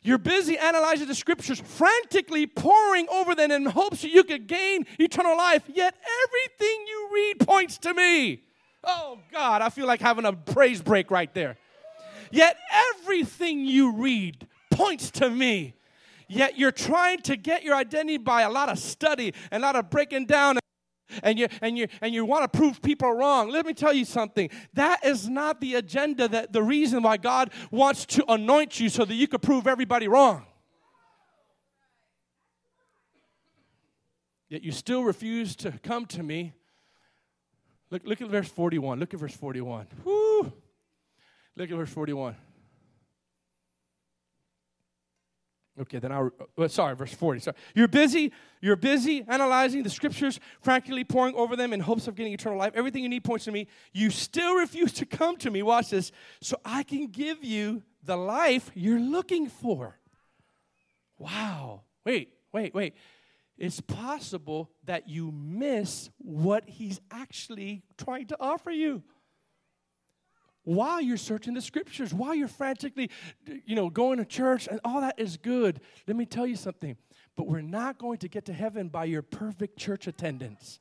You're 0.01 0.17
busy 0.17 0.57
analyzing 0.57 1.07
the 1.07 1.15
scriptures, 1.15 1.61
frantically 1.63 2.45
poring 2.47 3.07
over 3.09 3.35
them 3.35 3.51
in 3.51 3.65
hopes 3.65 4.01
that 4.01 4.11
you 4.11 4.23
could 4.23 4.47
gain 4.47 4.85
eternal 4.99 5.37
life, 5.37 5.63
yet 5.73 5.95
everything 6.23 6.85
you 6.87 7.09
read 7.13 7.47
points 7.47 7.77
to 7.79 7.93
me. 7.93 8.43
Oh, 8.83 9.19
God, 9.31 9.61
I 9.61 9.69
feel 9.69 9.87
like 9.87 10.01
having 10.01 10.25
a 10.25 10.33
praise 10.33 10.81
break 10.81 11.09
right 11.09 11.33
there. 11.33 11.57
Yet 12.33 12.57
everything 12.95 13.63
you 13.63 13.91
read 13.91 14.47
points 14.71 15.11
to 15.11 15.29
me. 15.29 15.75
Yet 16.27 16.57
you're 16.57 16.71
trying 16.71 17.19
to 17.21 17.37
get 17.37 17.61
your 17.61 17.75
identity 17.75 18.17
by 18.17 18.41
a 18.41 18.49
lot 18.49 18.69
of 18.69 18.79
study 18.79 19.35
and 19.51 19.63
a 19.63 19.65
lot 19.67 19.75
of 19.75 19.91
breaking 19.91 20.25
down 20.25 20.57
and 21.21 21.37
you 21.37 21.47
and 21.61 21.77
you 21.77 21.87
and 22.01 22.11
you 22.11 22.25
want 22.25 22.51
to 22.51 22.57
prove 22.57 22.81
people 22.81 23.13
wrong. 23.13 23.51
Let 23.51 23.67
me 23.67 23.75
tell 23.75 23.93
you 23.93 24.03
something. 24.03 24.49
That 24.73 25.05
is 25.05 25.29
not 25.29 25.61
the 25.61 25.75
agenda 25.75 26.27
that 26.27 26.51
the 26.51 26.63
reason 26.63 27.03
why 27.03 27.17
god 27.17 27.51
wants 27.69 28.03
to 28.07 28.25
anoint 28.27 28.79
you 28.79 28.89
so 28.89 29.05
that 29.05 29.13
you 29.13 29.27
could 29.27 29.43
prove 29.43 29.67
everybody 29.67 30.07
wrong. 30.07 30.43
Yet 34.49 34.63
you 34.63 34.71
still 34.71 35.03
refuse 35.03 35.55
to 35.57 35.71
come 35.83 36.07
to 36.07 36.23
me. 36.23 36.53
Look, 37.91 38.01
look 38.05 38.21
at 38.23 38.27
verse 38.27 38.47
41 38.47 38.99
look 38.99 39.13
at 39.13 39.19
verse 39.19 39.35
41 39.35 39.85
Woo. 40.03 40.51
Look 41.55 41.69
at 41.69 41.77
verse 41.77 41.89
41 41.89 42.35
Okay, 45.81 45.97
then 45.97 46.11
I'll, 46.11 46.29
uh, 46.55 46.67
sorry, 46.67 46.95
verse 46.95 47.13
40. 47.13 47.39
Sorry. 47.39 47.57
You're 47.73 47.87
busy, 47.87 48.31
you're 48.61 48.75
busy 48.75 49.25
analyzing 49.27 49.81
the 49.81 49.89
scriptures, 49.89 50.39
frankly 50.61 51.03
poring 51.03 51.33
over 51.33 51.55
them 51.55 51.73
in 51.73 51.79
hopes 51.79 52.07
of 52.07 52.13
getting 52.13 52.31
eternal 52.31 52.59
life. 52.59 52.73
Everything 52.75 53.01
you 53.01 53.09
need 53.09 53.23
points 53.23 53.45
to 53.45 53.51
me. 53.51 53.67
You 53.91 54.11
still 54.11 54.53
refuse 54.55 54.93
to 54.93 55.05
come 55.07 55.35
to 55.37 55.49
me, 55.49 55.63
watch 55.63 55.89
this, 55.89 56.11
so 56.41 56.57
I 56.63 56.83
can 56.83 57.07
give 57.07 57.43
you 57.43 57.81
the 58.03 58.15
life 58.15 58.69
you're 58.75 58.99
looking 58.99 59.47
for. 59.49 59.97
Wow. 61.17 61.81
Wait, 62.05 62.33
wait, 62.51 62.75
wait. 62.75 62.93
It's 63.57 63.81
possible 63.81 64.69
that 64.83 65.09
you 65.09 65.31
miss 65.31 66.09
what 66.17 66.67
he's 66.67 66.99
actually 67.09 67.83
trying 67.97 68.27
to 68.27 68.37
offer 68.39 68.71
you 68.71 69.03
while 70.63 71.01
you're 71.01 71.17
searching 71.17 71.53
the 71.53 71.61
scriptures, 71.61 72.13
while 72.13 72.33
you're 72.33 72.47
frantically, 72.47 73.09
you 73.65 73.75
know, 73.75 73.89
going 73.89 74.17
to 74.17 74.25
church, 74.25 74.67
and 74.67 74.79
all 74.83 75.01
that 75.01 75.19
is 75.19 75.37
good. 75.37 75.81
Let 76.07 76.15
me 76.15 76.25
tell 76.25 76.47
you 76.47 76.55
something. 76.55 76.97
But 77.35 77.47
we're 77.47 77.61
not 77.61 77.97
going 77.97 78.19
to 78.19 78.27
get 78.27 78.45
to 78.45 78.53
heaven 78.53 78.89
by 78.89 79.05
your 79.05 79.21
perfect 79.21 79.77
church 79.77 80.07
attendance. 80.07 80.79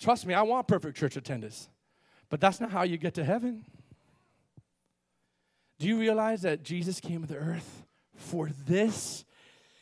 Trust 0.00 0.26
me, 0.26 0.34
I 0.34 0.42
want 0.42 0.66
perfect 0.66 0.96
church 0.96 1.16
attendance. 1.16 1.68
But 2.30 2.40
that's 2.40 2.60
not 2.60 2.70
how 2.70 2.82
you 2.82 2.96
get 2.96 3.14
to 3.14 3.24
heaven. 3.24 3.64
Do 5.78 5.86
you 5.86 5.98
realize 5.98 6.42
that 6.42 6.62
Jesus 6.62 7.00
came 7.00 7.22
to 7.22 7.28
the 7.28 7.36
earth 7.36 7.84
for 8.16 8.48
this? 8.66 9.24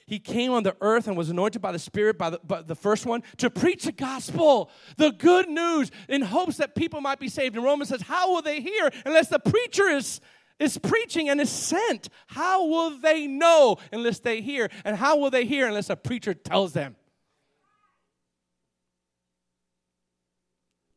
He 0.06 0.18
came 0.18 0.52
on 0.52 0.62
the 0.62 0.76
earth 0.80 1.06
and 1.06 1.16
was 1.16 1.30
anointed 1.30 1.62
by 1.62 1.72
the 1.72 1.78
Spirit, 1.78 2.18
by 2.18 2.30
the, 2.30 2.40
by 2.44 2.62
the 2.62 2.74
first 2.74 3.06
one, 3.06 3.22
to 3.38 3.50
preach 3.50 3.84
the 3.84 3.92
gospel, 3.92 4.70
the 4.96 5.10
good 5.12 5.48
news, 5.48 5.90
in 6.08 6.22
hopes 6.22 6.56
that 6.56 6.74
people 6.74 7.00
might 7.00 7.20
be 7.20 7.28
saved. 7.28 7.54
And 7.56 7.64
Romans 7.64 7.88
says, 7.90 8.02
How 8.02 8.32
will 8.32 8.42
they 8.42 8.60
hear 8.60 8.90
unless 9.04 9.28
the 9.28 9.38
preacher 9.38 9.88
is, 9.88 10.20
is 10.58 10.78
preaching 10.78 11.28
and 11.28 11.40
is 11.40 11.50
sent? 11.50 12.08
How 12.26 12.66
will 12.66 12.98
they 12.98 13.26
know 13.26 13.78
unless 13.92 14.18
they 14.18 14.40
hear? 14.40 14.70
And 14.84 14.96
how 14.96 15.18
will 15.18 15.30
they 15.30 15.44
hear 15.44 15.66
unless 15.66 15.90
a 15.90 15.96
preacher 15.96 16.34
tells 16.34 16.72
them? 16.72 16.96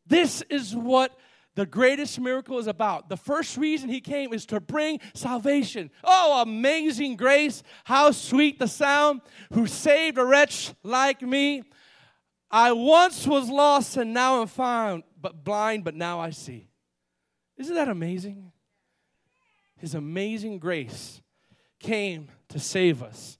This 0.07 0.43
is 0.49 0.75
what 0.75 1.17
the 1.55 1.65
greatest 1.65 2.19
miracle 2.19 2.59
is 2.59 2.67
about. 2.67 3.07
The 3.07 3.17
first 3.17 3.57
reason 3.57 3.89
he 3.89 4.01
came 4.01 4.33
is 4.33 4.45
to 4.47 4.59
bring 4.59 4.99
salvation. 5.13 5.89
Oh, 6.03 6.41
amazing 6.41 7.15
grace. 7.15 7.63
How 7.85 8.11
sweet 8.11 8.59
the 8.59 8.67
sound 8.67 9.21
who 9.53 9.65
saved 9.65 10.17
a 10.17 10.25
wretch 10.25 10.73
like 10.83 11.21
me. 11.21 11.63
I 12.51 12.73
once 12.73 13.25
was 13.25 13.49
lost 13.49 13.97
and 13.97 14.13
now 14.13 14.41
I'm 14.41 14.47
found, 14.47 15.03
but 15.19 15.43
blind, 15.43 15.83
but 15.85 15.95
now 15.95 16.19
I 16.19 16.29
see. 16.29 16.67
Isn't 17.57 17.75
that 17.75 17.87
amazing? 17.87 18.51
His 19.77 19.95
amazing 19.95 20.59
grace 20.59 21.21
came 21.79 22.29
to 22.49 22.59
save 22.59 23.01
us. 23.01 23.37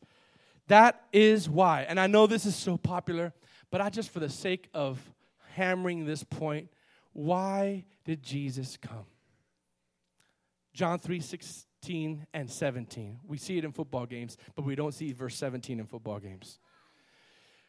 That 0.68 1.04
is 1.12 1.50
why. 1.50 1.86
And 1.88 2.00
I 2.00 2.08
know 2.08 2.28
this 2.28 2.46
is 2.46 2.56
so 2.56 2.78
popular, 2.78 3.34
but 3.72 3.82
I 3.82 3.90
just, 3.90 4.10
for 4.10 4.20
the 4.20 4.30
sake 4.30 4.70
of 4.74 5.00
hammering 5.54 6.06
this 6.06 6.24
point, 6.24 6.70
why 7.16 7.86
did 8.04 8.22
Jesus 8.22 8.76
come? 8.76 9.06
John 10.74 11.00
3 11.00 11.22
16 11.22 12.28
and 12.34 12.52
17. 12.52 13.20
We 13.26 13.38
see 13.38 13.58
it 13.58 13.64
in 13.64 13.72
football 13.72 14.06
games, 14.06 14.36
but 14.54 14.66
we 14.66 14.76
don't 14.76 14.94
see 14.94 15.14
verse 15.14 15.38
17 15.38 15.80
in 15.80 15.86
football 15.86 16.20
games. 16.20 16.60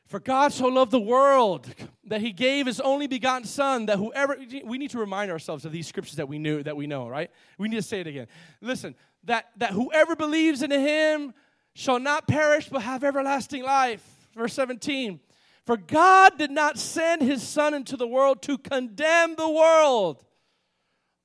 For 0.08 0.18
God 0.18 0.52
so 0.52 0.66
loved 0.66 0.90
the 0.90 0.98
world 0.98 1.72
that 2.06 2.20
he 2.20 2.32
gave 2.32 2.66
his 2.66 2.80
only 2.80 3.06
begotten 3.06 3.46
son 3.46 3.86
that 3.86 3.98
whoever 3.98 4.36
we 4.64 4.78
need 4.78 4.90
to 4.90 4.98
remind 4.98 5.30
ourselves 5.30 5.64
of 5.64 5.70
these 5.70 5.86
scriptures 5.86 6.16
that 6.16 6.28
we 6.28 6.40
knew 6.40 6.64
that 6.64 6.76
we 6.76 6.88
know, 6.88 7.06
right? 7.06 7.30
We 7.56 7.68
need 7.68 7.76
to 7.76 7.82
say 7.82 8.00
it 8.00 8.08
again. 8.08 8.26
Listen, 8.60 8.96
that 9.24 9.50
that 9.58 9.70
whoever 9.70 10.16
believes 10.16 10.60
in 10.60 10.72
him 10.72 11.34
shall 11.72 12.00
not 12.00 12.26
perish 12.26 12.68
but 12.68 12.82
have 12.82 13.04
everlasting 13.04 13.62
life. 13.62 14.04
Verse 14.34 14.54
17. 14.54 15.20
For 15.66 15.76
God 15.76 16.38
did 16.38 16.52
not 16.52 16.78
send 16.78 17.22
his 17.22 17.42
Son 17.42 17.74
into 17.74 17.96
the 17.96 18.06
world 18.06 18.40
to 18.42 18.56
condemn 18.56 19.34
the 19.34 19.50
world, 19.50 20.24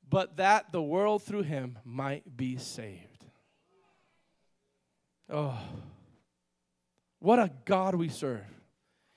but 0.09 0.37
that 0.37 0.71
the 0.71 0.81
world 0.81 1.21
through 1.21 1.43
him 1.43 1.77
might 1.85 2.35
be 2.35 2.57
saved. 2.57 3.25
Oh, 5.29 5.57
what 7.19 7.37
a 7.37 7.51
God 7.65 7.93
we 7.93 8.09
serve. 8.09 8.41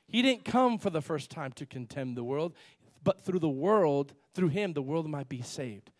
He 0.07 0.21
didn't 0.21 0.45
come 0.45 0.79
for 0.79 0.91
the 0.91 1.01
first 1.01 1.31
time 1.31 1.53
to 1.53 1.65
condemn 1.65 2.15
the 2.15 2.23
world, 2.23 2.55
but 3.03 3.25
through 3.25 3.41
the 3.41 3.49
world, 3.49 4.13
through 4.35 4.49
him, 4.49 4.75
the 4.75 4.83
world 4.83 5.09
might 5.09 5.31
be 5.31 5.41
saved. 5.41 5.91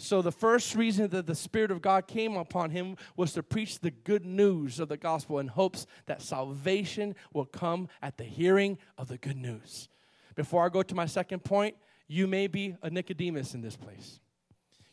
So, 0.00 0.22
the 0.22 0.32
first 0.32 0.74
reason 0.74 1.10
that 1.10 1.26
the 1.26 1.34
Spirit 1.34 1.70
of 1.70 1.82
God 1.82 2.06
came 2.06 2.34
upon 2.38 2.70
him 2.70 2.96
was 3.18 3.34
to 3.34 3.42
preach 3.42 3.80
the 3.80 3.90
good 3.90 4.24
news 4.24 4.80
of 4.80 4.88
the 4.88 4.96
gospel 4.96 5.38
in 5.40 5.46
hopes 5.46 5.86
that 6.06 6.22
salvation 6.22 7.14
will 7.34 7.44
come 7.44 7.86
at 8.00 8.16
the 8.16 8.24
hearing 8.24 8.78
of 8.96 9.08
the 9.08 9.18
good 9.18 9.36
news. 9.36 9.90
Before 10.36 10.64
I 10.64 10.70
go 10.70 10.82
to 10.82 10.94
my 10.94 11.04
second 11.04 11.44
point, 11.44 11.76
you 12.08 12.26
may 12.26 12.46
be 12.46 12.76
a 12.82 12.88
Nicodemus 12.88 13.52
in 13.52 13.60
this 13.60 13.76
place. 13.76 14.20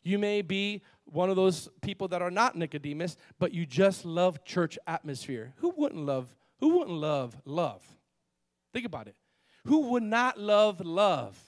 You 0.03 0.19
may 0.19 0.41
be 0.41 0.83
one 1.05 1.29
of 1.29 1.37
those 1.37 1.69
people 1.81 2.09
that 2.09 2.21
are 2.21 2.29
not 2.29 2.57
Nicodemus, 2.57 3.15
but 3.39 3.53
you 3.53 3.65
just 3.65 4.03
love 4.03 4.43
church 4.43 4.77
atmosphere. 4.87 5.53
Who 5.59 5.73
wouldn't 5.77 6.05
love? 6.05 6.27
Who 6.59 6.79
wouldn't 6.79 6.97
love 6.97 7.33
love? 7.45 7.81
Think 8.73 8.85
about 8.85 9.07
it. 9.07 9.15
Who 9.63 9.91
would 9.91 10.03
not 10.03 10.37
love 10.37 10.81
love? 10.81 11.41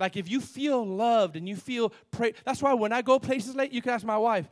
Like 0.00 0.16
if 0.16 0.30
you 0.30 0.40
feel 0.40 0.84
loved 0.84 1.36
and 1.36 1.46
you 1.46 1.54
feel 1.54 1.92
pray, 2.10 2.32
that's 2.44 2.62
why 2.62 2.72
when 2.72 2.92
I 2.92 3.02
go 3.02 3.18
places 3.18 3.54
late, 3.54 3.70
you 3.70 3.82
can 3.82 3.92
ask 3.92 4.04
my 4.04 4.16
wife. 4.16 4.48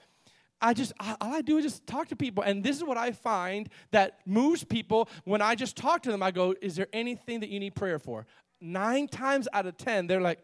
I 0.60 0.74
just 0.74 0.92
all 1.00 1.16
I 1.34 1.40
do 1.40 1.56
is 1.56 1.64
just 1.64 1.86
talk 1.86 2.08
to 2.08 2.16
people, 2.16 2.44
and 2.44 2.62
this 2.62 2.76
is 2.76 2.84
what 2.84 2.98
I 2.98 3.12
find 3.12 3.68
that 3.92 4.18
moves 4.26 4.62
people. 4.62 5.08
When 5.24 5.40
I 5.40 5.54
just 5.54 5.76
talk 5.76 6.02
to 6.02 6.10
them, 6.10 6.22
I 6.22 6.32
go, 6.32 6.54
"Is 6.60 6.76
there 6.76 6.88
anything 6.92 7.40
that 7.40 7.48
you 7.48 7.58
need 7.58 7.74
prayer 7.74 7.98
for?" 7.98 8.26
Nine 8.60 9.08
times 9.08 9.48
out 9.52 9.66
of 9.66 9.76
ten, 9.76 10.06
they're 10.06 10.20
like, 10.20 10.40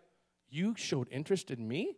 "You 0.48 0.74
showed 0.76 1.08
interest 1.10 1.50
in 1.50 1.66
me." 1.68 1.96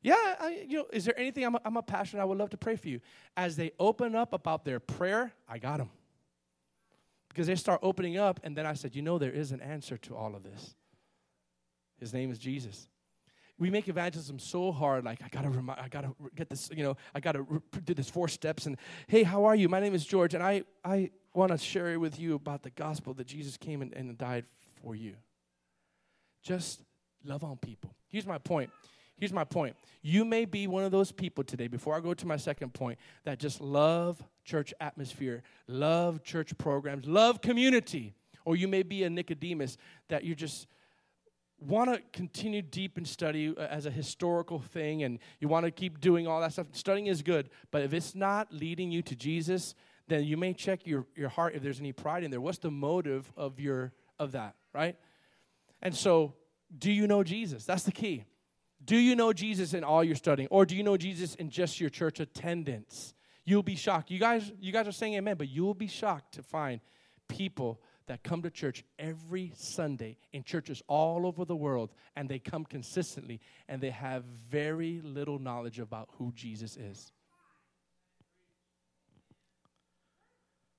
Yeah, 0.00 0.16
I, 0.40 0.64
you 0.66 0.78
know, 0.78 0.86
is 0.92 1.04
there 1.04 1.16
anything 1.16 1.44
I'm 1.44 1.54
a, 1.54 1.60
I'm 1.64 1.76
a 1.76 1.82
passionate? 1.82 2.22
I 2.22 2.24
would 2.24 2.38
love 2.38 2.50
to 2.50 2.56
pray 2.56 2.74
for 2.74 2.88
you. 2.88 3.00
As 3.36 3.54
they 3.54 3.70
open 3.78 4.16
up 4.16 4.32
about 4.32 4.64
their 4.64 4.80
prayer, 4.80 5.32
I 5.46 5.58
got 5.58 5.76
them 5.76 5.90
because 7.28 7.46
they 7.46 7.54
start 7.54 7.80
opening 7.82 8.16
up, 8.16 8.40
and 8.42 8.56
then 8.56 8.66
I 8.66 8.72
said, 8.72 8.96
"You 8.96 9.02
know, 9.02 9.18
there 9.18 9.30
is 9.30 9.52
an 9.52 9.60
answer 9.60 9.98
to 9.98 10.16
all 10.16 10.34
of 10.34 10.42
this." 10.42 10.74
His 12.02 12.12
name 12.12 12.32
is 12.32 12.38
Jesus. 12.38 12.88
We 13.58 13.70
make 13.70 13.88
evangelism 13.88 14.40
so 14.40 14.72
hard, 14.72 15.04
like 15.04 15.22
I 15.22 15.28
gotta, 15.28 15.48
remind, 15.48 15.78
I 15.78 15.86
gotta 15.86 16.10
get 16.34 16.50
this, 16.50 16.68
you 16.74 16.82
know, 16.82 16.96
I 17.14 17.20
gotta 17.20 17.46
do 17.84 17.94
this 17.94 18.10
four 18.10 18.26
steps. 18.26 18.66
And 18.66 18.76
hey, 19.06 19.22
how 19.22 19.44
are 19.44 19.54
you? 19.54 19.68
My 19.68 19.78
name 19.78 19.94
is 19.94 20.04
George, 20.04 20.34
and 20.34 20.42
I, 20.42 20.64
I 20.84 21.10
want 21.32 21.52
to 21.52 21.58
share 21.58 22.00
with 22.00 22.18
you 22.18 22.34
about 22.34 22.64
the 22.64 22.70
gospel 22.70 23.14
that 23.14 23.28
Jesus 23.28 23.56
came 23.56 23.82
and, 23.82 23.94
and 23.94 24.18
died 24.18 24.46
for 24.82 24.96
you. 24.96 25.14
Just 26.42 26.82
love 27.24 27.44
on 27.44 27.56
people. 27.58 27.94
Here's 28.08 28.26
my 28.26 28.38
point. 28.38 28.70
Here's 29.16 29.32
my 29.32 29.44
point. 29.44 29.76
You 30.02 30.24
may 30.24 30.44
be 30.44 30.66
one 30.66 30.82
of 30.82 30.90
those 30.90 31.12
people 31.12 31.44
today, 31.44 31.68
before 31.68 31.96
I 31.96 32.00
go 32.00 32.14
to 32.14 32.26
my 32.26 32.36
second 32.36 32.74
point, 32.74 32.98
that 33.22 33.38
just 33.38 33.60
love 33.60 34.20
church 34.44 34.74
atmosphere, 34.80 35.44
love 35.68 36.24
church 36.24 36.58
programs, 36.58 37.06
love 37.06 37.40
community. 37.40 38.16
Or 38.44 38.56
you 38.56 38.66
may 38.66 38.82
be 38.82 39.04
a 39.04 39.10
Nicodemus 39.10 39.76
that 40.08 40.24
you're 40.24 40.34
just 40.34 40.66
want 41.66 41.92
to 41.92 42.02
continue 42.12 42.62
deep 42.62 42.98
in 42.98 43.04
study 43.04 43.54
uh, 43.56 43.62
as 43.62 43.86
a 43.86 43.90
historical 43.90 44.58
thing 44.58 45.02
and 45.02 45.18
you 45.40 45.48
want 45.48 45.64
to 45.64 45.70
keep 45.70 46.00
doing 46.00 46.26
all 46.26 46.40
that 46.40 46.52
stuff, 46.52 46.66
studying 46.72 47.06
is 47.06 47.22
good. 47.22 47.50
But 47.70 47.82
if 47.82 47.92
it's 47.92 48.14
not 48.14 48.52
leading 48.52 48.90
you 48.90 49.02
to 49.02 49.16
Jesus, 49.16 49.74
then 50.08 50.24
you 50.24 50.36
may 50.36 50.52
check 50.52 50.86
your, 50.86 51.06
your 51.14 51.28
heart 51.28 51.54
if 51.54 51.62
there's 51.62 51.80
any 51.80 51.92
pride 51.92 52.24
in 52.24 52.30
there. 52.30 52.40
What's 52.40 52.58
the 52.58 52.70
motive 52.70 53.32
of 53.36 53.60
your 53.60 53.92
of 54.18 54.32
that, 54.32 54.54
right? 54.72 54.96
And 55.80 55.94
so, 55.94 56.34
do 56.76 56.90
you 56.90 57.06
know 57.06 57.24
Jesus? 57.24 57.64
That's 57.64 57.82
the 57.82 57.92
key. 57.92 58.24
Do 58.84 58.96
you 58.96 59.14
know 59.16 59.32
Jesus 59.32 59.74
in 59.74 59.84
all 59.84 60.02
your 60.02 60.16
studying? 60.16 60.48
Or 60.50 60.64
do 60.64 60.76
you 60.76 60.82
know 60.82 60.96
Jesus 60.96 61.34
in 61.36 61.50
just 61.50 61.80
your 61.80 61.90
church 61.90 62.20
attendance? 62.20 63.14
You'll 63.44 63.62
be 63.62 63.76
shocked. 63.76 64.10
You 64.10 64.18
guys, 64.18 64.50
you 64.60 64.72
guys 64.72 64.88
are 64.88 64.92
saying 64.92 65.14
amen, 65.14 65.36
but 65.36 65.48
you'll 65.48 65.74
be 65.74 65.88
shocked 65.88 66.34
to 66.34 66.42
find 66.42 66.80
people 67.28 67.80
that 68.06 68.22
come 68.22 68.42
to 68.42 68.50
church 68.50 68.84
every 68.98 69.52
Sunday 69.56 70.16
in 70.32 70.42
churches 70.44 70.82
all 70.86 71.26
over 71.26 71.44
the 71.44 71.56
world, 71.56 71.90
and 72.16 72.28
they 72.28 72.38
come 72.38 72.64
consistently, 72.64 73.40
and 73.68 73.80
they 73.80 73.90
have 73.90 74.24
very 74.24 75.00
little 75.02 75.38
knowledge 75.38 75.78
about 75.78 76.08
who 76.18 76.32
Jesus 76.32 76.76
is. 76.76 77.12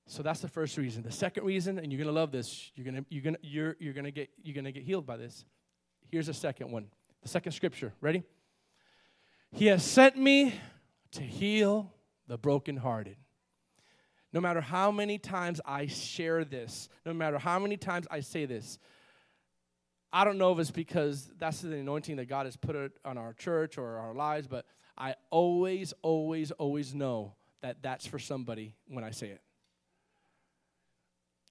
So 0.06 0.22
that's 0.22 0.40
the 0.40 0.48
first 0.48 0.76
reason. 0.76 1.02
The 1.02 1.10
second 1.10 1.44
reason, 1.44 1.78
and 1.78 1.92
you're 1.92 1.98
gonna 1.98 2.12
love 2.12 2.30
this, 2.30 2.70
you're 2.74 2.84
gonna 2.84 3.04
you're 3.08 3.22
gonna 3.22 3.38
you're 3.42 3.76
you're 3.78 3.94
gonna 3.94 4.10
get 4.10 4.30
you're 4.42 4.54
gonna 4.54 4.72
get 4.72 4.82
healed 4.82 5.06
by 5.06 5.16
this. 5.16 5.44
Here's 6.10 6.26
the 6.26 6.34
second 6.34 6.70
one. 6.70 6.86
The 7.22 7.28
second 7.28 7.52
scripture. 7.52 7.92
Ready? 8.00 8.22
He 9.50 9.66
has 9.66 9.82
sent 9.82 10.16
me 10.16 10.54
to 11.12 11.22
heal 11.22 11.92
the 12.26 12.36
brokenhearted. 12.36 13.16
No 14.34 14.40
matter 14.40 14.60
how 14.60 14.90
many 14.90 15.16
times 15.16 15.60
I 15.64 15.86
share 15.86 16.44
this, 16.44 16.88
no 17.06 17.14
matter 17.14 17.38
how 17.38 17.60
many 17.60 17.76
times 17.76 18.08
I 18.10 18.18
say 18.18 18.46
this, 18.46 18.80
I 20.12 20.24
don't 20.24 20.38
know 20.38 20.52
if 20.52 20.58
it's 20.58 20.72
because 20.72 21.30
that's 21.38 21.60
the 21.60 21.76
anointing 21.76 22.16
that 22.16 22.28
God 22.28 22.46
has 22.46 22.56
put 22.56 22.98
on 23.04 23.16
our 23.16 23.32
church 23.32 23.78
or 23.78 23.98
our 23.98 24.12
lives, 24.12 24.48
but 24.48 24.66
I 24.98 25.14
always, 25.30 25.94
always, 26.02 26.50
always 26.50 26.94
know 26.96 27.34
that 27.62 27.80
that's 27.80 28.08
for 28.08 28.18
somebody 28.18 28.74
when 28.88 29.04
I 29.04 29.12
say 29.12 29.28
it. 29.28 29.40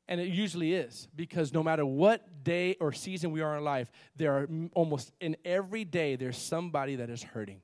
And 0.09 0.19
it 0.19 0.27
usually 0.27 0.73
is 0.73 1.07
because 1.15 1.53
no 1.53 1.63
matter 1.63 1.85
what 1.85 2.43
day 2.43 2.75
or 2.81 2.91
season 2.91 3.31
we 3.31 3.39
are 3.39 3.57
in 3.57 3.63
life, 3.63 3.89
there 4.17 4.33
are 4.33 4.47
almost 4.73 5.13
in 5.21 5.37
every 5.45 5.85
day 5.85 6.17
there's 6.17 6.37
somebody 6.37 6.97
that 6.97 7.09
is 7.09 7.23
hurting. 7.23 7.61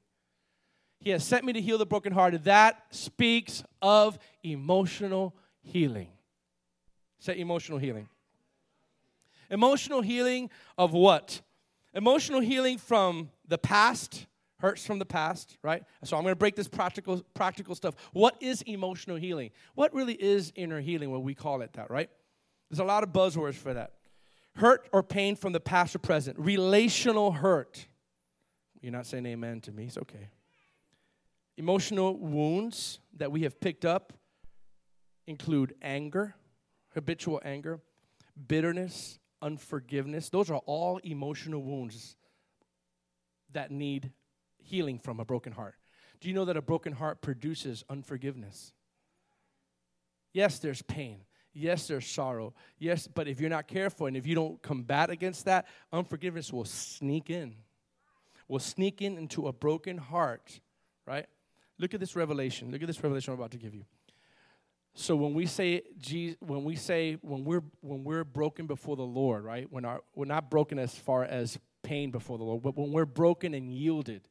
He 1.00 1.12
has 1.12 1.24
sent 1.24 1.46
me 1.46 1.54
to 1.54 1.62
heal 1.62 1.78
the 1.78 1.86
brokenhearted. 1.86 2.44
That 2.44 2.84
speaks 2.92 3.64
of 3.82 4.20
emotional 4.44 5.34
healing. 5.62 6.10
Say 7.20 7.40
emotional 7.40 7.78
healing. 7.78 8.10
Emotional 9.50 10.02
healing 10.02 10.50
of 10.78 10.94
what? 10.94 11.42
Emotional 11.94 12.42
healing 12.42 12.78
from 12.78 13.32
the 13.48 13.58
past, 13.58 14.28
hurts 14.60 14.86
from 14.86 15.00
the 15.00 15.06
past, 15.06 15.58
right? 15.64 15.84
So 16.04 16.18
I'm 16.18 16.24
going 16.24 16.34
to 16.34 16.38
break 16.38 16.56
this 16.56 16.68
practical 16.68 17.24
practical 17.34 17.76
stuff. 17.76 17.96
What 18.12 18.36
is 18.42 18.62
emotional 18.64 19.16
healing? 19.16 19.52
What 19.76 19.94
really 19.94 20.14
is 20.14 20.52
inner 20.56 20.82
healing 20.82 21.12
when 21.12 21.24
we 21.24 21.34
call 21.34 21.62
it 21.62 21.74
that, 21.74 21.90
right? 21.90 22.10
There's 22.70 22.80
a 22.80 22.84
lot 22.84 23.04
of 23.04 23.10
buzzwords 23.10 23.56
for 23.56 23.74
that. 23.74 23.94
Hurt 24.56 24.88
or 24.92 25.02
pain 25.02 25.36
from 25.36 25.54
the 25.54 25.60
past 25.60 25.96
or 25.96 26.00
present. 26.00 26.38
Relational 26.38 27.32
hurt. 27.32 27.88
You're 28.82 28.92
not 28.92 29.06
saying 29.06 29.26
amen 29.26 29.62
to 29.62 29.72
me. 29.72 29.86
It's 29.86 29.98
okay 29.98 30.30
emotional 31.60 32.18
wounds 32.18 33.00
that 33.18 33.34
we 33.34 33.42
have 33.42 33.60
picked 33.60 33.84
up 33.84 34.14
include 35.28 35.76
anger, 35.82 36.34
habitual 36.94 37.42
anger, 37.44 37.82
bitterness, 38.48 39.20
unforgiveness. 39.42 40.30
Those 40.30 40.50
are 40.50 40.62
all 40.66 41.00
emotional 41.04 41.62
wounds 41.62 42.16
that 43.52 43.72
need 43.72 44.14
healing 44.58 45.00
from 45.00 45.20
a 45.20 45.26
broken 45.26 45.52
heart. 45.52 45.76
Do 46.22 46.30
you 46.30 46.34
know 46.34 46.46
that 46.46 46.56
a 46.56 46.62
broken 46.62 46.94
heart 46.94 47.22
produces 47.22 47.84
unforgiveness? 47.90 48.72
Yes, 50.32 50.60
there's 50.60 50.82
pain. 50.82 51.26
Yes, 51.52 51.88
there's 51.88 52.08
sorrow. 52.08 52.54
Yes, 52.78 53.06
but 53.06 53.28
if 53.28 53.42
you're 53.42 53.50
not 53.50 53.68
careful 53.68 54.08
and 54.08 54.16
if 54.16 54.26
you 54.26 54.34
don't 54.34 54.62
combat 54.62 55.10
against 55.10 55.44
that, 55.46 55.68
unforgiveness 55.92 56.54
will 56.54 56.66
sneak 56.66 57.30
in. 57.30 57.56
Will 58.48 58.60
sneak 58.60 59.02
in 59.02 59.18
into 59.18 59.48
a 59.48 59.54
broken 59.54 59.98
heart, 59.98 60.62
right? 61.06 61.26
Look 61.80 61.94
at 61.94 62.00
this 62.00 62.16
revelation. 62.16 62.72
Look 62.72 62.82
at 62.82 62.88
this 62.88 63.02
revelation 63.02 63.34
I'm 63.34 63.40
about 63.40 63.52
to 63.52 63.58
give 63.58 63.74
you. 63.74 63.86
So 64.94 65.16
when 65.16 65.34
we 65.34 65.46
say 65.46 65.84
when 66.40 66.64
we 66.66 66.76
say 66.76 67.18
when 67.22 67.46
we're 67.46 67.64
when 67.82 68.04
we're 68.04 68.26
broken 68.26 68.68
before 68.68 68.98
the 68.98 69.04
Lord, 69.04 69.46
right? 69.46 69.66
When 69.72 69.86
our 69.86 70.02
we're 70.14 70.26
not 70.26 70.50
broken 70.50 70.78
as 70.78 70.94
far 70.94 71.24
as 71.24 71.58
pain 71.84 72.12
before 72.12 72.38
the 72.38 72.44
Lord, 72.44 72.62
but 72.64 72.76
when 72.76 72.92
we're 72.92 73.06
broken 73.06 73.54
and 73.54 73.72
yielded 73.72 74.28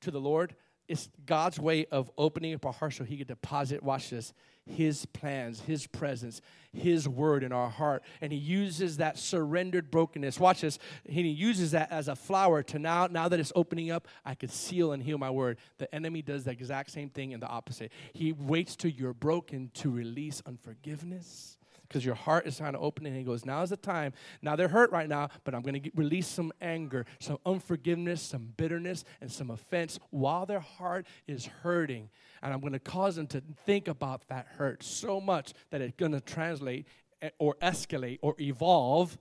to 0.00 0.10
the 0.10 0.20
Lord, 0.20 0.56
it's 0.90 1.08
God's 1.24 1.60
way 1.60 1.86
of 1.86 2.10
opening 2.18 2.52
up 2.52 2.66
our 2.66 2.72
heart 2.72 2.94
so 2.94 3.04
He 3.04 3.16
can 3.16 3.28
deposit, 3.28 3.80
watch 3.80 4.10
this, 4.10 4.32
His 4.66 5.06
plans, 5.06 5.60
His 5.60 5.86
presence, 5.86 6.40
His 6.72 7.08
word 7.08 7.44
in 7.44 7.52
our 7.52 7.70
heart. 7.70 8.02
And 8.20 8.32
He 8.32 8.38
uses 8.38 8.96
that 8.96 9.16
surrendered 9.16 9.92
brokenness, 9.92 10.40
watch 10.40 10.62
this, 10.62 10.80
He 11.04 11.20
uses 11.22 11.70
that 11.70 11.92
as 11.92 12.08
a 12.08 12.16
flower 12.16 12.64
to 12.64 12.80
now, 12.80 13.06
now 13.06 13.28
that 13.28 13.38
it's 13.38 13.52
opening 13.54 13.92
up, 13.92 14.08
I 14.24 14.34
could 14.34 14.50
seal 14.50 14.90
and 14.90 15.00
heal 15.00 15.16
my 15.16 15.30
word. 15.30 15.58
The 15.78 15.94
enemy 15.94 16.22
does 16.22 16.42
the 16.42 16.50
exact 16.50 16.90
same 16.90 17.08
thing 17.08 17.30
in 17.30 17.38
the 17.38 17.46
opposite. 17.46 17.92
He 18.12 18.32
waits 18.32 18.74
till 18.74 18.90
you're 18.90 19.14
broken 19.14 19.70
to 19.74 19.90
release 19.90 20.42
unforgiveness 20.44 21.56
because 21.90 22.04
your 22.04 22.14
heart 22.14 22.46
is 22.46 22.56
trying 22.56 22.72
to 22.72 22.78
open 22.78 23.04
and 23.04 23.16
he 23.16 23.24
goes 23.24 23.44
now 23.44 23.62
is 23.62 23.70
the 23.70 23.76
time. 23.76 24.12
Now 24.42 24.54
they're 24.54 24.68
hurt 24.68 24.92
right 24.92 25.08
now 25.08 25.28
but 25.42 25.54
i'm 25.54 25.62
going 25.62 25.82
to 25.82 25.90
release 25.94 26.28
some 26.28 26.52
anger 26.60 27.04
some 27.18 27.38
unforgiveness 27.44 28.22
some 28.22 28.52
bitterness 28.56 29.04
and 29.20 29.30
some 29.30 29.50
offense 29.50 29.98
while 30.10 30.46
their 30.46 30.60
heart 30.60 31.06
is 31.26 31.46
hurting. 31.46 32.08
And 32.42 32.54
i'm 32.54 32.60
going 32.60 32.72
to 32.72 32.78
cause 32.78 33.16
them 33.16 33.26
to 33.28 33.42
think 33.66 33.88
about 33.88 34.26
that 34.28 34.46
hurt 34.56 34.82
so 34.84 35.20
much 35.20 35.52
that 35.70 35.80
it's 35.80 35.96
going 35.96 36.12
to 36.12 36.20
translate 36.20 36.86
eh, 37.20 37.30
or 37.38 37.56
escalate 37.60 38.20
or 38.22 38.36
evolve 38.40 39.18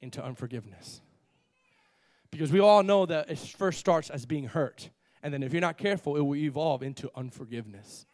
into 0.00 0.22
unforgiveness. 0.22 1.00
Because 2.32 2.50
we 2.50 2.60
all 2.60 2.82
know 2.82 3.06
that 3.06 3.30
it 3.30 3.38
first 3.38 3.78
starts 3.78 4.08
as 4.08 4.24
being 4.24 4.46
hurt. 4.46 4.88
And 5.22 5.34
then 5.34 5.42
if 5.42 5.52
you're 5.52 5.60
not 5.60 5.78
careful 5.78 6.16
it 6.16 6.20
will 6.20 6.36
evolve 6.36 6.82
into 6.82 7.10
unforgiveness 7.14 8.06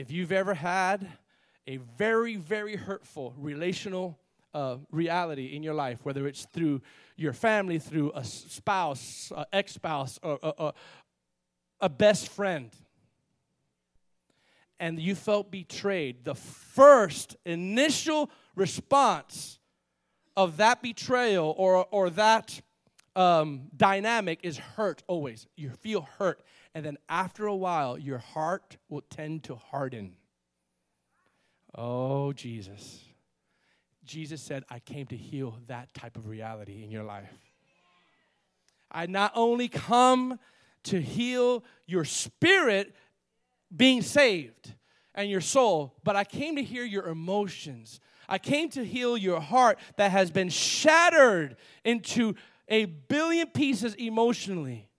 if 0.00 0.10
you've 0.10 0.32
ever 0.32 0.54
had 0.54 1.06
a 1.66 1.76
very, 1.76 2.36
very 2.36 2.74
hurtful 2.74 3.34
relational 3.36 4.18
uh, 4.54 4.78
reality 4.90 5.54
in 5.54 5.62
your 5.62 5.74
life, 5.74 5.98
whether 6.04 6.26
it's 6.26 6.46
through 6.54 6.80
your 7.16 7.34
family, 7.34 7.78
through 7.78 8.10
a 8.14 8.24
spouse, 8.24 9.30
ex 9.52 9.74
spouse, 9.74 10.18
or 10.22 10.38
a, 10.42 10.72
a 11.82 11.88
best 11.90 12.30
friend, 12.30 12.70
and 14.78 14.98
you 14.98 15.14
felt 15.14 15.50
betrayed, 15.50 16.24
the 16.24 16.34
first 16.34 17.36
initial 17.44 18.30
response 18.56 19.58
of 20.34 20.56
that 20.56 20.80
betrayal 20.80 21.54
or, 21.58 21.86
or 21.90 22.08
that 22.08 22.58
um, 23.14 23.68
dynamic 23.76 24.38
is 24.42 24.56
hurt 24.56 25.02
always. 25.08 25.46
You 25.56 25.68
feel 25.68 26.08
hurt. 26.18 26.42
And 26.74 26.84
then 26.84 26.98
after 27.08 27.46
a 27.46 27.56
while, 27.56 27.98
your 27.98 28.18
heart 28.18 28.76
will 28.88 29.02
tend 29.02 29.44
to 29.44 29.56
harden. 29.56 30.16
Oh, 31.74 32.32
Jesus. 32.32 33.00
Jesus 34.04 34.40
said, 34.40 34.64
I 34.68 34.78
came 34.80 35.06
to 35.06 35.16
heal 35.16 35.58
that 35.66 35.92
type 35.94 36.16
of 36.16 36.26
reality 36.26 36.82
in 36.82 36.90
your 36.90 37.04
life. 37.04 37.30
I 38.90 39.06
not 39.06 39.32
only 39.34 39.68
come 39.68 40.38
to 40.84 41.00
heal 41.00 41.64
your 41.86 42.04
spirit 42.04 42.94
being 43.74 44.02
saved 44.02 44.74
and 45.14 45.30
your 45.30 45.40
soul, 45.40 45.94
but 46.02 46.16
I 46.16 46.24
came 46.24 46.56
to 46.56 46.62
heal 46.62 46.84
your 46.84 47.06
emotions. 47.06 48.00
I 48.28 48.38
came 48.38 48.68
to 48.70 48.84
heal 48.84 49.16
your 49.16 49.40
heart 49.40 49.78
that 49.96 50.10
has 50.10 50.30
been 50.30 50.48
shattered 50.48 51.56
into 51.84 52.34
a 52.68 52.84
billion 52.86 53.48
pieces 53.48 53.94
emotionally. 53.94 54.89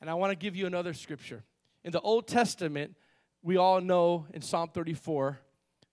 And 0.00 0.08
I 0.08 0.14
want 0.14 0.30
to 0.30 0.36
give 0.36 0.56
you 0.56 0.66
another 0.66 0.94
scripture. 0.94 1.44
In 1.84 1.92
the 1.92 2.00
Old 2.00 2.26
Testament, 2.26 2.94
we 3.42 3.56
all 3.56 3.80
know 3.80 4.26
in 4.32 4.42
Psalm 4.42 4.70
34, 4.72 5.38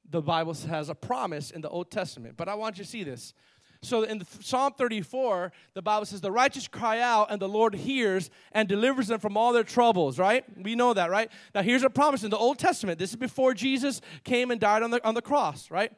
the 0.09 0.21
Bible 0.21 0.53
has 0.53 0.89
a 0.89 0.95
promise 0.95 1.51
in 1.51 1.61
the 1.61 1.69
Old 1.69 1.89
Testament. 1.89 2.37
But 2.37 2.47
I 2.47 2.55
want 2.55 2.77
you 2.77 2.83
to 2.83 2.89
see 2.89 3.03
this. 3.03 3.33
So 3.81 4.03
in 4.03 4.19
the, 4.19 4.25
Psalm 4.41 4.73
34, 4.77 5.51
the 5.73 5.81
Bible 5.81 6.05
says, 6.05 6.21
The 6.21 6.31
righteous 6.31 6.67
cry 6.67 6.99
out, 6.99 7.31
and 7.31 7.41
the 7.41 7.47
Lord 7.47 7.75
hears 7.75 8.29
and 8.51 8.67
delivers 8.67 9.07
them 9.07 9.19
from 9.19 9.37
all 9.37 9.53
their 9.53 9.63
troubles, 9.63 10.17
right? 10.17 10.43
We 10.57 10.75
know 10.75 10.93
that, 10.93 11.09
right? 11.09 11.31
Now, 11.53 11.61
here's 11.61 11.83
a 11.83 11.89
promise 11.89 12.23
in 12.23 12.29
the 12.29 12.37
Old 12.37 12.57
Testament. 12.57 12.99
This 12.99 13.11
is 13.11 13.15
before 13.15 13.53
Jesus 13.53 14.01
came 14.23 14.51
and 14.51 14.59
died 14.59 14.83
on 14.83 14.91
the, 14.91 15.05
on 15.05 15.13
the 15.13 15.21
cross, 15.21 15.69
right? 15.69 15.91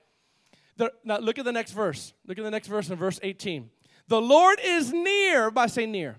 The, 0.76 0.92
now, 1.04 1.18
look 1.18 1.40
at 1.40 1.46
the 1.46 1.52
next 1.52 1.72
verse. 1.72 2.14
Look 2.26 2.38
at 2.38 2.44
the 2.44 2.52
next 2.52 2.68
verse 2.68 2.90
in 2.90 2.98
verse 2.98 3.20
18. 3.24 3.70
The 4.08 4.22
Lord 4.22 4.60
is 4.64 4.94
near, 4.94 5.50
by 5.52 5.68
saying 5.68 5.92
near. 5.92 6.18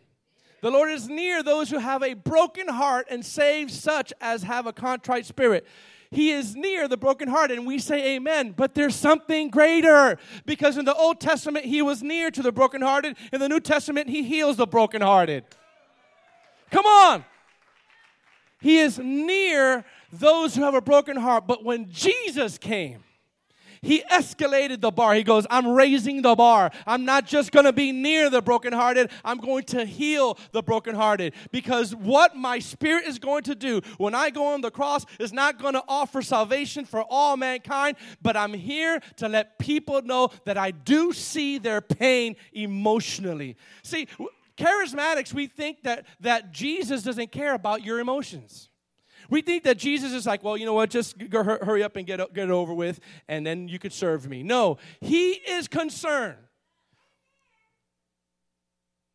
The 0.60 0.70
Lord 0.70 0.90
is 0.90 1.08
near 1.08 1.42
those 1.42 1.70
who 1.70 1.78
have 1.78 2.02
a 2.02 2.14
broken 2.14 2.68
heart 2.68 3.06
and 3.10 3.24
saves 3.24 3.78
such 3.78 4.12
as 4.20 4.42
have 4.42 4.66
a 4.66 4.72
contrite 4.72 5.24
spirit. 5.26 5.66
He 6.10 6.30
is 6.30 6.56
near 6.56 6.88
the 6.88 6.96
broken 6.96 7.28
heart, 7.28 7.50
and 7.50 7.66
we 7.66 7.78
say 7.78 8.16
amen. 8.16 8.54
But 8.56 8.74
there's 8.74 8.96
something 8.96 9.50
greater 9.50 10.18
because 10.46 10.78
in 10.78 10.84
the 10.84 10.94
Old 10.94 11.20
Testament, 11.20 11.66
He 11.66 11.82
was 11.82 12.02
near 12.02 12.30
to 12.30 12.42
the 12.42 12.50
brokenhearted. 12.50 13.16
In 13.32 13.40
the 13.40 13.48
New 13.48 13.60
Testament, 13.60 14.08
He 14.08 14.22
heals 14.22 14.56
the 14.56 14.66
brokenhearted. 14.66 15.44
Come 16.70 16.86
on. 16.86 17.24
He 18.60 18.78
is 18.78 18.98
near 18.98 19.84
those 20.12 20.54
who 20.56 20.62
have 20.62 20.74
a 20.74 20.80
broken 20.80 21.16
heart. 21.16 21.46
But 21.46 21.62
when 21.62 21.90
Jesus 21.90 22.58
came, 22.58 23.04
he 23.82 24.02
escalated 24.10 24.80
the 24.80 24.90
bar. 24.90 25.14
He 25.14 25.22
goes, 25.22 25.46
I'm 25.50 25.68
raising 25.68 26.22
the 26.22 26.34
bar. 26.34 26.70
I'm 26.86 27.04
not 27.04 27.26
just 27.26 27.52
going 27.52 27.64
to 27.64 27.72
be 27.72 27.92
near 27.92 28.30
the 28.30 28.42
brokenhearted, 28.42 29.10
I'm 29.24 29.38
going 29.38 29.64
to 29.64 29.84
heal 29.84 30.38
the 30.52 30.62
brokenhearted. 30.62 31.34
Because 31.52 31.94
what 31.94 32.36
my 32.36 32.58
spirit 32.58 33.06
is 33.06 33.18
going 33.18 33.44
to 33.44 33.54
do 33.54 33.80
when 33.98 34.14
I 34.14 34.30
go 34.30 34.46
on 34.46 34.60
the 34.60 34.70
cross 34.70 35.04
is 35.18 35.32
not 35.32 35.60
going 35.60 35.74
to 35.74 35.82
offer 35.88 36.22
salvation 36.22 36.84
for 36.84 37.04
all 37.08 37.36
mankind, 37.36 37.96
but 38.22 38.36
I'm 38.36 38.54
here 38.54 39.00
to 39.16 39.28
let 39.28 39.58
people 39.58 40.02
know 40.02 40.30
that 40.44 40.58
I 40.58 40.70
do 40.70 41.12
see 41.12 41.58
their 41.58 41.80
pain 41.80 42.36
emotionally. 42.52 43.56
See, 43.82 44.08
charismatics, 44.56 45.32
we 45.32 45.46
think 45.46 45.82
that, 45.84 46.06
that 46.20 46.52
Jesus 46.52 47.02
doesn't 47.02 47.32
care 47.32 47.54
about 47.54 47.84
your 47.84 48.00
emotions. 48.00 48.68
We 49.30 49.42
think 49.42 49.64
that 49.64 49.76
Jesus 49.76 50.12
is 50.12 50.26
like, 50.26 50.42
well, 50.42 50.56
you 50.56 50.64
know 50.64 50.74
what, 50.74 50.90
just 50.90 51.20
hurry 51.30 51.82
up 51.82 51.96
and 51.96 52.06
get, 52.06 52.18
get 52.32 52.44
it 52.44 52.50
over 52.50 52.72
with, 52.72 53.00
and 53.28 53.46
then 53.46 53.68
you 53.68 53.78
could 53.78 53.92
serve 53.92 54.28
me. 54.28 54.42
No, 54.42 54.78
he 55.00 55.32
is 55.32 55.68
concerned. 55.68 56.38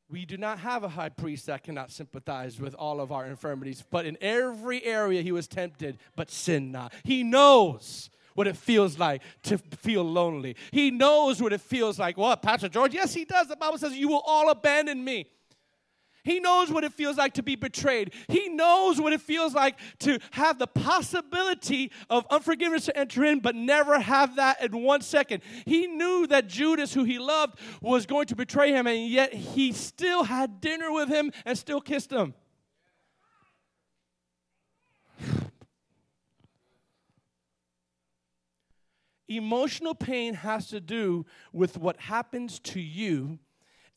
We 0.10 0.26
do 0.26 0.38
not 0.38 0.60
have 0.60 0.84
a 0.84 0.90
high 0.90 1.10
priest 1.10 1.48
that 1.48 1.64
cannot 1.64 1.92
sympathize 1.92 2.60
with 2.60 2.76
all 2.76 3.02
of 3.02 3.12
our 3.12 3.26
infirmities, 3.26 3.84
but 3.90 4.06
in 4.06 4.16
every 4.22 4.84
area 4.84 5.24
he 5.24 5.32
was 5.32 5.48
tempted, 5.48 5.98
but 6.16 6.30
sin 6.30 6.72
not. 6.72 6.94
He 7.04 7.24
knows 7.24 8.12
what 8.36 8.48
it 8.48 8.56
feels 8.56 9.00
like 9.00 9.24
to 9.44 9.58
feel 9.58 10.04
lonely. 10.04 10.56
He 10.72 10.92
knows 10.92 11.42
what 11.42 11.52
it 11.54 11.62
feels 11.62 11.98
like. 11.98 12.18
What, 12.18 12.44
Pastor 12.44 12.70
George? 12.70 12.94
Yes, 12.94 13.14
he 13.14 13.26
does. 13.26 13.48
The 13.48 13.56
Bible 13.56 13.80
says, 13.80 13.94
You 13.94 14.08
will 14.08 14.24
all 14.26 14.52
abandon 14.52 15.04
me. 15.04 15.28
He 16.24 16.40
knows 16.40 16.72
what 16.72 16.86
it 16.86 16.94
feels 16.94 17.18
like 17.18 17.34
to 17.34 17.44
be 17.44 17.56
betrayed. 17.56 18.14
He 18.30 18.48
knows 18.48 19.00
what 19.00 19.12
it 19.12 19.20
feels 19.20 19.54
like 19.54 19.78
to 20.00 20.20
have 20.32 20.58
the 20.58 20.68
possibility 20.68 21.92
of 22.10 22.26
unforgiveness 22.30 22.86
to 22.86 22.98
enter 22.98 23.26
in, 23.26 23.42
but 23.42 23.56
never 23.56 24.00
have 24.00 24.38
that 24.38 24.64
in 24.64 24.84
one 24.84 25.02
second. 25.02 25.44
He 25.66 25.86
knew 25.86 26.26
that 26.28 26.48
Judas, 26.48 26.94
who 26.94 27.04
he 27.04 27.20
loved, 27.20 27.60
was 27.82 28.06
going 28.06 28.28
to 28.28 28.38
betray 28.38 28.72
him, 28.72 28.88
and 28.88 29.06
yet 29.08 29.34
he 29.34 29.74
still 29.74 30.24
had 30.24 30.62
dinner 30.62 30.92
with 30.94 31.10
him 31.10 31.32
and 31.46 31.58
still 31.58 31.82
kissed 31.82 32.12
him. 32.12 32.34
Emotional 39.28 39.96
pain 39.96 40.36
has 40.36 40.68
to 40.68 40.80
do 40.80 41.26
with 41.52 41.78
what 41.78 42.00
happens 42.00 42.60
to 42.60 42.80
you, 42.80 43.40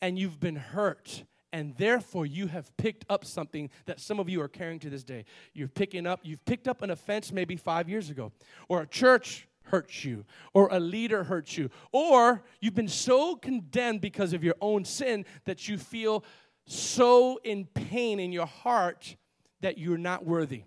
and 0.01 0.19
you've 0.19 0.41
been 0.41 0.57
hurt 0.57 1.25
and 1.53 1.77
therefore 1.77 2.27
you 2.27 2.49
have 2.49 2.77
picked 2.77 3.05
up 3.09 3.25
something 3.25 3.71
that 3.87 4.01
some 4.01 4.19
of 4.19 4.29
you 4.29 4.41
are 4.41 4.49
carrying 4.49 4.79
to 4.81 4.91
this 4.91 5.05
day. 5.05 5.25
You're 5.55 5.69
picking 5.69 6.07
up, 6.07 6.21
you've 6.23 6.45
picked 6.45 6.69
up 6.69 6.83
an 6.83 6.91
offense 6.91 7.33
maybe 7.33 7.57
five 7.57 7.89
years 7.89 8.11
ago, 8.11 8.33
or 8.69 8.83
a 8.83 8.87
church 8.87 9.49
hurts 9.65 10.05
you, 10.05 10.25
or 10.55 10.69
a 10.71 10.79
leader 10.79 11.25
hurts 11.25 11.59
you, 11.59 11.71
or 11.93 12.45
you've 12.61 12.75
been 12.75 12.89
so 12.89 13.37
condemned 13.37 14.01
because 14.01 14.33
of 14.33 14.45
your 14.45 14.55
own 14.61 14.85
sin 14.85 15.25
that 15.45 15.69
you 15.69 15.79
feel 15.79 16.25
so 16.67 17.39
in 17.45 17.65
pain 17.65 18.21
in 18.21 18.33
your 18.33 18.47
heart 18.47 19.17
that 19.61 19.79
you're 19.79 19.99
not 19.99 20.25
worthy 20.25 20.63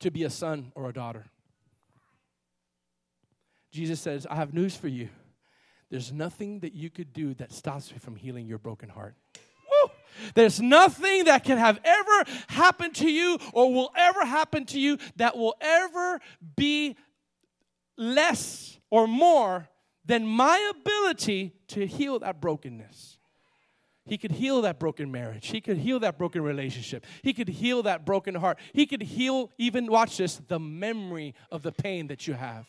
to 0.00 0.10
be 0.10 0.24
a 0.24 0.30
son 0.30 0.72
or 0.74 0.88
a 0.88 0.92
daughter. 0.92 1.26
Jesus 3.70 4.00
says, 4.00 4.26
I 4.28 4.34
have 4.34 4.52
news 4.52 4.76
for 4.76 4.88
you. 4.88 5.08
There's 5.90 6.12
nothing 6.12 6.60
that 6.60 6.74
you 6.74 6.90
could 6.90 7.12
do 7.12 7.34
that 7.34 7.52
stops 7.52 7.92
me 7.92 7.98
from 7.98 8.16
healing 8.16 8.46
your 8.46 8.58
broken 8.58 8.88
heart. 8.88 9.14
There's 10.34 10.60
nothing 10.60 11.24
that 11.24 11.44
can 11.44 11.58
have 11.58 11.80
ever 11.84 12.24
happened 12.48 12.94
to 12.96 13.10
you 13.10 13.38
or 13.52 13.72
will 13.72 13.90
ever 13.96 14.24
happen 14.24 14.64
to 14.66 14.80
you 14.80 14.98
that 15.16 15.36
will 15.36 15.56
ever 15.60 16.20
be 16.56 16.96
less 17.96 18.78
or 18.90 19.06
more 19.06 19.68
than 20.04 20.26
my 20.26 20.72
ability 20.78 21.54
to 21.68 21.86
heal 21.86 22.18
that 22.18 22.40
brokenness. 22.40 23.18
He 24.04 24.18
could 24.18 24.32
heal 24.32 24.62
that 24.62 24.80
broken 24.80 25.12
marriage. 25.12 25.46
He 25.48 25.60
could 25.60 25.76
heal 25.76 26.00
that 26.00 26.18
broken 26.18 26.42
relationship. 26.42 27.06
He 27.22 27.32
could 27.32 27.48
heal 27.48 27.84
that 27.84 28.04
broken 28.04 28.34
heart. 28.34 28.58
He 28.72 28.84
could 28.84 29.02
heal, 29.02 29.50
even, 29.58 29.86
watch 29.86 30.16
this, 30.16 30.40
the 30.48 30.58
memory 30.58 31.34
of 31.52 31.62
the 31.62 31.70
pain 31.70 32.08
that 32.08 32.26
you 32.26 32.34
have. 32.34 32.66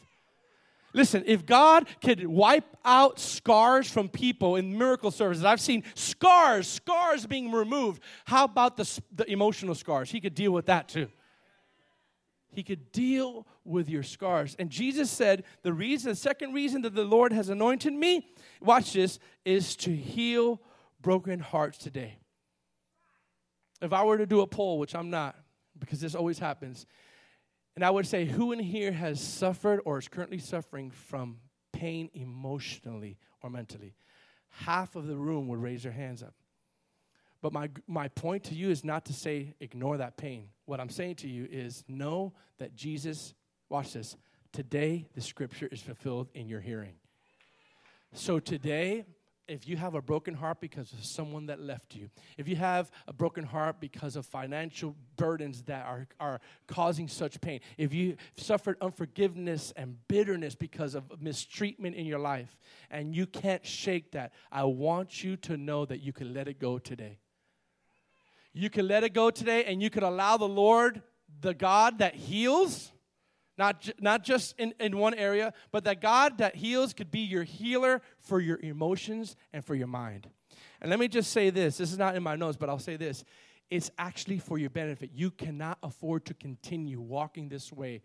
Listen, 0.93 1.23
if 1.25 1.45
God 1.45 1.87
could 2.01 2.25
wipe 2.27 2.77
out 2.85 3.19
scars 3.19 3.89
from 3.89 4.09
people 4.09 4.55
in 4.55 4.77
miracle 4.77 5.11
services, 5.11 5.43
I've 5.43 5.61
seen 5.61 5.83
scars, 5.95 6.67
scars 6.67 7.25
being 7.25 7.51
removed. 7.51 8.01
How 8.25 8.45
about 8.45 8.77
the, 8.77 9.01
the 9.11 9.29
emotional 9.29 9.73
scars? 9.73 10.11
He 10.11 10.21
could 10.21 10.35
deal 10.35 10.51
with 10.51 10.67
that 10.67 10.87
too. 10.87 11.07
He 12.51 12.61
could 12.61 12.91
deal 12.91 13.47
with 13.65 13.89
your 13.89 14.03
scars. 14.03 14.55
And 14.59 14.69
Jesus 14.69 15.09
said, 15.09 15.43
the 15.63 15.73
reason, 15.73 16.11
the 16.11 16.15
second 16.15 16.53
reason 16.53 16.83
that 16.83 16.93
the 16.93 17.03
Lord 17.03 17.33
has 17.33 17.49
anointed 17.49 17.93
me, 17.93 18.27
watch 18.61 18.93
this, 18.93 19.17
is 19.43 19.75
to 19.77 19.95
heal 19.95 20.61
broken 21.01 21.39
hearts 21.39 21.79
today. 21.79 22.17
If 23.81 23.91
I 23.91 24.03
were 24.03 24.19
to 24.19 24.27
do 24.27 24.41
a 24.41 24.47
poll, 24.47 24.77
which 24.77 24.93
I'm 24.93 25.09
not, 25.09 25.35
because 25.79 25.99
this 25.99 26.13
always 26.13 26.37
happens, 26.37 26.85
and 27.75 27.83
I 27.83 27.89
would 27.89 28.05
say, 28.05 28.25
who 28.25 28.51
in 28.51 28.59
here 28.59 28.91
has 28.91 29.19
suffered 29.19 29.81
or 29.85 29.97
is 29.97 30.07
currently 30.07 30.37
suffering 30.37 30.91
from 30.91 31.37
pain 31.71 32.09
emotionally 32.13 33.17
or 33.41 33.49
mentally? 33.49 33.95
Half 34.49 34.95
of 34.95 35.07
the 35.07 35.15
room 35.15 35.47
would 35.47 35.61
raise 35.61 35.83
their 35.83 35.91
hands 35.91 36.21
up. 36.21 36.35
But 37.41 37.51
my, 37.51 37.69
my 37.87 38.07
point 38.07 38.43
to 38.45 38.55
you 38.55 38.69
is 38.69 38.85
not 38.85 39.05
to 39.05 39.13
say 39.13 39.55
ignore 39.59 39.97
that 39.97 40.15
pain. 40.17 40.49
What 40.65 40.79
I'm 40.79 40.89
saying 40.89 41.15
to 41.15 41.27
you 41.27 41.47
is 41.51 41.83
know 41.87 42.33
that 42.59 42.75
Jesus, 42.75 43.33
watch 43.69 43.93
this, 43.93 44.15
today 44.53 45.07
the 45.13 45.21
scripture 45.21 45.67
is 45.71 45.81
fulfilled 45.81 46.29
in 46.33 46.47
your 46.47 46.61
hearing. 46.61 46.93
So 48.13 48.39
today, 48.39 49.05
if 49.47 49.67
you 49.67 49.75
have 49.75 49.93
a 49.93 50.01
broken 50.01 50.33
heart 50.33 50.61
because 50.61 50.93
of 50.93 51.03
someone 51.03 51.47
that 51.47 51.59
left 51.59 51.95
you, 51.95 52.09
if 52.37 52.47
you 52.47 52.55
have 52.55 52.89
a 53.07 53.13
broken 53.13 53.43
heart 53.43 53.79
because 53.79 54.15
of 54.15 54.25
financial 54.25 54.95
burdens 55.17 55.63
that 55.63 55.85
are, 55.85 56.07
are 56.19 56.39
causing 56.67 57.07
such 57.07 57.41
pain, 57.41 57.59
if 57.77 57.93
you 57.93 58.15
suffered 58.37 58.77
unforgiveness 58.79 59.73
and 59.75 59.97
bitterness 60.07 60.55
because 60.55 60.95
of 60.95 61.21
mistreatment 61.21 61.95
in 61.95 62.05
your 62.05 62.19
life, 62.19 62.57
and 62.89 63.13
you 63.13 63.25
can't 63.25 63.65
shake 63.65 64.11
that, 64.11 64.31
I 64.51 64.63
want 64.63 65.23
you 65.23 65.35
to 65.37 65.57
know 65.57 65.85
that 65.85 66.01
you 66.01 66.13
can 66.13 66.33
let 66.33 66.47
it 66.47 66.57
go 66.59 66.77
today. 66.77 67.19
You 68.53 68.69
can 68.69 68.87
let 68.87 69.03
it 69.03 69.13
go 69.13 69.29
today, 69.29 69.65
and 69.65 69.81
you 69.81 69.89
can 69.89 70.03
allow 70.03 70.37
the 70.37 70.47
Lord, 70.47 71.01
the 71.41 71.53
God 71.53 71.99
that 71.99 72.15
heals, 72.15 72.92
not, 73.57 73.89
not 73.99 74.23
just 74.23 74.55
in, 74.57 74.73
in 74.79 74.97
one 74.97 75.13
area, 75.13 75.53
but 75.71 75.83
that 75.85 76.01
God 76.01 76.37
that 76.39 76.55
heals 76.55 76.93
could 76.93 77.11
be 77.11 77.19
your 77.19 77.43
healer 77.43 78.01
for 78.19 78.39
your 78.39 78.59
emotions 78.61 79.35
and 79.53 79.63
for 79.63 79.75
your 79.75 79.87
mind. 79.87 80.29
And 80.81 80.89
let 80.89 80.99
me 80.99 81.07
just 81.07 81.31
say 81.31 81.49
this 81.49 81.77
this 81.77 81.91
is 81.91 81.97
not 81.97 82.15
in 82.15 82.23
my 82.23 82.35
notes, 82.35 82.57
but 82.57 82.69
I'll 82.69 82.79
say 82.79 82.97
this. 82.97 83.23
It's 83.69 83.89
actually 83.97 84.39
for 84.39 84.57
your 84.57 84.69
benefit. 84.69 85.11
You 85.13 85.31
cannot 85.31 85.79
afford 85.81 86.25
to 86.25 86.33
continue 86.33 86.99
walking 86.99 87.49
this 87.49 87.71
way 87.71 88.01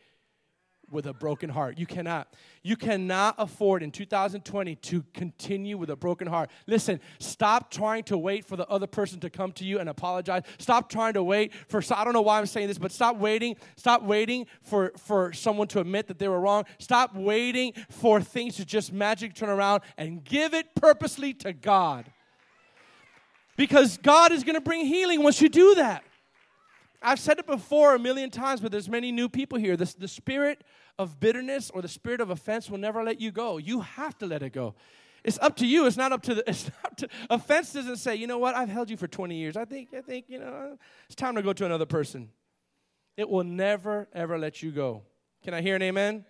with 0.91 1.07
a 1.07 1.13
broken 1.13 1.51
heart. 1.51 1.79
You 1.79 1.87
cannot. 1.87 2.35
You 2.63 2.77
cannot 2.77 3.35
afford 3.39 3.83
in 3.83 3.91
2020 3.91 4.75
to 4.77 5.05
continue 5.15 5.79
with 5.79 5.91
a 5.91 5.97
broken 5.97 6.27
heart. 6.27 6.51
Listen, 6.67 7.01
stop 7.19 7.71
trying 7.71 8.05
to 8.05 8.19
wait 8.19 8.45
for 8.45 8.57
the 8.57 8.67
other 8.69 8.87
person 8.87 9.21
to 9.21 9.31
come 9.31 9.53
to 9.53 9.65
you 9.65 9.79
and 9.79 9.89
apologize. 9.89 10.43
Stop 10.59 10.89
trying 10.89 11.15
to 11.15 11.23
wait 11.23 11.53
for 11.69 11.83
I 11.95 12.05
don't 12.05 12.13
know 12.13 12.23
why 12.23 12.39
I'm 12.39 12.47
saying 12.47 12.69
this, 12.69 12.79
but 12.79 12.93
stop 12.93 13.17
waiting. 13.17 13.57
Stop 13.77 14.03
waiting 14.03 14.47
for 14.63 14.93
for 14.99 15.33
someone 15.33 15.69
to 15.69 15.81
admit 15.81 16.09
that 16.09 16.19
they 16.19 16.29
were 16.29 16.41
wrong. 16.41 16.65
Stop 16.79 17.15
waiting 17.15 17.73
for 17.91 18.21
things 18.21 18.57
to 18.57 18.65
just 18.65 18.93
magic 18.93 19.35
turn 19.35 19.49
around 19.49 19.83
and 19.97 20.25
give 20.25 20.55
it 20.55 20.75
purposely 20.75 21.35
to 21.35 21.53
God. 21.53 22.07
Because 23.57 23.99
God 23.99 24.31
is 24.31 24.45
going 24.45 24.55
to 24.55 24.61
bring 24.61 24.87
healing 24.87 25.23
once 25.23 25.43
you 25.43 25.49
do 25.49 25.75
that. 25.75 26.05
I've 27.01 27.21
said 27.21 27.39
it 27.39 27.47
before 27.47 27.95
a 27.95 27.99
million 27.99 28.31
times, 28.31 28.61
but 28.61 28.73
there's 28.73 28.89
many 28.89 29.13
new 29.13 29.29
people 29.29 29.59
here. 29.59 29.77
The, 29.77 29.95
the 29.99 30.09
spirit 30.09 30.65
of 30.99 31.21
bitterness 31.21 31.71
or 31.71 31.81
the 31.81 31.89
spirit 31.89 32.21
of 32.21 32.31
offense 32.31 32.69
will 32.69 32.79
never 32.79 33.05
let 33.05 33.21
you 33.21 33.31
go. 33.31 33.59
You 33.59 33.81
have 33.81 34.19
to 34.19 34.27
let 34.27 34.43
it 34.43 34.53
go. 34.53 34.75
It's 35.23 35.39
up 35.41 35.57
to 35.57 35.67
you. 35.67 35.87
It's 35.87 35.97
not 35.97 36.13
up 36.13 36.23
to 36.23 36.35
the. 36.35 36.45
It's 36.49 36.71
not 36.83 36.99
to, 36.99 37.09
offense 37.31 37.73
doesn't 37.73 37.97
say, 37.97 38.17
you 38.17 38.27
know 38.27 38.39
what? 38.39 38.55
I've 38.55 38.69
held 38.69 38.91
you 38.91 38.97
for 38.97 39.07
20 39.07 39.37
years. 39.37 39.57
I 39.57 39.65
think. 39.65 39.95
I 39.95 40.01
think. 40.01 40.27
You 40.29 40.41
know, 40.41 40.77
it's 41.07 41.15
time 41.15 41.37
to 41.37 41.43
go 41.43 41.53
to 41.53 41.65
another 41.65 41.87
person. 41.87 42.31
It 43.17 43.29
will 43.29 43.45
never 43.45 44.09
ever 44.13 44.39
let 44.39 44.63
you 44.63 44.71
go. 44.71 45.03
Can 45.45 45.55
I 45.55 45.61
hear 45.61 45.77
an 45.77 45.83
amen? 45.83 46.25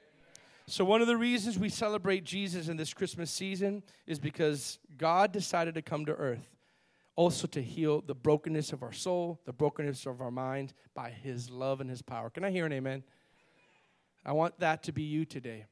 So, 0.67 0.85
one 0.85 1.01
of 1.01 1.07
the 1.07 1.17
reasons 1.17 1.59
we 1.59 1.71
celebrate 1.71 2.25
Jesus 2.25 2.69
in 2.69 2.77
this 2.77 2.93
Christmas 2.93 3.31
season 3.31 3.83
is 4.07 4.19
because 4.19 4.79
God 4.99 5.33
decided 5.33 5.75
to 5.77 5.83
come 5.83 6.05
to 6.07 6.13
earth 6.13 6.58
also 7.19 7.49
to 7.49 7.61
heal 7.61 8.01
the 8.01 8.15
brokenness 8.15 8.73
of 8.73 8.81
our 8.85 8.93
soul, 8.93 9.41
the 9.45 9.53
brokenness 9.53 10.07
of 10.07 10.21
our 10.21 10.31
mind 10.31 10.73
by 10.95 11.11
His 11.11 11.51
love 11.51 11.81
and 11.81 11.91
His 11.91 12.01
power. 12.01 12.31
Can 12.31 12.45
I 12.45 12.51
hear 12.53 12.65
an 12.65 12.73
amen? 12.73 13.03
I 14.25 14.31
want 14.31 14.61
that 14.61 14.85
to 14.85 14.93
be 14.93 15.03
you 15.03 15.25
today. 15.25 15.65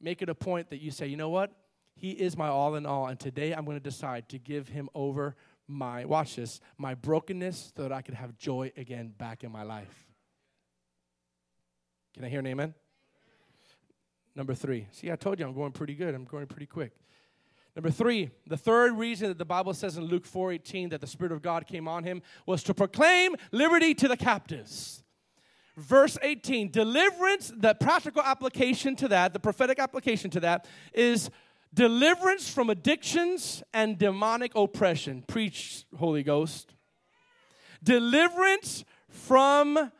Make 0.00 0.20
it 0.20 0.28
a 0.28 0.34
point 0.34 0.70
that 0.70 0.82
you 0.82 0.90
say, 0.90 1.06
you 1.06 1.16
know 1.16 1.28
what? 1.28 1.52
He 1.94 2.10
is 2.10 2.36
my 2.36 2.48
all 2.48 2.74
in 2.74 2.86
all, 2.86 3.06
and 3.06 3.20
today 3.20 3.52
I'm 3.52 3.64
going 3.64 3.76
to 3.76 3.82
decide 3.82 4.28
to 4.30 4.38
give 4.40 4.66
Him 4.66 4.88
over 4.96 5.36
my, 5.68 6.06
watch 6.06 6.34
this, 6.34 6.60
my 6.76 6.94
brokenness 6.96 7.72
so 7.76 7.84
that 7.84 7.92
I 7.92 8.02
could 8.02 8.14
have 8.14 8.36
joy 8.36 8.72
again 8.76 9.14
back 9.16 9.44
in 9.44 9.52
my 9.52 9.62
life. 9.62 10.08
Can 12.14 12.24
I 12.24 12.28
hear 12.28 12.40
an 12.40 12.48
amen? 12.48 12.74
Number 14.34 14.54
three. 14.54 14.88
See, 14.90 15.12
I 15.12 15.14
told 15.14 15.38
you 15.38 15.46
I'm 15.46 15.54
going 15.54 15.70
pretty 15.70 15.94
good. 15.94 16.16
I'm 16.16 16.24
going 16.24 16.48
pretty 16.48 16.66
quick. 16.66 16.90
Number 17.76 17.90
three, 17.90 18.30
the 18.46 18.56
third 18.56 18.96
reason 18.96 19.28
that 19.28 19.38
the 19.38 19.44
Bible 19.44 19.74
says 19.74 19.96
in 19.96 20.04
Luke 20.04 20.26
4:18 20.26 20.90
that 20.90 21.00
the 21.00 21.06
Spirit 21.06 21.32
of 21.32 21.42
God 21.42 21.66
came 21.66 21.88
on 21.88 22.04
him 22.04 22.22
was 22.46 22.62
to 22.64 22.74
proclaim 22.74 23.34
liberty 23.50 23.94
to 23.94 24.06
the 24.06 24.16
captives. 24.16 25.02
Verse 25.76 26.16
18, 26.22 26.70
deliverance, 26.70 27.52
the 27.56 27.74
practical 27.74 28.22
application 28.22 28.94
to 28.94 29.08
that, 29.08 29.32
the 29.32 29.40
prophetic 29.40 29.80
application 29.80 30.30
to 30.30 30.40
that, 30.40 30.68
is 30.92 31.30
deliverance 31.72 32.48
from 32.48 32.70
addictions 32.70 33.60
and 33.72 33.98
demonic 33.98 34.52
oppression. 34.54 35.24
Preach, 35.26 35.84
Holy 35.96 36.22
Ghost. 36.22 36.74
Deliverance 37.82 38.84
from 39.08 39.90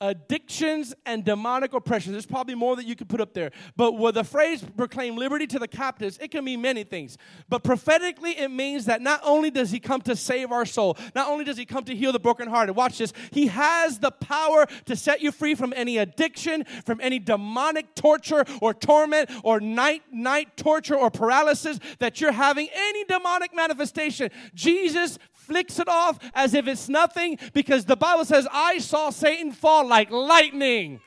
addictions 0.00 0.94
and 1.06 1.24
demonic 1.24 1.72
oppression. 1.72 2.12
There's 2.12 2.26
probably 2.26 2.54
more 2.54 2.76
that 2.76 2.86
you 2.86 2.94
could 2.94 3.08
put 3.08 3.20
up 3.20 3.34
there. 3.34 3.50
But 3.76 3.92
with 3.92 4.14
the 4.14 4.24
phrase 4.24 4.64
proclaim 4.76 5.16
liberty 5.16 5.46
to 5.48 5.58
the 5.58 5.68
captives, 5.68 6.18
it 6.18 6.30
can 6.30 6.44
mean 6.44 6.60
many 6.60 6.84
things. 6.84 7.18
But 7.48 7.64
prophetically, 7.64 8.38
it 8.38 8.50
means 8.50 8.84
that 8.86 9.02
not 9.02 9.20
only 9.24 9.50
does 9.50 9.70
he 9.70 9.80
come 9.80 10.00
to 10.02 10.14
save 10.14 10.52
our 10.52 10.64
soul, 10.64 10.96
not 11.14 11.28
only 11.28 11.44
does 11.44 11.56
he 11.56 11.64
come 11.64 11.84
to 11.84 11.94
heal 11.94 12.12
the 12.12 12.20
brokenhearted, 12.20 12.76
watch 12.76 12.98
this, 12.98 13.12
he 13.32 13.48
has 13.48 13.98
the 13.98 14.10
power 14.10 14.66
to 14.86 14.96
set 14.96 15.20
you 15.20 15.32
free 15.32 15.54
from 15.54 15.72
any 15.76 15.98
addiction, 15.98 16.64
from 16.84 17.00
any 17.00 17.18
demonic 17.18 17.94
torture 17.94 18.44
or 18.60 18.74
torment 18.74 19.30
or 19.42 19.60
night 19.60 20.02
night 20.12 20.56
torture 20.56 20.96
or 20.96 21.10
paralysis 21.10 21.78
that 21.98 22.20
you're 22.20 22.32
having, 22.32 22.68
any 22.72 23.04
demonic 23.04 23.54
manifestation. 23.54 24.30
Jesus 24.54 25.18
flicks 25.48 25.78
it 25.78 25.88
off 25.88 26.18
as 26.34 26.54
if 26.54 26.68
it's 26.68 26.88
nothing 26.88 27.38
because 27.52 27.86
the 27.86 27.96
Bible 27.96 28.24
says, 28.24 28.46
I 28.52 28.78
saw 28.78 29.10
Satan 29.10 29.50
fall 29.50 29.86
like 29.86 30.10
lightning. 30.10 31.00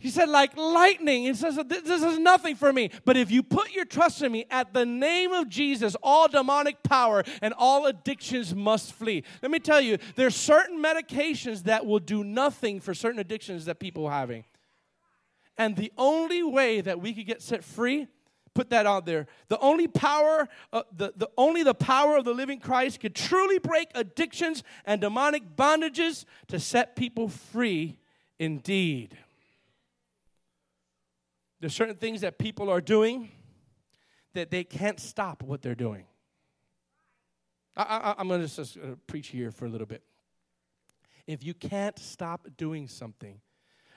He 0.00 0.10
said, 0.10 0.28
like 0.28 0.56
lightning. 0.56 1.24
He 1.24 1.34
says, 1.34 1.58
This 1.66 2.02
is 2.02 2.18
nothing 2.20 2.54
for 2.54 2.72
me. 2.72 2.90
But 3.04 3.16
if 3.16 3.32
you 3.32 3.42
put 3.42 3.72
your 3.72 3.84
trust 3.84 4.22
in 4.22 4.30
me, 4.30 4.46
at 4.48 4.72
the 4.72 4.86
name 4.86 5.32
of 5.32 5.48
Jesus, 5.48 5.96
all 6.04 6.28
demonic 6.28 6.84
power 6.84 7.24
and 7.42 7.52
all 7.58 7.86
addictions 7.86 8.54
must 8.54 8.92
flee. 8.92 9.24
Let 9.42 9.50
me 9.50 9.58
tell 9.58 9.80
you, 9.80 9.98
there's 10.14 10.36
certain 10.36 10.80
medications 10.80 11.64
that 11.64 11.84
will 11.84 11.98
do 11.98 12.22
nothing 12.22 12.78
for 12.80 12.94
certain 12.94 13.18
addictions 13.18 13.64
that 13.64 13.80
people 13.80 14.06
are 14.06 14.12
having. 14.12 14.44
And 15.56 15.74
the 15.74 15.92
only 15.98 16.44
way 16.44 16.80
that 16.80 17.00
we 17.00 17.12
could 17.12 17.26
get 17.26 17.42
set 17.42 17.64
free 17.64 18.06
put 18.58 18.70
that 18.70 18.86
out 18.86 19.06
there. 19.06 19.28
The 19.46 19.58
only 19.60 19.86
power, 19.86 20.48
uh, 20.72 20.82
the, 20.90 21.12
the 21.16 21.30
only 21.38 21.62
the 21.62 21.74
power 21.74 22.16
of 22.16 22.24
the 22.24 22.34
living 22.34 22.58
Christ 22.58 22.98
could 22.98 23.14
truly 23.14 23.60
break 23.60 23.88
addictions 23.94 24.64
and 24.84 25.00
demonic 25.00 25.54
bondages 25.54 26.24
to 26.48 26.58
set 26.58 26.96
people 26.96 27.28
free 27.28 27.98
indeed. 28.36 29.16
There's 31.60 31.72
certain 31.72 31.94
things 31.94 32.22
that 32.22 32.36
people 32.36 32.68
are 32.68 32.80
doing 32.80 33.30
that 34.34 34.50
they 34.50 34.64
can't 34.64 34.98
stop 34.98 35.44
what 35.44 35.62
they're 35.62 35.76
doing. 35.76 36.04
I, 37.76 38.16
am 38.18 38.26
going 38.26 38.40
to 38.40 38.52
just 38.52 38.76
uh, 38.76 38.96
preach 39.06 39.28
here 39.28 39.52
for 39.52 39.66
a 39.66 39.68
little 39.68 39.86
bit. 39.86 40.02
If 41.28 41.44
you 41.44 41.54
can't 41.54 41.96
stop 41.96 42.48
doing 42.56 42.88
something, 42.88 43.40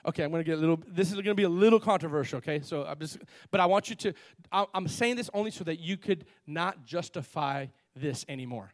Okay, 0.04 0.24
I'm 0.24 0.32
going 0.32 0.42
to 0.42 0.50
get 0.50 0.58
a 0.58 0.60
little, 0.60 0.80
this 0.88 1.08
is 1.08 1.14
going 1.14 1.24
to 1.26 1.34
be 1.34 1.44
a 1.44 1.48
little 1.48 1.78
controversial, 1.78 2.38
okay? 2.38 2.60
So 2.60 2.84
I'm 2.84 2.98
just, 2.98 3.18
but 3.52 3.60
I 3.60 3.66
want 3.66 3.88
you 3.88 3.94
to, 3.96 4.12
I'm 4.50 4.88
saying 4.88 5.16
this 5.16 5.30
only 5.32 5.52
so 5.52 5.62
that 5.64 5.78
you 5.78 5.96
could 5.96 6.24
not 6.46 6.84
justify 6.84 7.66
this 7.94 8.24
anymore. 8.28 8.72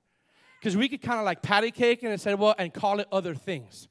Because 0.58 0.76
we 0.76 0.88
could 0.88 1.02
kind 1.02 1.18
of 1.18 1.26
like 1.26 1.42
patty 1.42 1.70
cake 1.70 2.02
and 2.02 2.18
say, 2.20 2.34
well, 2.34 2.54
and 2.58 2.72
call 2.72 2.98
it 3.00 3.08
other 3.12 3.34
things. 3.34 3.88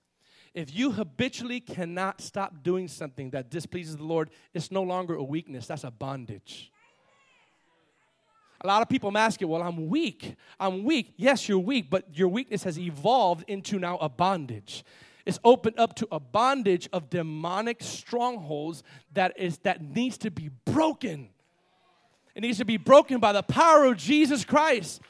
If 0.56 0.76
you 0.76 0.92
habitually 0.92 1.60
cannot 1.60 2.22
stop 2.22 2.64
doing 2.64 2.88
something 2.88 3.30
that 3.30 3.52
displeases 3.52 3.98
the 3.98 4.04
Lord, 4.04 4.32
it's 4.56 4.72
no 4.72 4.82
longer 4.82 5.14
a 5.14 5.24
weakness, 5.24 5.68
that's 5.68 5.84
a 5.84 5.92
bondage. 5.92 6.72
A 8.62 8.66
lot 8.66 8.82
of 8.82 8.90
people 8.90 9.16
ask 9.16 9.40
you, 9.40 9.48
well, 9.48 9.62
I'm 9.62 9.88
weak. 9.88 10.36
I'm 10.60 10.84
weak. 10.84 11.14
Yes, 11.16 11.48
you're 11.48 11.60
weak, 11.60 11.92
but 11.92 12.18
your 12.18 12.30
weakness 12.30 12.64
has 12.64 12.80
evolved 12.80 13.46
into 13.48 13.78
now 13.78 13.98
a 13.98 14.10
bondage 14.10 14.84
is 15.28 15.40
opened 15.44 15.80
up 15.80 15.96
to 15.96 16.08
a 16.12 16.20
bondage 16.20 16.88
of 16.94 17.10
demonic 17.10 17.84
strongholds 17.84 18.84
that 19.14 19.38
is 19.38 19.58
that 19.60 19.82
needs 19.82 20.18
to 20.20 20.32
be 20.32 20.50
broken. 20.66 21.30
It 22.36 22.42
needs 22.42 22.60
to 22.60 22.66
be 22.66 22.78
broken 22.78 23.20
by 23.20 23.34
the 23.34 23.44
power 23.44 23.86
of 23.86 23.98
Jesus 23.98 24.46
Christ. 24.46 25.02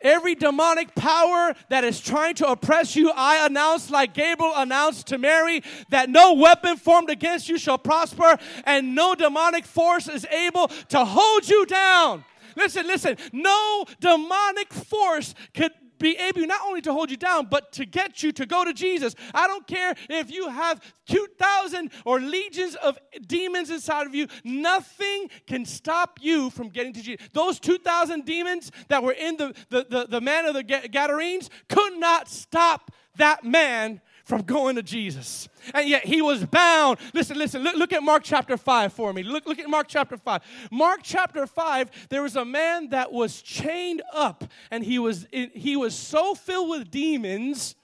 Every 0.00 0.34
demonic 0.34 0.94
power 0.94 1.54
that 1.68 1.84
is 1.84 2.00
trying 2.00 2.34
to 2.36 2.48
oppress 2.48 2.96
you, 2.96 3.12
I 3.14 3.46
announce, 3.46 3.88
like 3.90 4.14
Gabriel 4.14 4.52
announced 4.56 5.08
to 5.08 5.18
Mary, 5.18 5.62
that 5.90 6.10
no 6.10 6.34
weapon 6.34 6.76
formed 6.76 7.08
against 7.08 7.48
you 7.48 7.56
shall 7.56 7.78
prosper, 7.78 8.36
and 8.64 8.96
no 8.96 9.14
demonic 9.14 9.64
force 9.64 10.08
is 10.08 10.24
able 10.26 10.68
to 10.88 11.04
hold 11.04 11.48
you 11.48 11.66
down. 11.66 12.24
Listen, 12.56 12.86
listen, 12.86 13.16
no 13.32 13.84
demonic 14.00 14.72
force 14.72 15.34
could 15.54 15.72
be 16.02 16.16
able 16.18 16.46
not 16.46 16.60
only 16.66 16.82
to 16.82 16.92
hold 16.92 17.10
you 17.10 17.16
down, 17.16 17.46
but 17.46 17.72
to 17.72 17.86
get 17.86 18.22
you 18.22 18.32
to 18.32 18.44
go 18.44 18.64
to 18.64 18.74
Jesus. 18.74 19.14
I 19.32 19.46
don't 19.46 19.66
care 19.66 19.94
if 20.10 20.30
you 20.30 20.48
have 20.48 20.80
2,000 21.06 21.90
or 22.04 22.20
legions 22.20 22.74
of 22.74 22.98
demons 23.26 23.70
inside 23.70 24.06
of 24.06 24.14
you, 24.14 24.26
nothing 24.44 25.30
can 25.46 25.64
stop 25.64 26.18
you 26.20 26.50
from 26.50 26.68
getting 26.68 26.92
to 26.92 27.02
Jesus. 27.02 27.26
Those 27.32 27.60
2,000 27.60 28.24
demons 28.24 28.72
that 28.88 29.02
were 29.02 29.12
in 29.12 29.36
the, 29.36 29.54
the, 29.70 29.86
the, 29.88 30.06
the 30.08 30.20
man 30.20 30.44
of 30.44 30.54
the 30.54 30.64
Gadarenes 30.64 31.48
could 31.68 31.98
not 31.98 32.28
stop 32.28 32.90
that 33.16 33.44
man 33.44 34.00
from 34.32 34.40
going 34.46 34.76
to 34.76 34.82
Jesus. 34.82 35.46
And 35.74 35.86
yet 35.86 36.06
he 36.06 36.22
was 36.22 36.46
bound. 36.46 36.98
Listen, 37.12 37.36
listen, 37.36 37.62
look, 37.62 37.76
look, 37.76 37.92
at 37.92 38.02
Mark 38.02 38.22
chapter 38.24 38.56
5 38.56 38.90
for 38.90 39.12
me. 39.12 39.22
Look, 39.22 39.44
look 39.44 39.58
at 39.58 39.68
Mark 39.68 39.88
chapter 39.88 40.16
5. 40.16 40.40
Mark 40.70 41.00
chapter 41.02 41.46
5, 41.46 42.08
there 42.08 42.22
was 42.22 42.34
a 42.34 42.44
man 42.44 42.88
that 42.88 43.12
was 43.12 43.42
chained 43.42 44.00
up, 44.14 44.44
and 44.70 44.82
he 44.82 44.98
was, 44.98 45.26
he 45.30 45.76
was 45.76 45.94
so 45.94 46.34
filled 46.34 46.70
with 46.70 46.90
demons, 46.90 47.74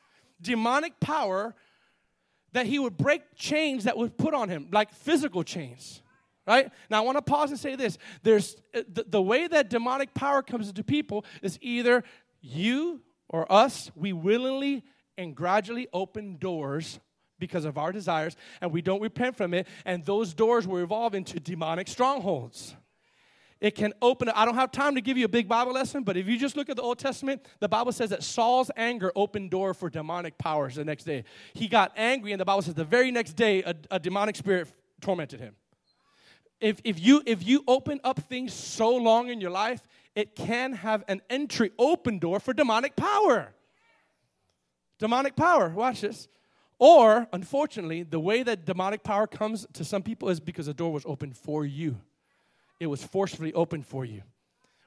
demonic 0.40 0.99
power, 1.01 1.55
that 2.53 2.64
he 2.64 2.78
would 2.78 2.96
break 2.96 3.34
chains 3.36 3.84
that 3.84 3.99
would 3.99 4.16
put 4.16 4.32
on 4.32 4.49
him, 4.49 4.68
like 4.72 4.94
physical 4.94 5.44
chains. 5.44 6.01
Right? 6.46 6.72
Now 6.88 7.03
I 7.03 7.05
want 7.05 7.18
to 7.18 7.22
pause 7.22 7.51
and 7.51 7.61
say 7.61 7.76
this. 7.76 7.99
There's 8.22 8.57
uh, 8.74 8.80
the, 8.90 9.05
the 9.07 9.20
way 9.20 9.49
that 9.49 9.68
demonic 9.68 10.14
power 10.14 10.40
comes 10.40 10.70
into 10.70 10.82
people 10.82 11.26
is 11.42 11.59
either 11.61 12.05
you 12.40 13.03
or 13.28 13.53
us, 13.53 13.90
we 13.94 14.14
willingly 14.14 14.82
and 15.19 15.35
gradually 15.35 15.89
open 15.93 16.37
doors 16.39 17.01
because 17.39 17.64
of 17.64 17.77
our 17.77 17.93
desires 17.93 18.37
and 18.61 18.73
we 18.73 18.81
don't 18.81 19.01
repent 19.01 19.37
from 19.37 19.53
it 19.53 19.66
and 19.85 20.05
those 20.05 20.33
doors 20.33 20.66
will 20.66 20.79
evolve 20.79 21.14
into 21.14 21.39
demonic 21.39 21.89
strongholds. 21.89 22.75
It 23.61 23.75
can 23.75 23.93
open 24.01 24.29
i 24.29 24.45
don't 24.45 24.55
have 24.55 24.71
time 24.71 24.95
to 24.95 25.01
give 25.01 25.19
you 25.19 25.25
a 25.25 25.29
big 25.29 25.49
bible 25.49 25.73
lesson 25.73 26.05
but 26.05 26.16
if 26.16 26.29
you 26.29 26.39
just 26.39 26.57
look 26.57 26.69
at 26.69 26.77
the 26.77 26.83
old 26.83 26.99
testament 27.01 27.45
the 27.59 27.69
bible 27.69 27.91
says 27.91 28.11
that 28.11 28.23
saul's 28.23 28.71
anger 28.77 29.11
opened 29.16 29.51
door 29.51 29.75
for 29.75 29.91
demonic 29.91 30.39
powers 30.39 30.77
the 30.77 30.85
next 30.85 31.05
day. 31.05 31.25
He 31.55 31.66
got 31.66 31.93
angry 31.97 32.33
and 32.33 32.41
the 32.41 32.45
bible 32.45 32.62
says 32.62 32.75
the 32.75 32.85
very 32.85 33.11
next 33.11 33.33
day 33.33 33.62
a, 33.64 33.75
a 33.91 33.99
demonic 33.99 34.37
spirit 34.37 34.73
tormented 35.01 35.41
him. 35.41 35.57
If, 36.61 36.81
if 36.85 37.01
you 37.01 37.23
if 37.27 37.45
you 37.45 37.64
open 37.66 38.01
up 38.05 38.21
things 38.21 38.53
so 38.55 38.95
long 38.95 39.29
in 39.29 39.41
your 39.41 39.51
life 39.51 39.83
it 40.14 40.37
can 40.37 40.73
have 40.75 41.03
an 41.09 41.21
entry 41.29 41.73
open 41.79 42.21
door 42.21 42.39
for 42.39 42.53
demonic 42.53 42.95
power 42.95 43.53
demonic 44.99 45.36
power. 45.36 45.68
Watch 45.70 46.03
this. 46.03 46.28
Or, 46.78 47.26
unfortunately, 47.32 48.05
the 48.05 48.20
way 48.20 48.42
that 48.44 48.64
demonic 48.64 49.03
power 49.03 49.26
comes 49.26 49.66
to 49.72 49.84
some 49.84 50.03
people 50.03 50.28
is 50.28 50.38
because 50.38 50.66
the 50.66 50.74
door 50.74 50.92
was 50.92 51.05
open 51.07 51.32
for 51.32 51.66
you. 51.66 51.99
It 52.78 52.86
was 52.86 53.03
forcefully 53.03 53.53
opened 53.53 53.86
for 53.86 54.05
you. 54.05 54.22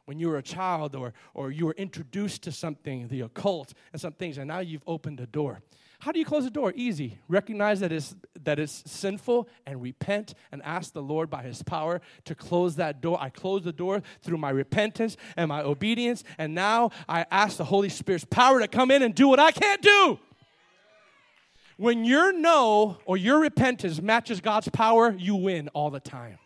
When 0.06 0.18
you 0.18 0.30
were 0.30 0.38
a 0.38 0.44
child 0.44 0.96
or, 0.96 1.14
or 1.34 1.52
you 1.52 1.66
were 1.66 1.74
introduced 1.74 2.44
to 2.44 2.52
something, 2.52 3.08
the 3.10 3.22
occult 3.22 3.74
and 3.92 4.02
some 4.02 4.14
things, 4.14 4.38
and 4.38 4.48
now 4.48 4.60
you've 4.60 4.84
opened 4.88 5.20
a 5.20 5.28
door. 5.28 5.62
How 6.02 6.12
do 6.12 6.18
you 6.18 6.26
close 6.26 6.46
the 6.46 6.50
door? 6.50 6.74
Easy. 6.76 7.20
Recognize 7.28 7.80
that 7.82 7.92
it's, 7.92 8.16
that 8.44 8.58
it's 8.58 8.84
sinful 8.92 9.48
and 9.68 9.80
repent 9.80 10.34
and 10.52 10.60
ask 10.64 10.94
the 10.94 11.02
Lord 11.04 11.30
by 11.30 11.44
His 11.44 11.62
power 11.62 12.02
to 12.26 12.34
close 12.34 12.78
that 12.78 13.02
door. 13.02 13.20
I 13.22 13.30
close 13.30 13.62
the 13.62 13.72
door 13.72 14.02
through 14.24 14.40
my 14.40 14.50
repentance 14.50 15.16
and 15.38 15.50
my 15.50 15.62
obedience, 15.62 16.24
and 16.40 16.56
now 16.56 16.90
I 17.08 17.28
ask 17.30 17.58
the 17.58 17.66
Holy 17.66 17.90
Spirit's 17.90 18.26
power 18.26 18.60
to 18.60 18.68
come 18.68 18.90
in 18.90 19.04
and 19.04 19.14
do 19.14 19.28
what 19.28 19.40
I 19.40 19.52
can't 19.52 19.84
do. 19.84 20.18
When 21.78 22.04
your 22.04 22.34
no 22.34 22.98
or 23.06 23.16
your 23.16 23.40
repentance 23.40 24.02
matches 24.02 24.42
God's 24.42 24.70
power, 24.70 25.16
you 25.16 25.36
win 25.36 25.68
all 25.70 25.92
the 25.92 26.00
time. 26.00 26.40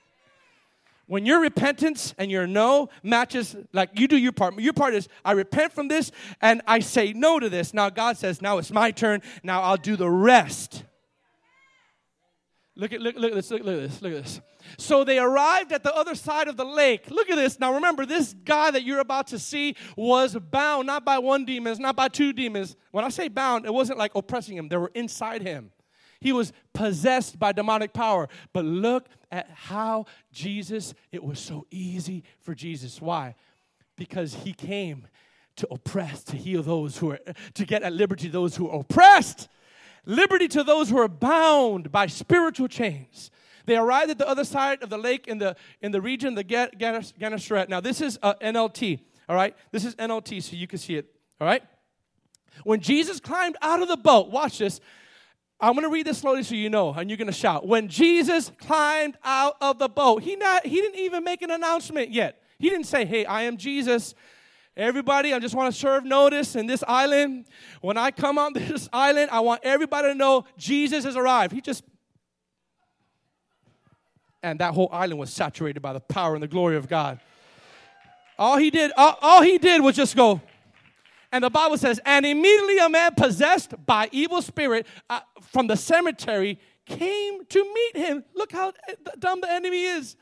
When 1.08 1.26
your 1.26 1.40
repentance 1.40 2.16
and 2.18 2.32
your 2.32 2.48
no 2.48 2.90
matches, 3.04 3.56
like 3.74 4.00
you 4.00 4.08
do 4.08 4.18
your 4.18 4.32
part, 4.32 4.60
your 4.60 4.74
part 4.74 4.96
is 4.96 5.08
I 5.24 5.34
repent 5.34 5.72
from 5.74 5.88
this 5.88 6.12
and 6.42 6.62
I 6.66 6.80
say 6.80 7.14
no 7.14 7.40
to 7.40 7.48
this. 7.48 7.74
Now 7.74 7.90
God 7.90 8.18
says, 8.18 8.42
now 8.42 8.58
it's 8.58 8.72
my 8.72 8.92
turn. 8.92 9.22
Now 9.44 9.62
I'll 9.62 9.78
do 9.78 9.96
the 9.96 10.10
rest. 10.10 10.84
Look 12.76 12.92
at 12.92 13.02
look, 13.02 13.16
look 13.16 13.32
at 13.32 13.36
this, 13.36 13.52
look, 13.52 13.64
look 13.64 13.76
at 13.76 13.90
this, 13.90 14.02
look 14.02 14.14
at 14.14 14.24
this. 14.24 14.42
So 14.78 15.04
they 15.04 15.20
arrived 15.20 15.72
at 15.72 15.84
the 15.84 15.96
other 15.96 16.16
side 16.16 16.48
of 16.48 16.58
the 16.58 16.66
lake. 16.66 17.10
Look 17.10 17.30
at 17.30 17.36
this. 17.36 17.60
Now 17.60 17.76
remember, 17.76 18.06
this 18.06 18.34
guy 18.44 18.72
that 18.72 18.84
you're 18.84 19.00
about 19.00 19.28
to 19.28 19.40
see 19.40 19.76
was 19.96 20.36
bound 20.36 20.88
not 20.88 21.06
by 21.06 21.20
one 21.20 21.46
demon, 21.46 21.78
not 21.80 21.96
by 21.96 22.10
two 22.10 22.34
demons. 22.34 22.76
When 22.92 23.06
I 23.06 23.10
say 23.10 23.28
bound, 23.28 23.66
it 23.66 23.74
wasn't 23.74 24.00
like 24.00 24.14
oppressing 24.16 24.58
him, 24.58 24.68
they 24.68 24.78
were 24.78 24.92
inside 24.94 25.44
him. 25.44 25.72
He 26.20 26.32
was 26.32 26.54
possessed 26.74 27.40
by 27.40 27.52
demonic 27.52 27.94
power. 27.94 28.28
But 28.54 28.66
look 28.66 29.08
at 29.32 29.50
how 29.50 30.06
Jesus, 30.32 30.94
it 31.12 31.24
was 31.24 31.40
so 31.40 31.66
easy 31.72 32.24
for 32.40 32.56
Jesus. 32.56 33.02
Why? 33.02 33.36
Because 33.96 34.34
he 34.34 34.54
came 34.54 35.08
to 35.58 35.68
oppress, 35.72 36.24
to 36.26 36.36
heal 36.36 36.62
those 36.62 36.98
who 36.98 37.12
are, 37.12 37.20
to 37.54 37.66
get 37.66 37.84
at 37.84 37.94
liberty 37.94 38.28
those 38.28 38.56
who 38.56 38.70
are 38.70 38.82
oppressed, 38.82 39.48
liberty 40.06 40.48
to 40.50 40.64
those 40.64 40.90
who 40.90 40.98
are 40.98 41.08
bound 41.08 41.92
by 41.92 42.08
spiritual 42.08 42.68
chains. 42.68 43.32
They 43.66 43.78
arrived 43.78 44.12
at 44.12 44.18
the 44.18 44.28
other 44.28 44.44
side 44.44 44.84
of 44.84 44.90
the 44.90 44.98
lake 44.98 45.28
in 45.28 45.40
the, 45.40 45.56
in 45.82 45.92
the 45.92 46.02
region, 46.02 46.36
the 46.36 46.44
Gennesaret. 46.44 47.70
Now, 47.70 47.80
this 47.80 48.02
is 48.02 48.20
uh, 48.22 48.36
NLT, 48.42 49.00
all 49.28 49.36
right? 49.36 49.56
This 49.72 49.86
is 49.86 49.96
NLT, 49.96 50.44
so 50.44 50.56
you 50.56 50.68
can 50.68 50.78
see 50.78 50.96
it, 50.96 51.08
all 51.42 51.48
right? 51.48 51.64
When 52.64 52.80
Jesus 52.80 53.20
climbed 53.20 53.58
out 53.62 53.82
of 53.82 53.88
the 53.88 53.98
boat, 53.98 54.30
watch 54.30 54.60
this. 54.60 54.80
I'm 55.66 55.74
going 55.74 55.84
to 55.84 55.90
read 55.90 56.06
this 56.06 56.20
slowly 56.20 56.44
so 56.44 56.54
you 56.54 56.70
know, 56.70 56.94
and 56.94 57.10
you're 57.10 57.18
going 57.18 57.26
to 57.26 57.34
shout. 57.34 57.66
When 57.66 57.88
Jesus 57.88 58.52
climbed 58.60 59.18
out 59.24 59.56
of 59.60 59.80
the 59.80 59.90
boat, 59.90 60.22
he, 60.22 60.36
not, 60.36 60.64
he 60.64 60.76
didn't 60.76 61.00
even 61.00 61.24
make 61.24 61.42
an 61.42 61.50
announcement 61.50 62.12
yet. 62.12 62.40
He 62.60 62.70
didn't 62.70 62.86
say, 62.86 63.04
Hey, 63.04 63.26
I 63.26 63.44
am 63.44 63.58
Jesus. 63.58 64.14
Everybody, 64.78 65.34
I 65.34 65.40
just 65.40 65.56
want 65.56 65.74
to 65.74 65.80
serve 65.80 66.06
notice 66.06 66.56
in 66.56 66.68
this 66.68 66.84
island. 66.88 67.48
When 67.82 67.98
I 67.98 68.12
come 68.12 68.38
on 68.38 68.54
this 68.54 68.88
island, 68.94 69.32
I 69.32 69.40
want 69.40 69.62
everybody 69.64 70.10
to 70.10 70.14
know 70.14 70.46
Jesus 70.56 71.04
has 71.04 71.16
arrived. 71.16 71.52
He 71.52 71.62
just 71.62 71.84
and 74.44 74.60
that 74.60 74.76
whole 74.76 74.90
island 74.92 75.20
was 75.20 75.34
saturated 75.34 75.80
by 75.80 75.94
the 75.94 76.00
power 76.00 76.36
and 76.36 76.44
the 76.44 76.48
glory 76.48 76.78
of 76.78 76.88
God. 76.88 77.20
All 78.38 78.58
he 78.58 78.70
did, 78.70 78.92
all, 78.96 79.18
all 79.20 79.42
he 79.42 79.58
did 79.58 79.82
was 79.82 79.96
just 79.96 80.16
go. 80.16 80.42
And 81.32 81.44
the 81.44 81.50
Bible 81.50 81.78
says, 81.78 82.00
and 82.06 82.26
immediately 82.26 82.78
a 82.80 82.90
man 82.90 83.14
possessed 83.16 83.74
by 83.86 84.10
evil 84.12 84.42
spirit 84.42 84.88
uh, 85.10 85.22
from 85.42 85.68
the 85.68 85.76
cemetery 85.76 86.60
came 86.86 87.46
to 87.46 87.74
meet 87.74 88.06
him. 88.06 88.24
Look 88.36 88.52
how 88.52 88.74
dumb 89.20 89.42
the 89.42 89.52
enemy 89.52 89.84
is. 89.84 90.16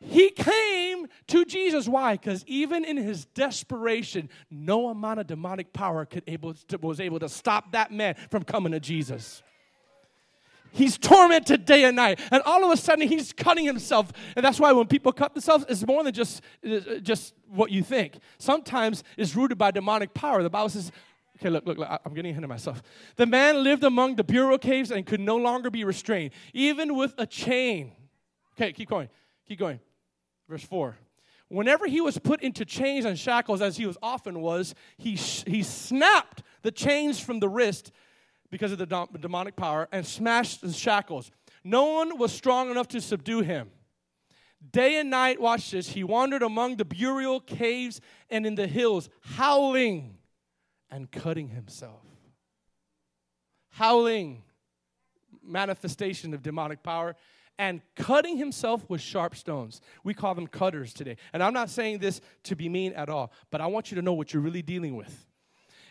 He 0.00 0.30
came 0.30 1.06
to 1.28 1.44
Jesus. 1.44 1.88
Why? 1.88 2.14
Because 2.14 2.44
even 2.46 2.84
in 2.84 2.96
his 2.96 3.24
desperation, 3.26 4.28
no 4.50 4.88
amount 4.88 5.20
of 5.20 5.26
demonic 5.26 5.72
power 5.72 6.04
could 6.04 6.24
able 6.26 6.54
to, 6.54 6.78
was 6.78 7.00
able 7.00 7.20
to 7.20 7.28
stop 7.28 7.72
that 7.72 7.90
man 7.90 8.14
from 8.30 8.42
coming 8.42 8.72
to 8.72 8.80
Jesus. 8.80 9.42
He's 10.74 10.98
tormented 10.98 11.64
day 11.64 11.84
and 11.84 11.94
night. 11.94 12.18
And 12.32 12.42
all 12.44 12.64
of 12.64 12.70
a 12.72 12.76
sudden, 12.76 13.06
he's 13.06 13.32
cutting 13.32 13.64
himself. 13.64 14.12
And 14.34 14.44
that's 14.44 14.58
why 14.58 14.72
when 14.72 14.86
people 14.86 15.12
cut 15.12 15.32
themselves, 15.32 15.64
it's 15.68 15.86
more 15.86 16.02
than 16.02 16.12
just, 16.12 16.42
uh, 16.68 16.98
just 17.00 17.32
what 17.48 17.70
you 17.70 17.84
think. 17.84 18.18
Sometimes 18.38 19.04
it's 19.16 19.36
rooted 19.36 19.56
by 19.56 19.70
demonic 19.70 20.12
power. 20.14 20.42
The 20.42 20.50
Bible 20.50 20.68
says, 20.68 20.90
okay, 21.38 21.48
look, 21.48 21.64
look, 21.64 21.78
look, 21.78 21.88
I'm 22.04 22.12
getting 22.12 22.32
ahead 22.32 22.42
of 22.42 22.50
myself. 22.50 22.82
The 23.14 23.26
man 23.26 23.62
lived 23.62 23.84
among 23.84 24.16
the 24.16 24.24
bureau 24.24 24.58
caves 24.58 24.90
and 24.90 25.06
could 25.06 25.20
no 25.20 25.36
longer 25.36 25.70
be 25.70 25.84
restrained, 25.84 26.32
even 26.52 26.96
with 26.96 27.14
a 27.18 27.26
chain. 27.26 27.92
Okay, 28.56 28.72
keep 28.72 28.88
going. 28.88 29.08
Keep 29.46 29.60
going. 29.60 29.78
Verse 30.48 30.64
4. 30.64 30.96
Whenever 31.48 31.86
he 31.86 32.00
was 32.00 32.18
put 32.18 32.42
into 32.42 32.64
chains 32.64 33.04
and 33.04 33.16
shackles, 33.16 33.62
as 33.62 33.76
he 33.76 33.86
was 33.86 33.96
often 34.02 34.40
was, 34.40 34.74
he, 34.96 35.14
he 35.14 35.62
snapped 35.62 36.42
the 36.62 36.72
chains 36.72 37.20
from 37.20 37.38
the 37.38 37.48
wrist 37.48 37.92
because 38.54 38.70
of 38.70 38.78
the 38.78 39.08
demonic 39.18 39.56
power 39.56 39.88
and 39.90 40.06
smashed 40.06 40.60
the 40.60 40.72
shackles. 40.72 41.32
No 41.64 41.86
one 41.86 42.18
was 42.18 42.32
strong 42.32 42.70
enough 42.70 42.86
to 42.86 43.00
subdue 43.00 43.40
him. 43.40 43.68
Day 44.70 45.00
and 45.00 45.10
night, 45.10 45.40
watch 45.40 45.72
this, 45.72 45.88
he 45.88 46.04
wandered 46.04 46.40
among 46.40 46.76
the 46.76 46.84
burial 46.84 47.40
caves 47.40 48.00
and 48.30 48.46
in 48.46 48.54
the 48.54 48.68
hills, 48.68 49.08
howling 49.22 50.18
and 50.88 51.10
cutting 51.10 51.48
himself. 51.48 52.04
Howling, 53.70 54.44
manifestation 55.42 56.32
of 56.32 56.40
demonic 56.40 56.84
power, 56.84 57.16
and 57.58 57.80
cutting 57.96 58.36
himself 58.36 58.88
with 58.88 59.00
sharp 59.00 59.34
stones. 59.34 59.80
We 60.04 60.14
call 60.14 60.36
them 60.36 60.46
cutters 60.46 60.94
today. 60.94 61.16
And 61.32 61.42
I'm 61.42 61.54
not 61.54 61.70
saying 61.70 61.98
this 61.98 62.20
to 62.44 62.54
be 62.54 62.68
mean 62.68 62.92
at 62.92 63.08
all, 63.08 63.32
but 63.50 63.60
I 63.60 63.66
want 63.66 63.90
you 63.90 63.96
to 63.96 64.02
know 64.02 64.12
what 64.12 64.32
you're 64.32 64.44
really 64.44 64.62
dealing 64.62 64.94
with 64.94 65.26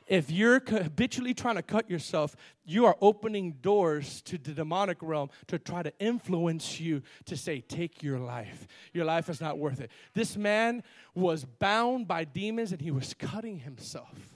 if 0.08 0.32
you're 0.32 0.62
habitually 0.66 1.34
trying 1.34 1.56
to 1.56 1.62
cut 1.62 1.89
yourself, 1.89 2.36
you 2.66 2.86
are 2.86 2.95
opening 3.01 3.54
doors 3.62 4.22
to 4.24 4.38
the 4.38 4.51
demonic 4.51 4.97
realm 5.01 5.30
to 5.47 5.60
try 5.60 5.84
to 5.84 5.93
influence 5.99 6.80
you 6.80 7.01
to 7.26 7.38
say, 7.38 7.62
Take 7.62 8.04
your 8.04 8.20
life. 8.20 8.68
Your 8.93 9.06
life 9.06 9.30
is 9.30 9.39
not 9.41 9.58
worth 9.58 9.82
it. 9.82 9.91
This 10.14 10.36
man 10.38 10.84
was 11.16 11.45
bound 11.45 12.08
by 12.08 12.24
demons 12.24 12.72
and 12.72 12.82
he 12.82 12.91
was 12.91 13.14
cutting 13.14 13.60
himself. 13.60 14.34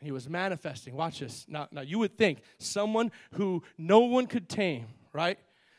He 0.00 0.12
was 0.12 0.28
manifesting. 0.28 0.94
Watch 0.94 1.20
this. 1.20 1.46
Now, 1.48 1.68
now 1.70 1.80
you 1.80 1.98
would 1.98 2.18
think 2.18 2.40
someone 2.58 3.10
who 3.32 3.62
no 3.78 4.00
one 4.00 4.26
could 4.26 4.48
tame, 4.48 4.86
right? 5.12 5.38